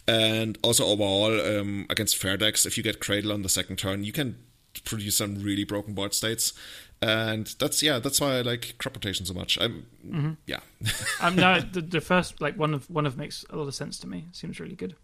[0.09, 2.65] and also overall um, against fair decks.
[2.65, 4.37] If you get Cradle on the second turn, you can
[4.85, 6.55] produce some really broken board states
[7.03, 9.59] and that's yeah that's why i like crop rotation so much.
[9.61, 10.33] I'm mm-hmm.
[10.47, 10.61] yeah.
[11.21, 13.99] Um no the, the, first like one of one of makes a lot of sense
[14.01, 14.29] to me.
[14.33, 14.95] Seems really good.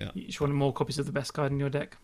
[0.00, 0.10] Yeah.
[0.14, 1.96] You just want more copies of the best card in your deck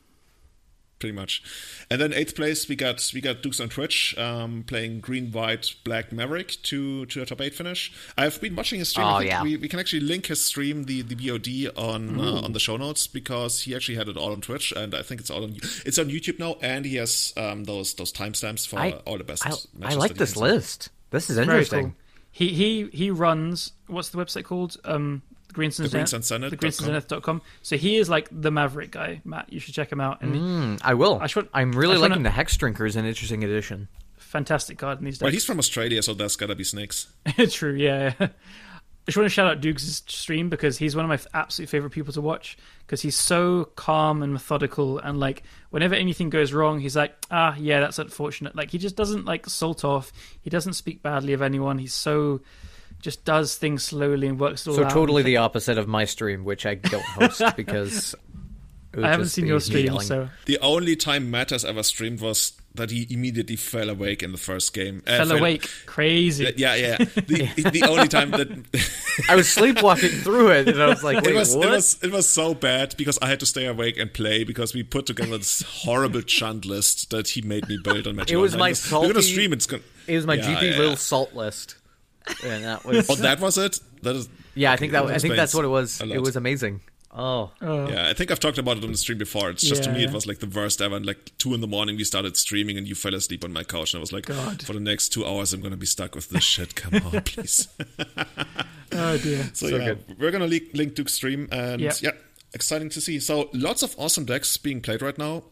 [1.02, 1.42] pretty much.
[1.90, 5.74] And then eighth place, we got we got Douges on Twitch um, playing green, white,
[5.82, 7.92] black Maverick to to a top eight finish.
[8.16, 9.06] I've been watching his stream.
[9.06, 9.42] Oh, yeah.
[9.42, 12.76] we, we can actually link his stream, the the BOD on uh, on the show
[12.76, 15.56] notes because he actually had it all on Twitch, and I think it's all on
[15.84, 19.24] it's on YouTube now, and he has um, those those timestamps for I, all the
[19.24, 19.44] best.
[19.44, 19.52] I,
[19.82, 20.88] I like this list.
[21.10, 21.82] This is interesting.
[21.82, 21.94] Cool.
[22.30, 23.72] He he he runs.
[23.88, 24.76] What's the website called?
[24.84, 25.22] Um,
[25.52, 26.50] Greensun the Greensun Zenith.
[26.50, 27.42] The GreensunZenith.com.
[27.62, 29.52] So he is like the Maverick guy, Matt.
[29.52, 30.22] You should check him out.
[30.22, 31.18] And mm, I will.
[31.20, 33.88] I should, I'm really liking wanna, the Hexdrinker is an interesting addition.
[34.16, 35.22] Fantastic card in these days.
[35.22, 37.08] Well, he's from Australia, so that's gotta be snakes.
[37.50, 38.14] True, yeah.
[39.02, 41.90] I just want to shout out Douges' stream because he's one of my absolute favorite
[41.90, 42.56] people to watch
[42.86, 47.56] because he's so calm and methodical and like whenever anything goes wrong, he's like, ah,
[47.58, 48.54] yeah, that's unfortunate.
[48.54, 50.12] Like he just doesn't like salt off.
[50.40, 51.78] He doesn't speak badly of anyone.
[51.78, 52.42] He's so
[53.02, 54.92] just does things slowly and works it all so out.
[54.92, 58.14] totally the opposite of my stream, which I don't host because
[58.96, 59.98] I haven't seen your stream.
[60.00, 64.32] So the only time Matt has ever streamed was that he immediately fell awake in
[64.32, 65.02] the first game.
[65.06, 66.52] Uh, fell, fell awake, crazy.
[66.56, 66.96] Yeah, yeah.
[67.14, 68.48] The, the only time that
[69.28, 71.66] I was sleepwalking through it, and I was like, it was, what?
[71.66, 74.74] It was, it was so bad because I had to stay awake and play because
[74.74, 78.32] we put together this horrible chant list that he made me build on Magic.
[78.32, 79.52] It was my salty, We're gonna stream.
[79.52, 79.82] It's gonna.
[80.06, 80.78] It was my yeah, GP yeah.
[80.78, 81.76] little salt list
[82.44, 83.08] and that was.
[83.10, 83.78] oh, that was it.
[84.02, 84.28] That is.
[84.54, 85.06] Yeah, okay, I think that.
[85.06, 86.00] I think that's what it was.
[86.00, 86.80] It was amazing.
[87.14, 87.50] Oh.
[87.60, 87.88] oh.
[87.88, 89.50] Yeah, I think I've talked about it on the stream before.
[89.50, 89.92] It's just yeah.
[89.92, 90.96] to me, it was like the worst ever.
[90.96, 93.64] And like two in the morning, we started streaming, and you fell asleep on my
[93.64, 94.62] couch, and I was like, God.
[94.62, 96.74] for the next two hours, I'm gonna be stuck with this shit.
[96.74, 97.68] Come on, please.
[98.92, 99.42] oh dear.
[99.54, 100.16] So, so yeah, good.
[100.18, 101.94] we're gonna link, link Douges' stream, and yep.
[102.00, 102.12] yeah,
[102.54, 103.20] exciting to see.
[103.20, 105.44] So lots of awesome decks being played right now.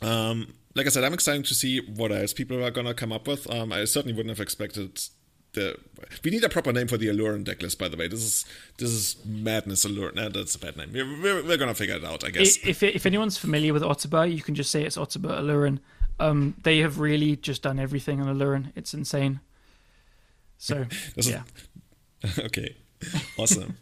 [0.00, 3.26] Um, like I said, I'm excited to see what else people are gonna come up
[3.26, 3.50] with.
[3.50, 5.00] Um, I certainly wouldn't have expected
[5.54, 5.78] the
[6.22, 7.78] we need a proper name for the Aluren decklist.
[7.78, 8.44] By the way, this is
[8.78, 10.14] this is madness Aluren.
[10.14, 10.92] No, that's a bad name.
[10.92, 12.58] We're, we're, we're, gonna figure it out, I guess.
[12.64, 15.80] If if anyone's familiar with Ottobo, you can just say it's Ottobo Aluren.
[16.20, 18.72] Um, they have really just done everything on Aluren.
[18.76, 19.40] It's insane.
[20.58, 20.86] So
[21.16, 21.42] yeah.
[22.38, 22.76] okay,
[23.38, 23.76] awesome.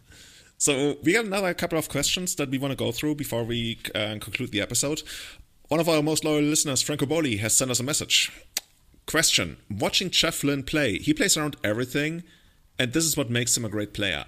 [0.57, 3.79] so we got another couple of questions that we want to go through before we
[3.95, 5.03] uh, conclude the episode.
[5.69, 8.31] One of our most loyal listeners, Franco Boli, has sent us a message.
[9.05, 12.23] Question Watching Jeff Flynn play, he plays around everything,
[12.79, 14.25] and this is what makes him a great player.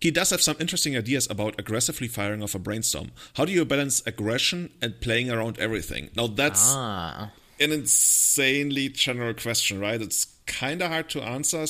[0.00, 3.12] He does have some interesting ideas about aggressively firing off a brainstorm.
[3.34, 6.10] How do you balance aggression and playing around everything?
[6.14, 7.30] Now, that's ah.
[7.58, 10.00] an insanely general question, right?
[10.00, 11.64] It's kind of hard to answer,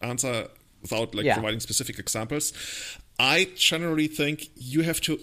[0.00, 0.48] answer
[0.80, 1.34] without like yeah.
[1.34, 2.52] providing specific examples.
[3.18, 5.18] I generally think you have to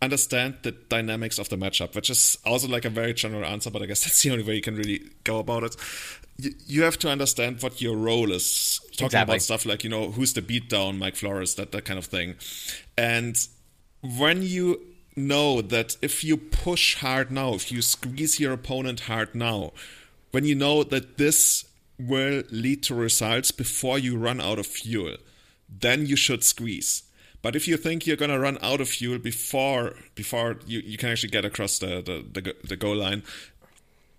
[0.00, 3.82] understand the dynamics of the matchup, which is also like a very general answer, but
[3.82, 5.76] I guess that's the only way you can really go about it.
[6.36, 8.80] You, you have to understand what your role is.
[8.92, 9.34] Talking exactly.
[9.34, 12.36] about stuff like, you know, who's the beatdown, Mike Flores, that, that kind of thing.
[12.96, 13.38] And
[14.02, 14.80] when you
[15.16, 19.72] know that if you push hard now, if you squeeze your opponent hard now,
[20.30, 21.64] when you know that this
[21.98, 25.16] will lead to results before you run out of fuel,
[25.68, 27.02] then you should squeeze
[27.42, 30.98] but if you think you're going to run out of fuel before before you, you
[30.98, 33.22] can actually get across the, the, the, the goal line,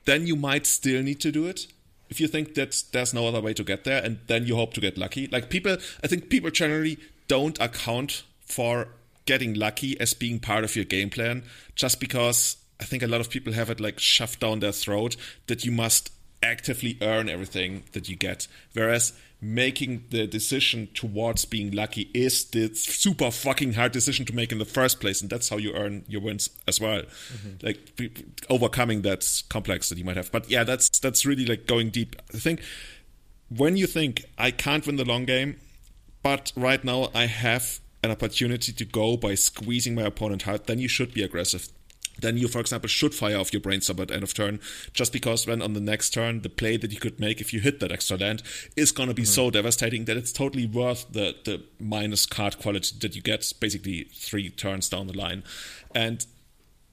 [0.06, 1.68] then you might still need to do it.
[2.10, 4.74] If you think that there's no other way to get there, and then you hope
[4.74, 5.28] to get lucky.
[5.28, 6.98] Like people, I think people generally
[7.28, 8.88] don't account for
[9.26, 11.44] getting lucky as being part of your game plan
[11.76, 15.16] just because I think a lot of people have it like shoved down their throat
[15.46, 18.48] that you must actively earn everything that you get.
[18.74, 24.52] Whereas making the decision towards being lucky is the super fucking hard decision to make
[24.52, 27.04] in the first place and that's how you earn your wins as well.
[27.04, 27.66] Mm-hmm.
[27.66, 28.02] like
[28.50, 30.32] overcoming that complex that you might have.
[30.32, 32.16] But yeah that's that's really like going deep.
[32.34, 32.62] I think
[33.50, 35.60] when you think i can't win the long game
[36.22, 40.80] but right now i have an opportunity to go by squeezing my opponent hard then
[40.80, 41.68] you should be aggressive
[42.22, 44.60] then you, for example, should fire off your brainstorm at end of turn,
[44.94, 47.60] just because when on the next turn, the play that you could make if you
[47.60, 48.44] hit that extra land
[48.76, 49.30] is going to be mm-hmm.
[49.30, 54.04] so devastating that it's totally worth the, the minus card quality that you get basically
[54.14, 55.44] three turns down the line.
[55.94, 56.26] And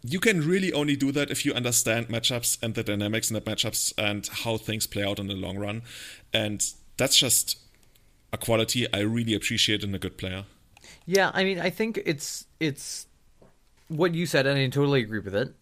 [0.03, 3.40] you can really only do that if you understand matchups and the dynamics in the
[3.40, 5.82] matchups and how things play out in the long run.
[6.32, 6.65] And
[6.97, 7.59] that's just
[8.32, 10.44] a quality I really appreciate in a good player.
[11.07, 13.06] Yeah, I mean, I think it's it's
[13.89, 15.55] what you said, and I totally agree with it.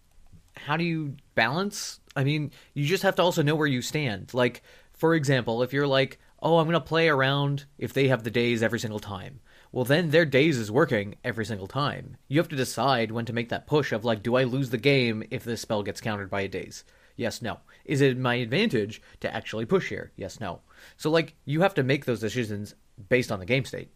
[0.57, 2.01] How do you balance?
[2.17, 4.33] I mean, you just have to also know where you stand.
[4.33, 8.23] Like, for example, if you're like, oh, I'm going to play around if they have
[8.23, 9.41] the days every single time.
[9.73, 12.17] Well, then their days is working every single time.
[12.29, 14.79] You have to decide when to make that push of like, do I lose the
[14.79, 16.85] game if this spell gets countered by a days?
[17.17, 17.59] Yes, no.
[17.85, 20.13] Is it my advantage to actually push here?
[20.17, 20.61] Yes, no.
[20.97, 22.75] So like, you have to make those decisions
[23.09, 23.91] based on the game state.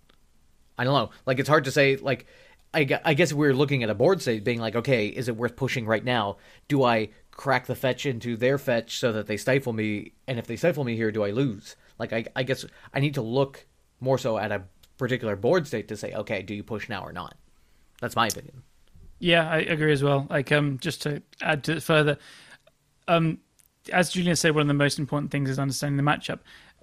[0.77, 1.11] I don't know.
[1.27, 2.27] Like, it's hard to say like
[2.75, 5.87] I, guess we're looking at a board state being like, okay, is it worth pushing
[5.87, 6.37] right now?
[6.69, 10.13] Do I crack the fetch into their fetch so that they stifle me?
[10.27, 11.77] And if they stifle me here, do I lose?
[11.99, 13.67] Like, I, I guess I need to look
[14.01, 14.63] more so at a
[14.99, 17.37] particular board state to say, okay, do you push now or not?
[18.01, 18.63] That's my opinion.
[19.19, 20.27] Yeah, I agree as well.
[20.31, 22.19] Like, um, just to add to it further,
[23.09, 23.39] um,
[23.93, 26.41] as Julian said, one of the most important things is understanding the matchup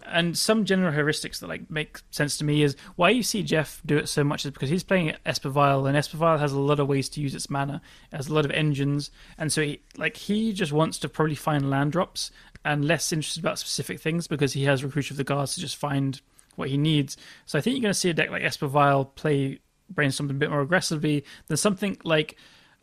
[0.07, 3.81] and some general heuristics that like make sense to me is why you see Jeff
[3.85, 6.87] do it so much is because he's playing Esper and Esper has a lot of
[6.87, 10.53] ways to use its mana, has a lot of engines, and so he like he
[10.53, 12.31] just wants to probably find land drops
[12.63, 15.75] and less interested about specific things because he has Recruiter of the Guards to just
[15.75, 16.19] find
[16.55, 17.15] what he needs.
[17.45, 19.59] So I think you're going to see a deck like Esper Vial play
[19.89, 22.37] Brainstorm a bit more aggressively than something like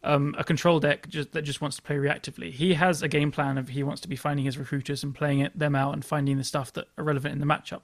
[0.05, 2.51] um, a control deck just, that just wants to play reactively.
[2.51, 5.41] He has a game plan of he wants to be finding his recruiters and playing
[5.41, 7.83] it, them out and finding the stuff that are relevant in the matchup.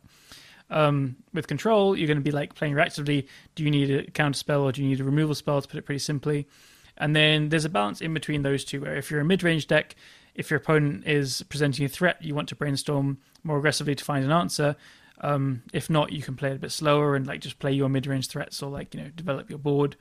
[0.70, 3.27] Um, with control, you're going to be like playing reactively.
[3.55, 5.62] Do you need a counter spell or do you need a removal spell?
[5.62, 6.47] To put it pretty simply,
[6.97, 8.82] and then there's a balance in between those two.
[8.82, 9.95] Where if you're a mid-range deck,
[10.35, 14.24] if your opponent is presenting a threat, you want to brainstorm more aggressively to find
[14.24, 14.77] an answer.
[15.20, 17.89] Um, if not, you can play it a bit slower and like just play your
[17.89, 19.97] mid-range threats or like you know develop your board.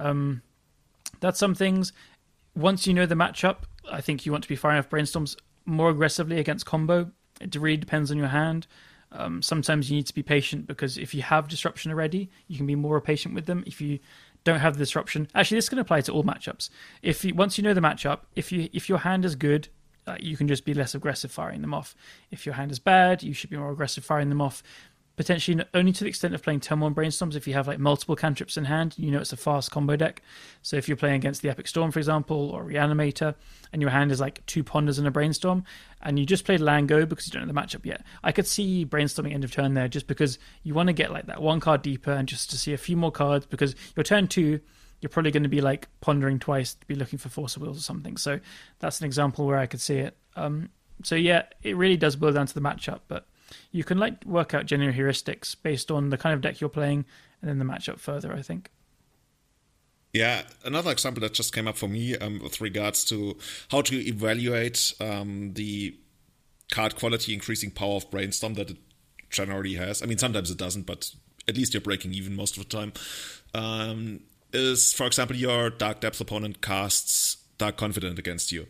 [0.00, 0.42] Um,
[1.20, 1.92] that's some things.
[2.54, 3.58] Once you know the matchup,
[3.90, 7.10] I think you want to be firing off brainstorms more aggressively against combo.
[7.40, 8.66] It really depends on your hand.
[9.12, 12.66] Um, sometimes you need to be patient because if you have disruption already, you can
[12.66, 13.64] be more patient with them.
[13.66, 14.00] If you
[14.44, 16.68] don't have the disruption, actually, this can apply to all matchups.
[17.02, 19.68] If you, once you know the matchup, if you if your hand is good,
[20.06, 21.94] uh, you can just be less aggressive firing them off.
[22.30, 24.62] If your hand is bad, you should be more aggressive firing them off
[25.18, 28.14] potentially only to the extent of playing turn one Brainstorms if you have like multiple
[28.14, 30.22] cantrips in hand, you know it's a fast combo deck.
[30.62, 33.34] So if you're playing against the Epic Storm, for example, or Reanimator,
[33.72, 35.64] and your hand is like two Ponders and a Brainstorm,
[36.00, 38.86] and you just played Lango because you don't know the matchup yet, I could see
[38.86, 41.82] Brainstorming end of turn there just because you want to get like that one card
[41.82, 44.60] deeper and just to see a few more cards because your turn two,
[45.00, 47.78] you're probably going to be like pondering twice to be looking for Force of Wills
[47.78, 48.16] or something.
[48.16, 48.38] So
[48.78, 50.16] that's an example where I could see it.
[50.36, 50.68] Um,
[51.02, 53.26] so yeah, it really does boil down to the matchup, but
[53.72, 57.04] you can like work out general heuristics based on the kind of deck you're playing
[57.40, 58.32] and then the matchup further.
[58.32, 58.70] I think.
[60.12, 63.36] Yeah, another example that just came up for me um, with regards to
[63.70, 65.96] how to evaluate um, the
[66.70, 68.78] card quality increasing power of Brainstorm that it
[69.30, 70.02] generally has.
[70.02, 71.12] I mean, sometimes it doesn't, but
[71.46, 72.92] at least you're breaking even most of the time.
[73.54, 74.20] Um,
[74.52, 78.66] is, for example, your Dark Depth opponent casts Dark Confidant against you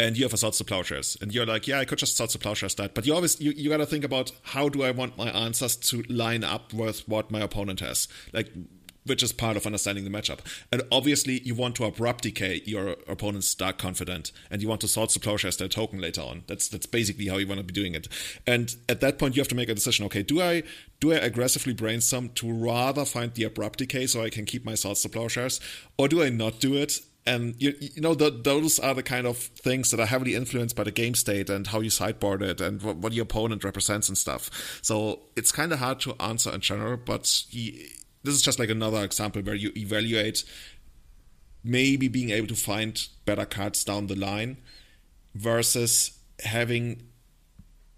[0.00, 2.32] and you have a Swords to Plowshares, and you're like, yeah, I could just Swords
[2.32, 4.90] to Plowshares that, but you always you, you got to think about how do I
[4.92, 8.50] want my answers to line up with what my opponent has, like
[9.06, 10.40] which is part of understanding the matchup.
[10.70, 14.88] And obviously, you want to abrupt decay your opponent's Dark Confidant, and you want to
[14.88, 16.44] Swords to Plowshares their token later on.
[16.46, 18.08] That's that's basically how you want to be doing it.
[18.46, 20.06] And at that point, you have to make a decision.
[20.06, 20.62] Okay, do I
[20.98, 24.74] do I aggressively brainstorm to rather find the abrupt decay so I can keep my
[24.74, 25.50] Swords to
[25.98, 29.26] or do I not do it and you, you know the, those are the kind
[29.26, 32.60] of things that are heavily influenced by the game state and how you sideboard it
[32.60, 34.78] and what, what your opponent represents and stuff.
[34.82, 37.88] So it's kind of hard to answer in general but he,
[38.22, 40.44] this is just like another example where you evaluate
[41.62, 44.56] maybe being able to find better cards down the line
[45.34, 47.02] versus having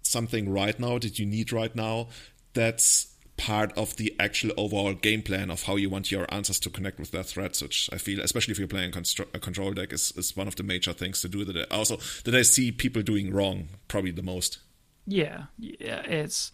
[0.01, 2.07] something right now that you need right now
[2.53, 3.12] that's
[3.43, 6.97] part of the actual overall game plan of how you want your answers to connect
[6.97, 8.93] with their threats, which I feel, especially if you're playing
[9.33, 11.97] a control deck, is, is one of the major things to do that I, also
[12.23, 14.59] that I see people doing wrong probably the most.
[15.05, 16.53] Yeah, yeah, it's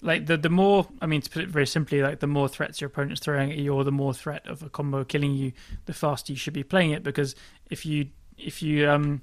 [0.00, 2.80] like the the more I mean to put it very simply, like the more threats
[2.80, 5.52] your opponent's throwing at you, or the more threat of a combo killing you,
[5.84, 7.02] the faster you should be playing it.
[7.02, 7.36] Because
[7.68, 9.20] if you if you um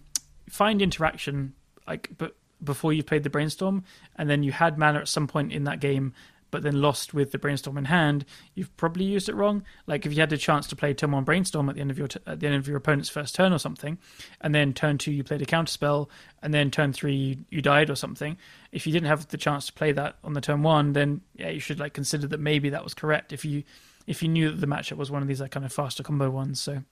[0.47, 1.53] find interaction
[1.87, 3.83] like but before you played the brainstorm,
[4.15, 6.13] and then you had mana at some point in that game
[6.51, 9.63] but then lost with the brainstorm in hand, you've probably used it wrong.
[9.87, 11.97] Like if you had a chance to play turn one brainstorm at the end of
[11.97, 13.97] your t- at the end of your opponent's first turn or something,
[14.41, 16.09] and then turn two you played a counter spell,
[16.41, 18.37] and then turn three you, you died or something.
[18.71, 21.49] If you didn't have the chance to play that on the turn one, then yeah,
[21.49, 23.33] you should like consider that maybe that was correct.
[23.33, 23.63] If you
[24.07, 26.29] if you knew that the matchup was one of these like kind of faster combo
[26.29, 26.83] ones, so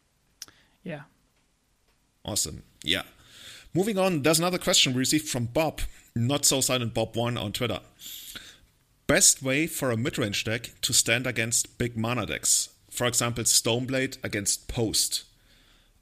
[0.84, 1.02] yeah.
[2.24, 2.64] Awesome.
[2.84, 3.04] Yeah.
[3.74, 5.82] Moving on, there's another question we received from Bob,
[6.16, 7.80] not so silent Bob one on Twitter.
[9.08, 12.70] Best way for a mid-range deck to stand against big mana decks.
[12.92, 15.24] For example, Stoneblade against Post.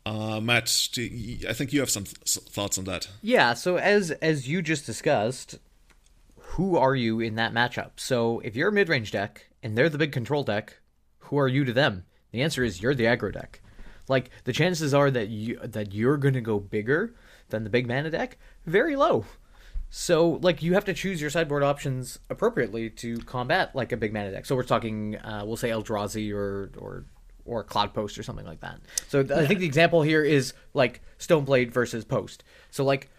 [0.08, 3.10] Uh, Matt, you, I think you have some th- thoughts on that.
[3.22, 3.54] Yeah.
[3.54, 5.60] So as as you just discussed,
[6.38, 7.92] who are you in that matchup?
[7.98, 10.78] So if you're a mid-range deck and they're the big control deck,
[11.20, 12.06] who are you to them?
[12.32, 13.62] The answer is you're the aggro deck.
[14.08, 17.14] Like the chances are that you that you're to go bigger
[17.50, 19.26] than the big mana deck very low.
[19.90, 24.14] So, like, you have to choose your sideboard options appropriately to combat like a big
[24.14, 24.46] mana deck.
[24.46, 27.06] So we're talking, uh, we'll say Eldrazi or or
[27.46, 28.80] or Cloud Post or something like that.
[29.08, 29.38] So yeah.
[29.38, 32.44] I think the example here is like Stoneblade versus Post.
[32.72, 33.10] So like,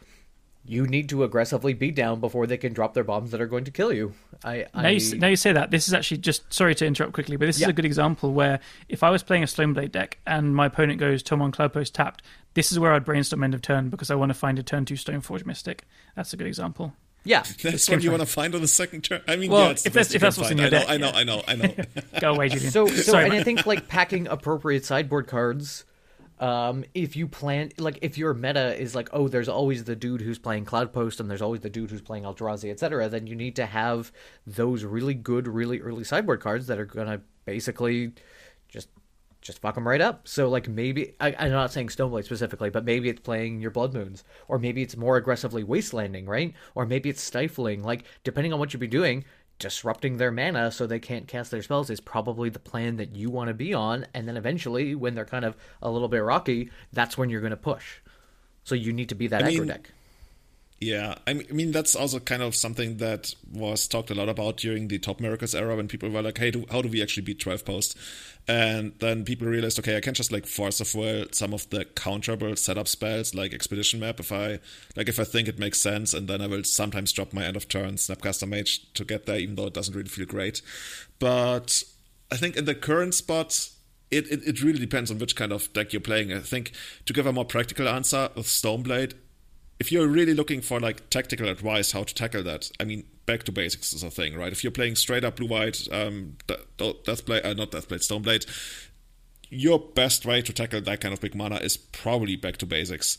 [0.66, 3.64] you need to aggressively beat down before they can drop their bombs that are going
[3.64, 4.12] to kill you.
[4.44, 4.82] I, I...
[4.82, 7.46] Now, you now you say that this is actually just sorry to interrupt quickly, but
[7.46, 7.66] this yeah.
[7.66, 10.98] is a good example where if I was playing a Stoneblade deck and my opponent
[10.98, 12.22] goes Tomon Cloud Post tapped,
[12.54, 14.84] this is where I'd brainstorm end of turn because I want to find a turn
[14.84, 15.84] two Stoneforge Mystic.
[16.14, 16.94] That's a good example.
[17.26, 19.20] Yeah, that's what you want to find on the second turn.
[19.26, 21.24] I mean, well, yeah, if that's if that's what's in your deck, I know, I
[21.24, 21.64] know, I know.
[21.64, 22.20] I know.
[22.20, 22.70] Go away, Julian.
[22.70, 25.84] So, so Sorry, and I think like packing appropriate sideboard cards.
[26.38, 30.20] Um, if you plan, like, if your meta is like, oh, there's always the dude
[30.20, 33.34] who's playing Cloud Post and there's always the dude who's playing Eldrazi, etc., then you
[33.34, 34.12] need to have
[34.46, 38.12] those really good, really early sideboard cards that are gonna basically
[38.68, 38.88] just
[39.40, 40.26] just fuck them right up.
[40.26, 43.94] So like maybe I, am not saying Stoneblade specifically, but maybe it's playing your Blood
[43.94, 46.52] Moons, or maybe it's more aggressively wastelanding, right?
[46.74, 47.82] Or maybe it's stifling.
[47.82, 49.24] Like depending on what you'd be doing,
[49.58, 53.30] disrupting their mana so they can't cast their spells is probably the plan that you
[53.30, 54.06] want to be on.
[54.14, 57.50] And then eventually, when they're kind of a little bit rocky, that's when you're going
[57.50, 58.00] to push.
[58.64, 59.92] So you need to be that I aggro mean, deck.
[60.78, 64.88] Yeah, I mean that's also kind of something that was talked a lot about during
[64.88, 67.40] the Top Miracles era when people were like, "Hey, do, how do we actually beat
[67.40, 67.96] Twelve Post?"
[68.46, 71.86] And then people realized, okay, I can just like force of will some of the
[71.86, 74.60] counterable setup spells like Expedition Map if I
[74.96, 77.56] like if I think it makes sense, and then I will sometimes drop my end
[77.56, 80.60] of turn Snapcaster Mage to get there, even though it doesn't really feel great.
[81.18, 81.84] But
[82.30, 83.70] I think in the current spot,
[84.10, 86.32] it, it, it, really depends on which kind of deck you're playing.
[86.32, 86.72] I think
[87.06, 89.14] to give a more practical answer with Stoneblade,
[89.78, 93.42] if you're really looking for like tactical advice how to tackle that, I mean, back
[93.44, 94.52] to basics is a thing, right?
[94.52, 98.46] If you're playing straight up blue white, um, Deathblade, uh, not Deathblade, Stoneblade,
[99.50, 103.18] your best way to tackle that kind of big mana is probably back to basics.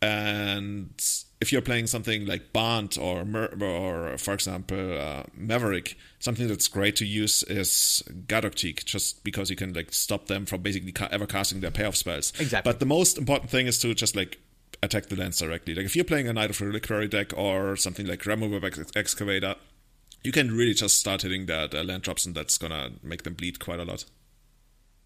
[0.00, 0.90] And
[1.40, 3.24] if you're playing something like Bant or
[3.60, 9.48] or for example uh, Maverick, something that's great to use is Gaddock Teeg, just because
[9.48, 12.32] you can like stop them from basically ever casting their payoff spells.
[12.40, 12.68] Exactly.
[12.68, 14.40] But the most important thing is to just like
[14.82, 15.74] attack the lands directly.
[15.74, 19.54] Like if you're playing a Knight of the Reliquary deck or something like Ramunap Excavator,
[20.22, 23.34] you can really just start hitting that uh, land drops, and that's gonna make them
[23.34, 24.04] bleed quite a lot.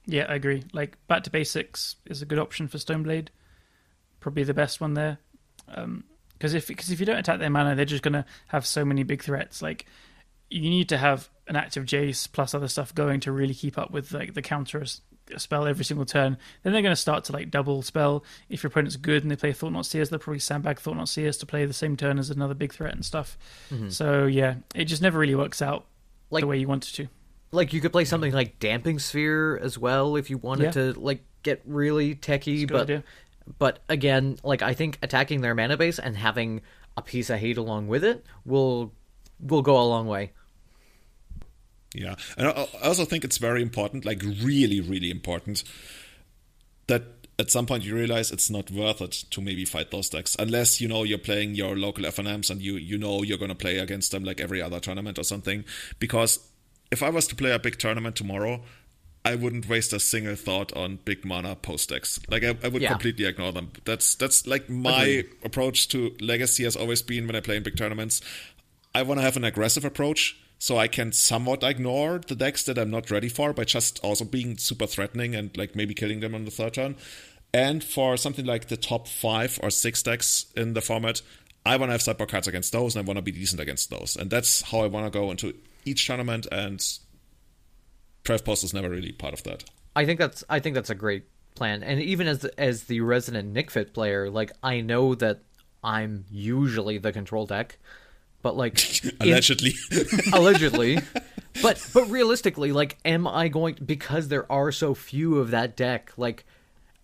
[0.06, 0.64] Yeah, I agree.
[0.72, 3.28] Like back to basics is a good option for Stoneblade.
[4.20, 5.18] Probably the best one there.
[5.66, 6.04] Because um,
[6.40, 9.22] if because if you don't attack their mana, they're just gonna have so many big
[9.22, 9.62] threats.
[9.62, 9.86] Like
[10.48, 13.90] you need to have an active Jace plus other stuff going to really keep up
[13.90, 15.00] with like the counters
[15.34, 18.24] a spell every single turn, then they're going to start to like double spell.
[18.48, 21.46] If your opponent's good and they play Thought-Knot Seers, they'll probably sandbag Thought-Knot Seers to
[21.46, 23.36] play the same turn as another big threat and stuff.
[23.70, 23.90] Mm-hmm.
[23.90, 25.86] So yeah, it just never really works out
[26.30, 27.08] like, the way you want it to.
[27.52, 30.70] Like you could play something like Damping Sphere as well if you wanted yeah.
[30.72, 33.04] to like get really techy, but idea.
[33.58, 36.62] but again, like I think attacking their mana base and having
[36.96, 38.92] a piece of hate along with it will
[39.40, 40.32] will go a long way.
[41.94, 45.64] Yeah, and I also think it's very important, like really, really important,
[46.88, 47.04] that
[47.38, 50.80] at some point you realize it's not worth it to maybe fight those decks unless
[50.80, 53.78] you know you're playing your local FNMs and you you know you're going to play
[53.78, 55.64] against them like every other tournament or something.
[55.98, 56.38] Because
[56.90, 58.62] if I was to play a big tournament tomorrow,
[59.24, 62.20] I wouldn't waste a single thought on big mana post decks.
[62.28, 62.90] Like I, I would yeah.
[62.90, 63.72] completely ignore them.
[63.84, 65.34] That's that's like my Agreed.
[65.44, 68.20] approach to Legacy has always been when I play in big tournaments.
[68.94, 72.78] I want to have an aggressive approach so I can somewhat ignore the decks that
[72.78, 76.34] I'm not ready for by just also being super threatening and like maybe killing them
[76.34, 76.96] on the third turn.
[77.52, 81.22] And for something like the top five or six decks in the format,
[81.64, 83.90] I want to have sideboard cards against those and I want to be decent against
[83.90, 84.16] those.
[84.16, 85.54] And that's how I want to go into
[85.84, 86.46] each tournament.
[86.50, 86.84] And
[88.24, 89.64] Trev Post is never really part of that.
[89.94, 91.24] I think that's I think that's a great
[91.54, 91.82] plan.
[91.82, 95.40] And even as as the resident Nic Fit player, like I know that
[95.82, 97.78] I'm usually the control deck
[98.46, 98.80] but like
[99.20, 99.74] allegedly,
[100.32, 101.00] allegedly,
[101.62, 106.12] but but realistically, like, am I going because there are so few of that deck?
[106.16, 106.44] Like,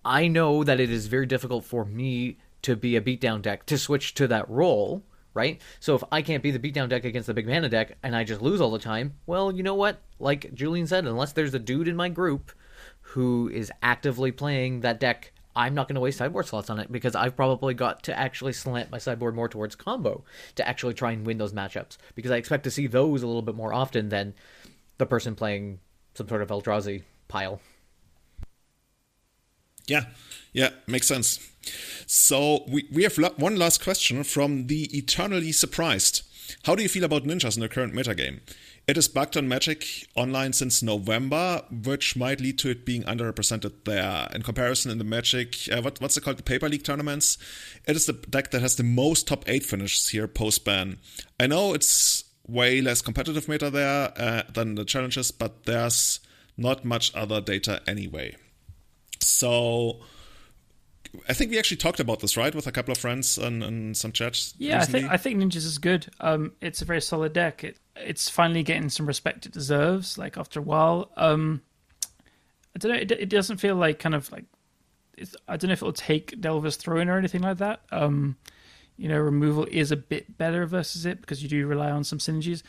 [0.04, 3.76] I know that it is very difficult for me to be a beatdown deck to
[3.76, 5.02] switch to that role,
[5.34, 5.60] right?
[5.80, 8.22] So if I can't be the beatdown deck against the big mana deck and I
[8.22, 10.00] just lose all the time, well, you know what?
[10.20, 12.52] Like Julian said, unless there's a dude in my group
[13.00, 16.90] who is actively playing that deck, I'm not going to waste sideboard slots on it
[16.90, 20.24] because I've probably got to actually slant my sideboard more towards combo
[20.54, 23.42] to actually try and win those matchups because I expect to see those a little
[23.42, 24.34] bit more often than
[24.98, 25.80] the person playing
[26.14, 27.60] some sort of Eldrazi pile.
[29.86, 30.04] Yeah,
[30.52, 31.38] yeah, makes sense.
[32.06, 36.22] So we, we have one last question from the eternally surprised.
[36.64, 38.40] How do you feel about ninjas in the current metagame?
[38.88, 43.84] It is bugged on Magic Online since November, which might lead to it being underrepresented
[43.84, 44.28] there.
[44.34, 47.38] In comparison, in the Magic, uh, what, what's it called, the Paper League tournaments,
[47.86, 50.98] it is the deck that has the most top eight finishes here post ban.
[51.38, 56.18] I know it's way less competitive meta there uh, than the challenges, but there's
[56.56, 58.36] not much other data anyway.
[59.20, 60.00] So
[61.28, 63.96] I think we actually talked about this, right, with a couple of friends and, and
[63.96, 64.54] some chats.
[64.58, 65.00] Yeah, recently.
[65.00, 66.08] I think I think Ninjas is good.
[66.20, 67.64] Um, it's a very solid deck.
[67.64, 70.16] It it's finally getting some respect it deserves.
[70.16, 71.62] Like after a while, um,
[72.74, 72.98] I don't know.
[72.98, 74.44] It, it doesn't feel like kind of like
[75.48, 77.82] I don't know if it'll take Delver's Throne or anything like that.
[77.90, 78.36] Um,
[78.96, 82.18] you know, removal is a bit better versus it because you do rely on some
[82.18, 82.62] synergies.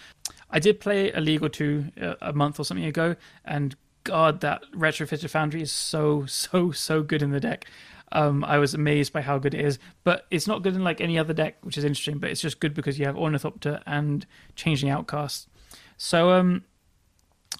[0.50, 3.16] I did play a league or two uh, a month or something ago,
[3.46, 7.66] and God, that retrofitter foundry is so so so good in the deck.
[8.14, 11.02] Um, I was amazed by how good it is, but it's not good in like
[11.02, 12.20] any other deck, which is interesting.
[12.20, 14.26] But it's just good because you have Ornithopter and
[14.56, 15.50] Changeling Outcast.
[15.98, 16.64] So um,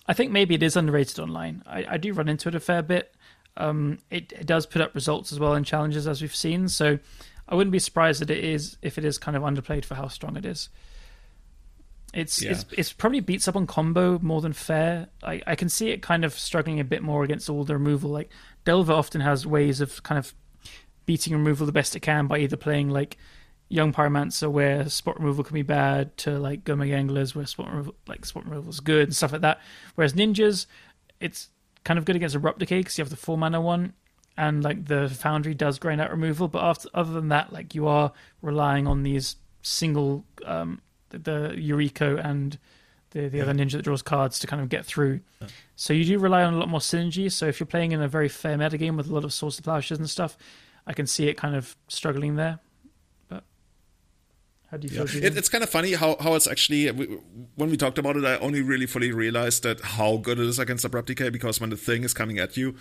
[0.08, 1.64] I think maybe it is underrated online.
[1.66, 3.16] I, I do run into it a fair bit.
[3.58, 6.68] Um, it, it, does put up results as well in challenges as we've seen.
[6.68, 7.00] So
[7.48, 10.08] I wouldn't be surprised that it is if it is kind of underplayed for how
[10.08, 10.70] strong it is.
[12.14, 12.52] It's, yeah.
[12.52, 15.08] it's it's probably beats up on combo more than fair.
[15.24, 18.12] I, I can see it kind of struggling a bit more against all the removal.
[18.12, 18.30] Like
[18.66, 20.34] Delver often has ways of kind of
[21.06, 23.18] beating removal the best it can by either playing like
[23.70, 27.96] Young Pyromancer where spot removal can be bad to like Gurmag Anglers where spot removal
[28.08, 29.60] like spot removal is good and stuff like that.
[29.96, 30.66] Whereas Ninjas,
[31.20, 31.50] it's
[31.84, 33.94] kind of good against Abrupt Decay because you have the four mana one
[34.38, 36.48] and like the Foundry does grind out removal.
[36.48, 38.12] But after other than that, like you are
[38.42, 42.58] relying on these single um, the, the Yuriko and
[43.12, 43.44] the the yeah.
[43.44, 45.22] other ninja that draws cards to kind of get through.
[45.42, 45.48] Yeah.
[45.76, 47.32] So you do rely on a lot more synergy.
[47.32, 49.58] So if you're playing in a very fair meta game with a lot of swords
[49.58, 50.38] of plowshares and stuff,
[50.86, 52.60] I can see it kind of struggling there.
[53.30, 53.44] But
[54.70, 55.24] how do you feel?
[55.24, 56.94] It, it's kind of funny how, how it's actually uh,
[57.56, 60.60] when we talked about it, I only really fully realized that how good it is
[60.60, 62.76] against abrupt decay because when the thing is coming at you,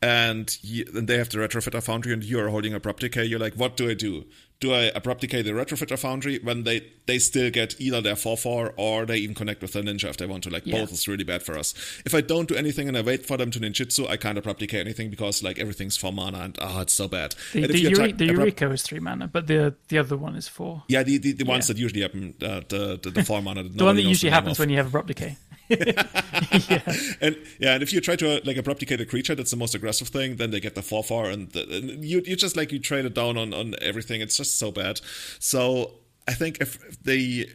[0.00, 3.40] and, you, and they have the retrofitter foundry and you are holding abrupt decay, you're
[3.40, 4.24] like, what do I do?
[4.60, 8.74] Do I abrupt decay the retrofitter foundry when they they still get either their 4-4
[8.76, 10.50] or they even connect with the ninja if they want to?
[10.50, 10.80] Like yeah.
[10.80, 11.74] both is really bad for us.
[12.04, 14.60] If I don't do anything and I wait for them to ninjutsu I can't abrupt
[14.60, 17.34] decay anything because like everything's 4 mana and ah oh, it's so bad.
[17.52, 20.84] The, the, Yuri, the Yuriko is 3 mana but the the other one is 4
[20.88, 21.74] yeah the, the, the ones yeah.
[21.74, 24.70] that usually happen uh, the, the, the 4 mana the one that usually happens when
[24.70, 25.36] you have abrupt decay
[26.68, 26.94] yeah.
[27.20, 30.08] And yeah, and if you try to like abrupt a creature, that's the most aggressive
[30.08, 30.36] thing.
[30.36, 33.04] Then they get the four four, and, the, and you you just like you trade
[33.04, 34.20] it down on on everything.
[34.20, 35.00] It's just so bad.
[35.38, 35.92] So
[36.26, 37.46] I think if they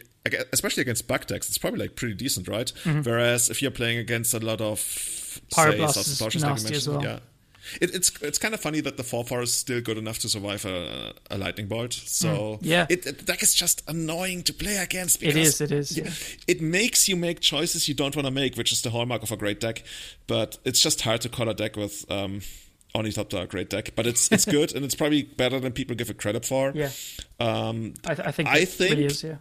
[0.51, 2.71] especially against bug decks, it's probably like pretty decent, right?
[2.83, 3.01] Mm-hmm.
[3.01, 7.03] Whereas if you're playing against a lot of Pyroblast is nasty as well.
[7.03, 7.19] Yeah.
[7.81, 10.29] It, it's it's kind of funny that the four four is still good enough to
[10.29, 11.93] survive a, a lightning bolt.
[11.93, 15.23] So mm, yeah, it, it, the deck is just annoying to play against.
[15.23, 15.61] It is.
[15.61, 15.97] It is.
[15.97, 16.09] Yeah.
[16.47, 19.31] It makes you make choices you don't want to make, which is the hallmark of
[19.31, 19.83] a great deck.
[20.27, 22.09] But it's just hard to call a deck with.
[22.11, 22.41] Um,
[22.95, 26.11] Ornithopter a great deck, but it's it's good and it's probably better than people give
[26.11, 26.71] it credit for.
[26.75, 26.91] Yeah,
[27.39, 29.37] um, I, th- I think I think really is, yeah.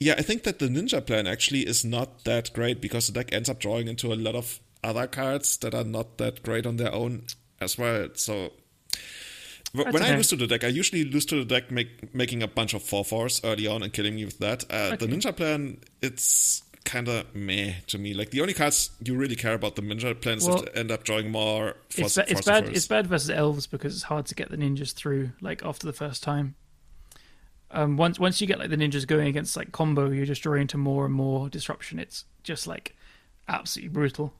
[0.00, 3.32] Yeah, I think that the ninja plan actually is not that great because the deck
[3.32, 6.76] ends up drawing into a lot of other cards that are not that great on
[6.76, 7.26] their own
[7.78, 8.08] well.
[8.14, 8.52] So
[9.72, 10.12] when okay.
[10.12, 12.74] I lose to the deck, I usually lose to the deck make, making a bunch
[12.74, 14.64] of 4 4s early on and killing me with that.
[14.70, 15.06] Uh, okay.
[15.06, 18.12] The ninja plan, it's kind of meh to me.
[18.12, 21.30] Like the only cards you really care about the ninja plans well, end up drawing
[21.30, 21.76] more.
[21.96, 22.68] It's, ba- it's bad.
[22.68, 25.30] It's bad versus elves because it's hard to get the ninjas through.
[25.40, 26.54] Like after the first time,
[27.70, 30.62] um, once once you get like the ninjas going against like combo, you're just drawing
[30.62, 31.98] into more and more disruption.
[31.98, 32.94] It's just like
[33.48, 34.34] absolutely brutal.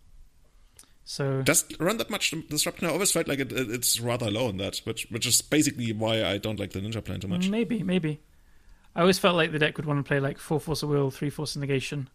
[1.05, 2.87] So does run that much disruption?
[2.87, 6.25] I always felt like it, it's rather low in that, which which is basically why
[6.25, 7.49] I don't like the ninja plan too much.
[7.49, 8.21] Maybe, maybe.
[8.95, 11.11] I always felt like the deck would want to play like four force of will,
[11.11, 12.09] three force of negation,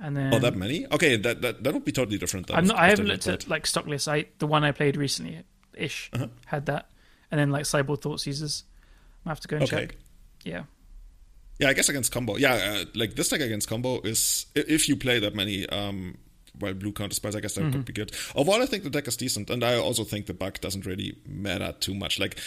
[0.00, 0.86] and then oh, that many?
[0.90, 2.50] Okay, that that, that would be totally different.
[2.52, 4.08] I'm not, I haven't looked at like stock lists.
[4.08, 6.26] I the one I played recently ish uh-huh.
[6.46, 6.88] had that,
[7.30, 8.64] and then like cyborg Thoughtseizes.
[9.26, 9.76] I have to go and okay.
[9.76, 9.96] check.
[10.44, 10.62] Yeah.
[11.58, 12.36] Yeah, I guess against combo.
[12.36, 16.16] Yeah, uh, like this deck against combo is if you play that many um,
[16.60, 17.72] well blue counter spells, I guess that mm-hmm.
[17.72, 18.12] could be good.
[18.34, 21.18] Overall, I think the deck is decent, and I also think the bug doesn't really
[21.26, 22.18] matter too much.
[22.18, 22.38] Like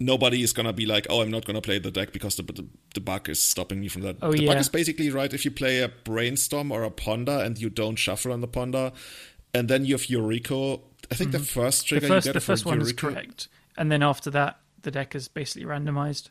[0.00, 2.66] nobody is gonna be like, oh, I'm not gonna play the deck because the the,
[2.94, 4.16] the bug is stopping me from that.
[4.22, 4.52] Oh, the yeah.
[4.52, 7.96] bug is basically right if you play a brainstorm or a ponder and you don't
[7.96, 8.92] shuffle on the ponder,
[9.54, 10.80] and then you have Yuriko.
[11.10, 11.38] I think mm-hmm.
[11.38, 14.02] the first trigger the first, you get the first one Yuriko, is correct, and then
[14.02, 16.28] after that, the deck is basically randomized.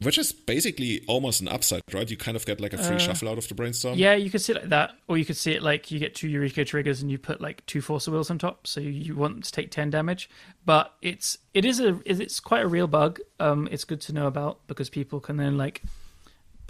[0.00, 2.08] Which is basically almost an upside, right?
[2.10, 3.96] You kind of get like a free uh, shuffle out of the brainstorm.
[3.96, 6.14] Yeah, you could see it like that, or you could see it like you get
[6.14, 9.14] two Yuriko triggers and you put like two Force of Wills on top, so you
[9.14, 10.28] want to take ten damage.
[10.64, 13.20] But it's it is a it's quite a real bug.
[13.38, 15.82] Um, it's good to know about because people can then like,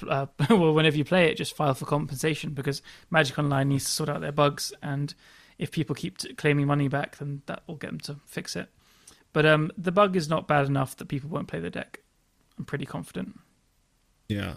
[0.07, 3.91] uh, well, whenever you play it, just file for compensation because Magic Online needs to
[3.91, 5.15] sort out their bugs, and
[5.59, 8.69] if people keep t- claiming money back, then that will get them to fix it.
[9.33, 12.01] But um, the bug is not bad enough that people won't play the deck.
[12.59, 13.39] I'm pretty confident.
[14.29, 14.55] Yeah.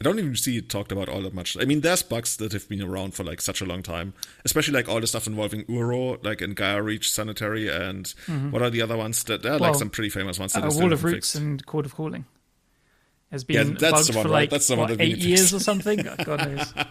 [0.00, 1.56] I don't even see it talked about all that much.
[1.60, 4.74] I mean, there's bugs that have been around for like such a long time, especially
[4.74, 8.50] like all the stuff involving Uro, like in Gaia Reach Sanitary, and mm-hmm.
[8.50, 9.22] what are the other ones?
[9.24, 10.54] That there are well, like some pretty famous ones.
[10.54, 11.34] That uh, Wall of Roots fixed.
[11.36, 12.24] and Chord of Calling
[13.30, 14.40] has been yeah, that's the one, for right?
[14.40, 16.00] like that's the one what, that eight years or something.
[16.24, 16.74] God knows.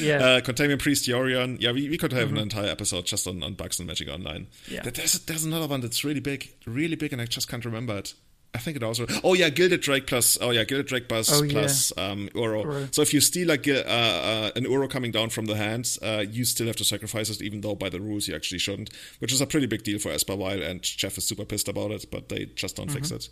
[0.00, 1.58] Yeah, uh, Containment Priest Yorion.
[1.58, 2.36] Yeah, we, we could have Mm-hmm.
[2.36, 4.46] an entire episode just on, on bugs and Magic Online.
[4.68, 4.82] Yeah.
[4.82, 8.12] There's there's another one that's really big, really big, and I just can't remember it.
[8.54, 9.06] I think it also.
[9.24, 10.36] Oh yeah, Gilded Drake plus.
[10.40, 11.62] Oh yeah, Gilded Drake plus Oh, yeah.
[11.96, 12.64] um, Uro.
[12.66, 12.94] Uro.
[12.94, 16.22] So if you steal like uh, uh, an Uro coming down from the hand, uh,
[16.28, 18.90] you still have to sacrifice it, even though by the rules you actually shouldn't.
[19.20, 21.92] Which is a pretty big deal for Esper While, and Jeff is super pissed about
[21.92, 23.16] it, but they just don't fix Mm-hmm.
[23.16, 23.28] it.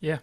[0.00, 0.18] yeah.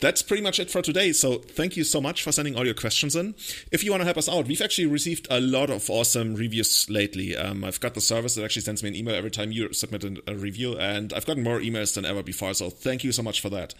[0.00, 1.12] That's pretty much it for today.
[1.12, 3.34] So thank you so much for sending all your questions in.
[3.70, 6.88] If you want to help us out, we've actually received a lot of awesome reviews
[6.90, 7.36] lately.
[7.36, 10.04] Um, I've got the service that actually sends me an email every time you submit
[10.04, 12.54] a, review, and I've gotten more emails than ever before.
[12.54, 13.74] So thank you so much for that.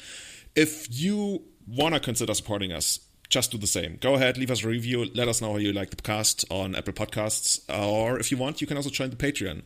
[0.54, 3.98] If you want to consider supporting us, just do the same.
[4.00, 5.06] Go ahead, leave us a review.
[5.14, 8.60] Let us know how you like the cast on Apple Podcasts, or if you want,
[8.60, 9.62] you can also join the Patreon.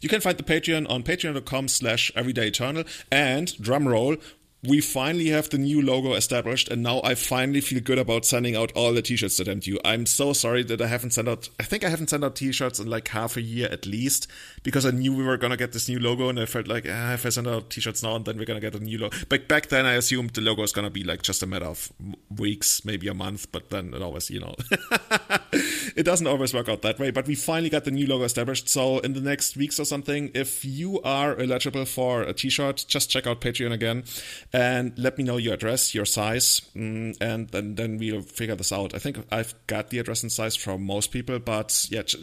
[0.00, 2.86] You can find the Patreon on patreon.com slash everydayeternal.
[3.10, 4.16] And drum roll,
[4.64, 8.54] we finally have the new logo established, and now I finally feel good about sending
[8.54, 9.80] out all the t-shirts that I'm due.
[9.84, 11.48] I'm so sorry that I haven't sent out.
[11.58, 14.28] I think I haven't sent out t-shirts in like half a year at least,
[14.62, 17.14] because I knew we were gonna get this new logo, and I felt like ah,
[17.14, 19.16] if I send out t-shirts now, and then we're gonna get a new logo.
[19.28, 21.92] But back then, I assumed the logo is gonna be like just a matter of
[22.38, 23.50] weeks, maybe a month.
[23.50, 24.54] But then it always, you know,
[25.96, 27.10] it doesn't always work out that way.
[27.10, 28.68] But we finally got the new logo established.
[28.68, 33.10] So in the next weeks or something, if you are eligible for a t-shirt, just
[33.10, 34.04] check out Patreon again
[34.52, 38.72] and let me know your address, your size, mm, and then then we'll figure this
[38.72, 38.94] out.
[38.94, 42.14] I think I've got the address and size from most people, but yeah, it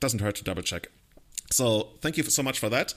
[0.00, 0.88] doesn't hurt to double check.
[1.50, 2.94] So thank you so much for that.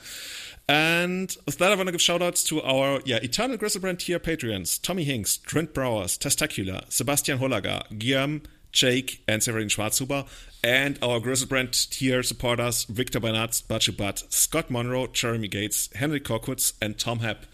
[0.68, 4.20] And with that, I want to give shout outs to our yeah Eternal Griselbrand tier
[4.20, 10.28] patrons Tommy Hinks, Trent Browers, Testacular, Sebastian Holager, Guillaume, Jake, and Severin Schwarzhuber,
[10.64, 16.74] and our Griselbrand tier supporters Victor Bernard, Bachu Butt, Scott Monroe, Jeremy Gates, Henry Korkutz,
[16.82, 17.46] and Tom Hepp.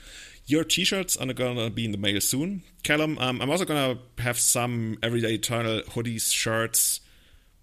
[0.48, 2.64] Your t-shirts are gonna be in the mail soon.
[2.84, 7.00] Callum, um, I'm also gonna have some Everyday Eternal hoodies, shirts,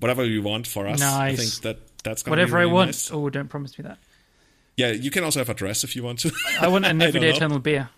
[0.01, 1.01] whatever you want for us.
[1.01, 1.39] I Nice.
[1.59, 2.89] think that that's gonna Whatever be I want.
[2.89, 3.11] nice.
[3.13, 3.99] Oh, don't promise me that.
[4.77, 6.33] Yeah, you can also have a dress if you want to.
[6.61, 7.89] I want an everyday eternal beer.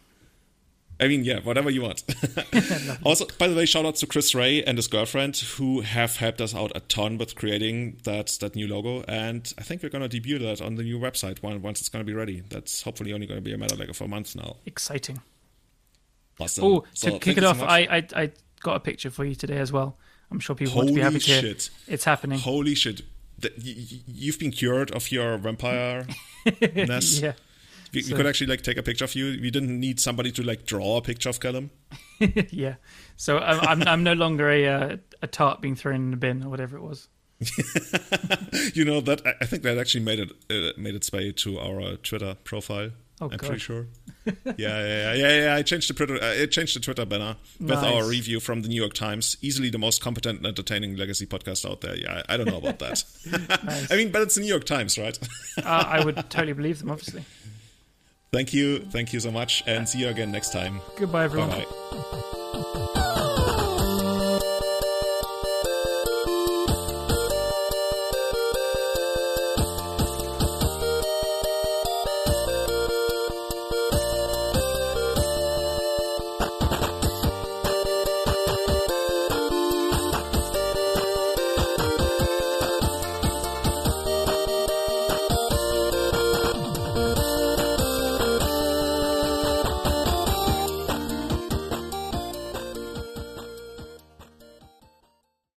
[1.01, 2.05] I mean, yeah, whatever you want.
[3.05, 6.41] also, by the way, shout out to Chris Ray and his girlfriend who have helped
[6.41, 9.03] us out a ton with creating that that new logo.
[9.09, 12.15] And I think we're gonna debut that on the new website once it's gonna be
[12.15, 12.43] ready.
[12.49, 14.57] That's hopefully only gonna be a matter like of a month now.
[14.67, 15.21] Exciting.
[16.39, 16.65] Awesome.
[16.65, 17.69] Oh, So, to kick it off, much.
[17.71, 18.31] I, I I
[18.61, 19.97] got a picture for you today as well.
[20.31, 21.41] I'm sure people want to be Holy happy to hear.
[21.43, 21.71] shit.
[21.87, 22.39] It's happening.
[22.39, 23.03] Holy shit.
[23.41, 26.07] Th- y- y- You've been cured of your vampire
[26.75, 27.21] ness.
[27.23, 27.33] yeah.
[27.95, 29.39] We, we could actually like take a picture of you.
[29.41, 31.71] We didn't need somebody to like draw a picture of Callum.
[32.51, 32.75] yeah.
[33.17, 36.43] So I'm, I'm I'm no longer a uh, a tart being thrown in the bin
[36.43, 37.09] or whatever it was.
[38.75, 41.81] you know that I- think that actually made it uh, made its way to our
[41.81, 42.91] uh, Twitter profile.
[43.21, 43.41] Oh, I'm God.
[43.47, 43.87] pretty sure.
[44.27, 45.55] yeah, yeah, yeah, yeah, yeah.
[45.55, 46.17] I changed the Twitter.
[46.21, 49.37] Uh, I changed the Twitter banner with our review from the New York Times.
[49.41, 51.97] Easily the most competent and entertaining legacy podcast out there.
[51.97, 53.05] Yeah, I, I don't know about that.
[53.91, 55.17] I mean, but it's the New York Times, right?
[55.59, 57.25] Uh, I would totally believe them, obviously.
[58.35, 58.81] Thank you.
[58.81, 59.63] Thank you so much.
[59.65, 60.81] And see you again next time.
[60.97, 61.51] Goodbye, everyone.
[61.51, 63.01] Bye.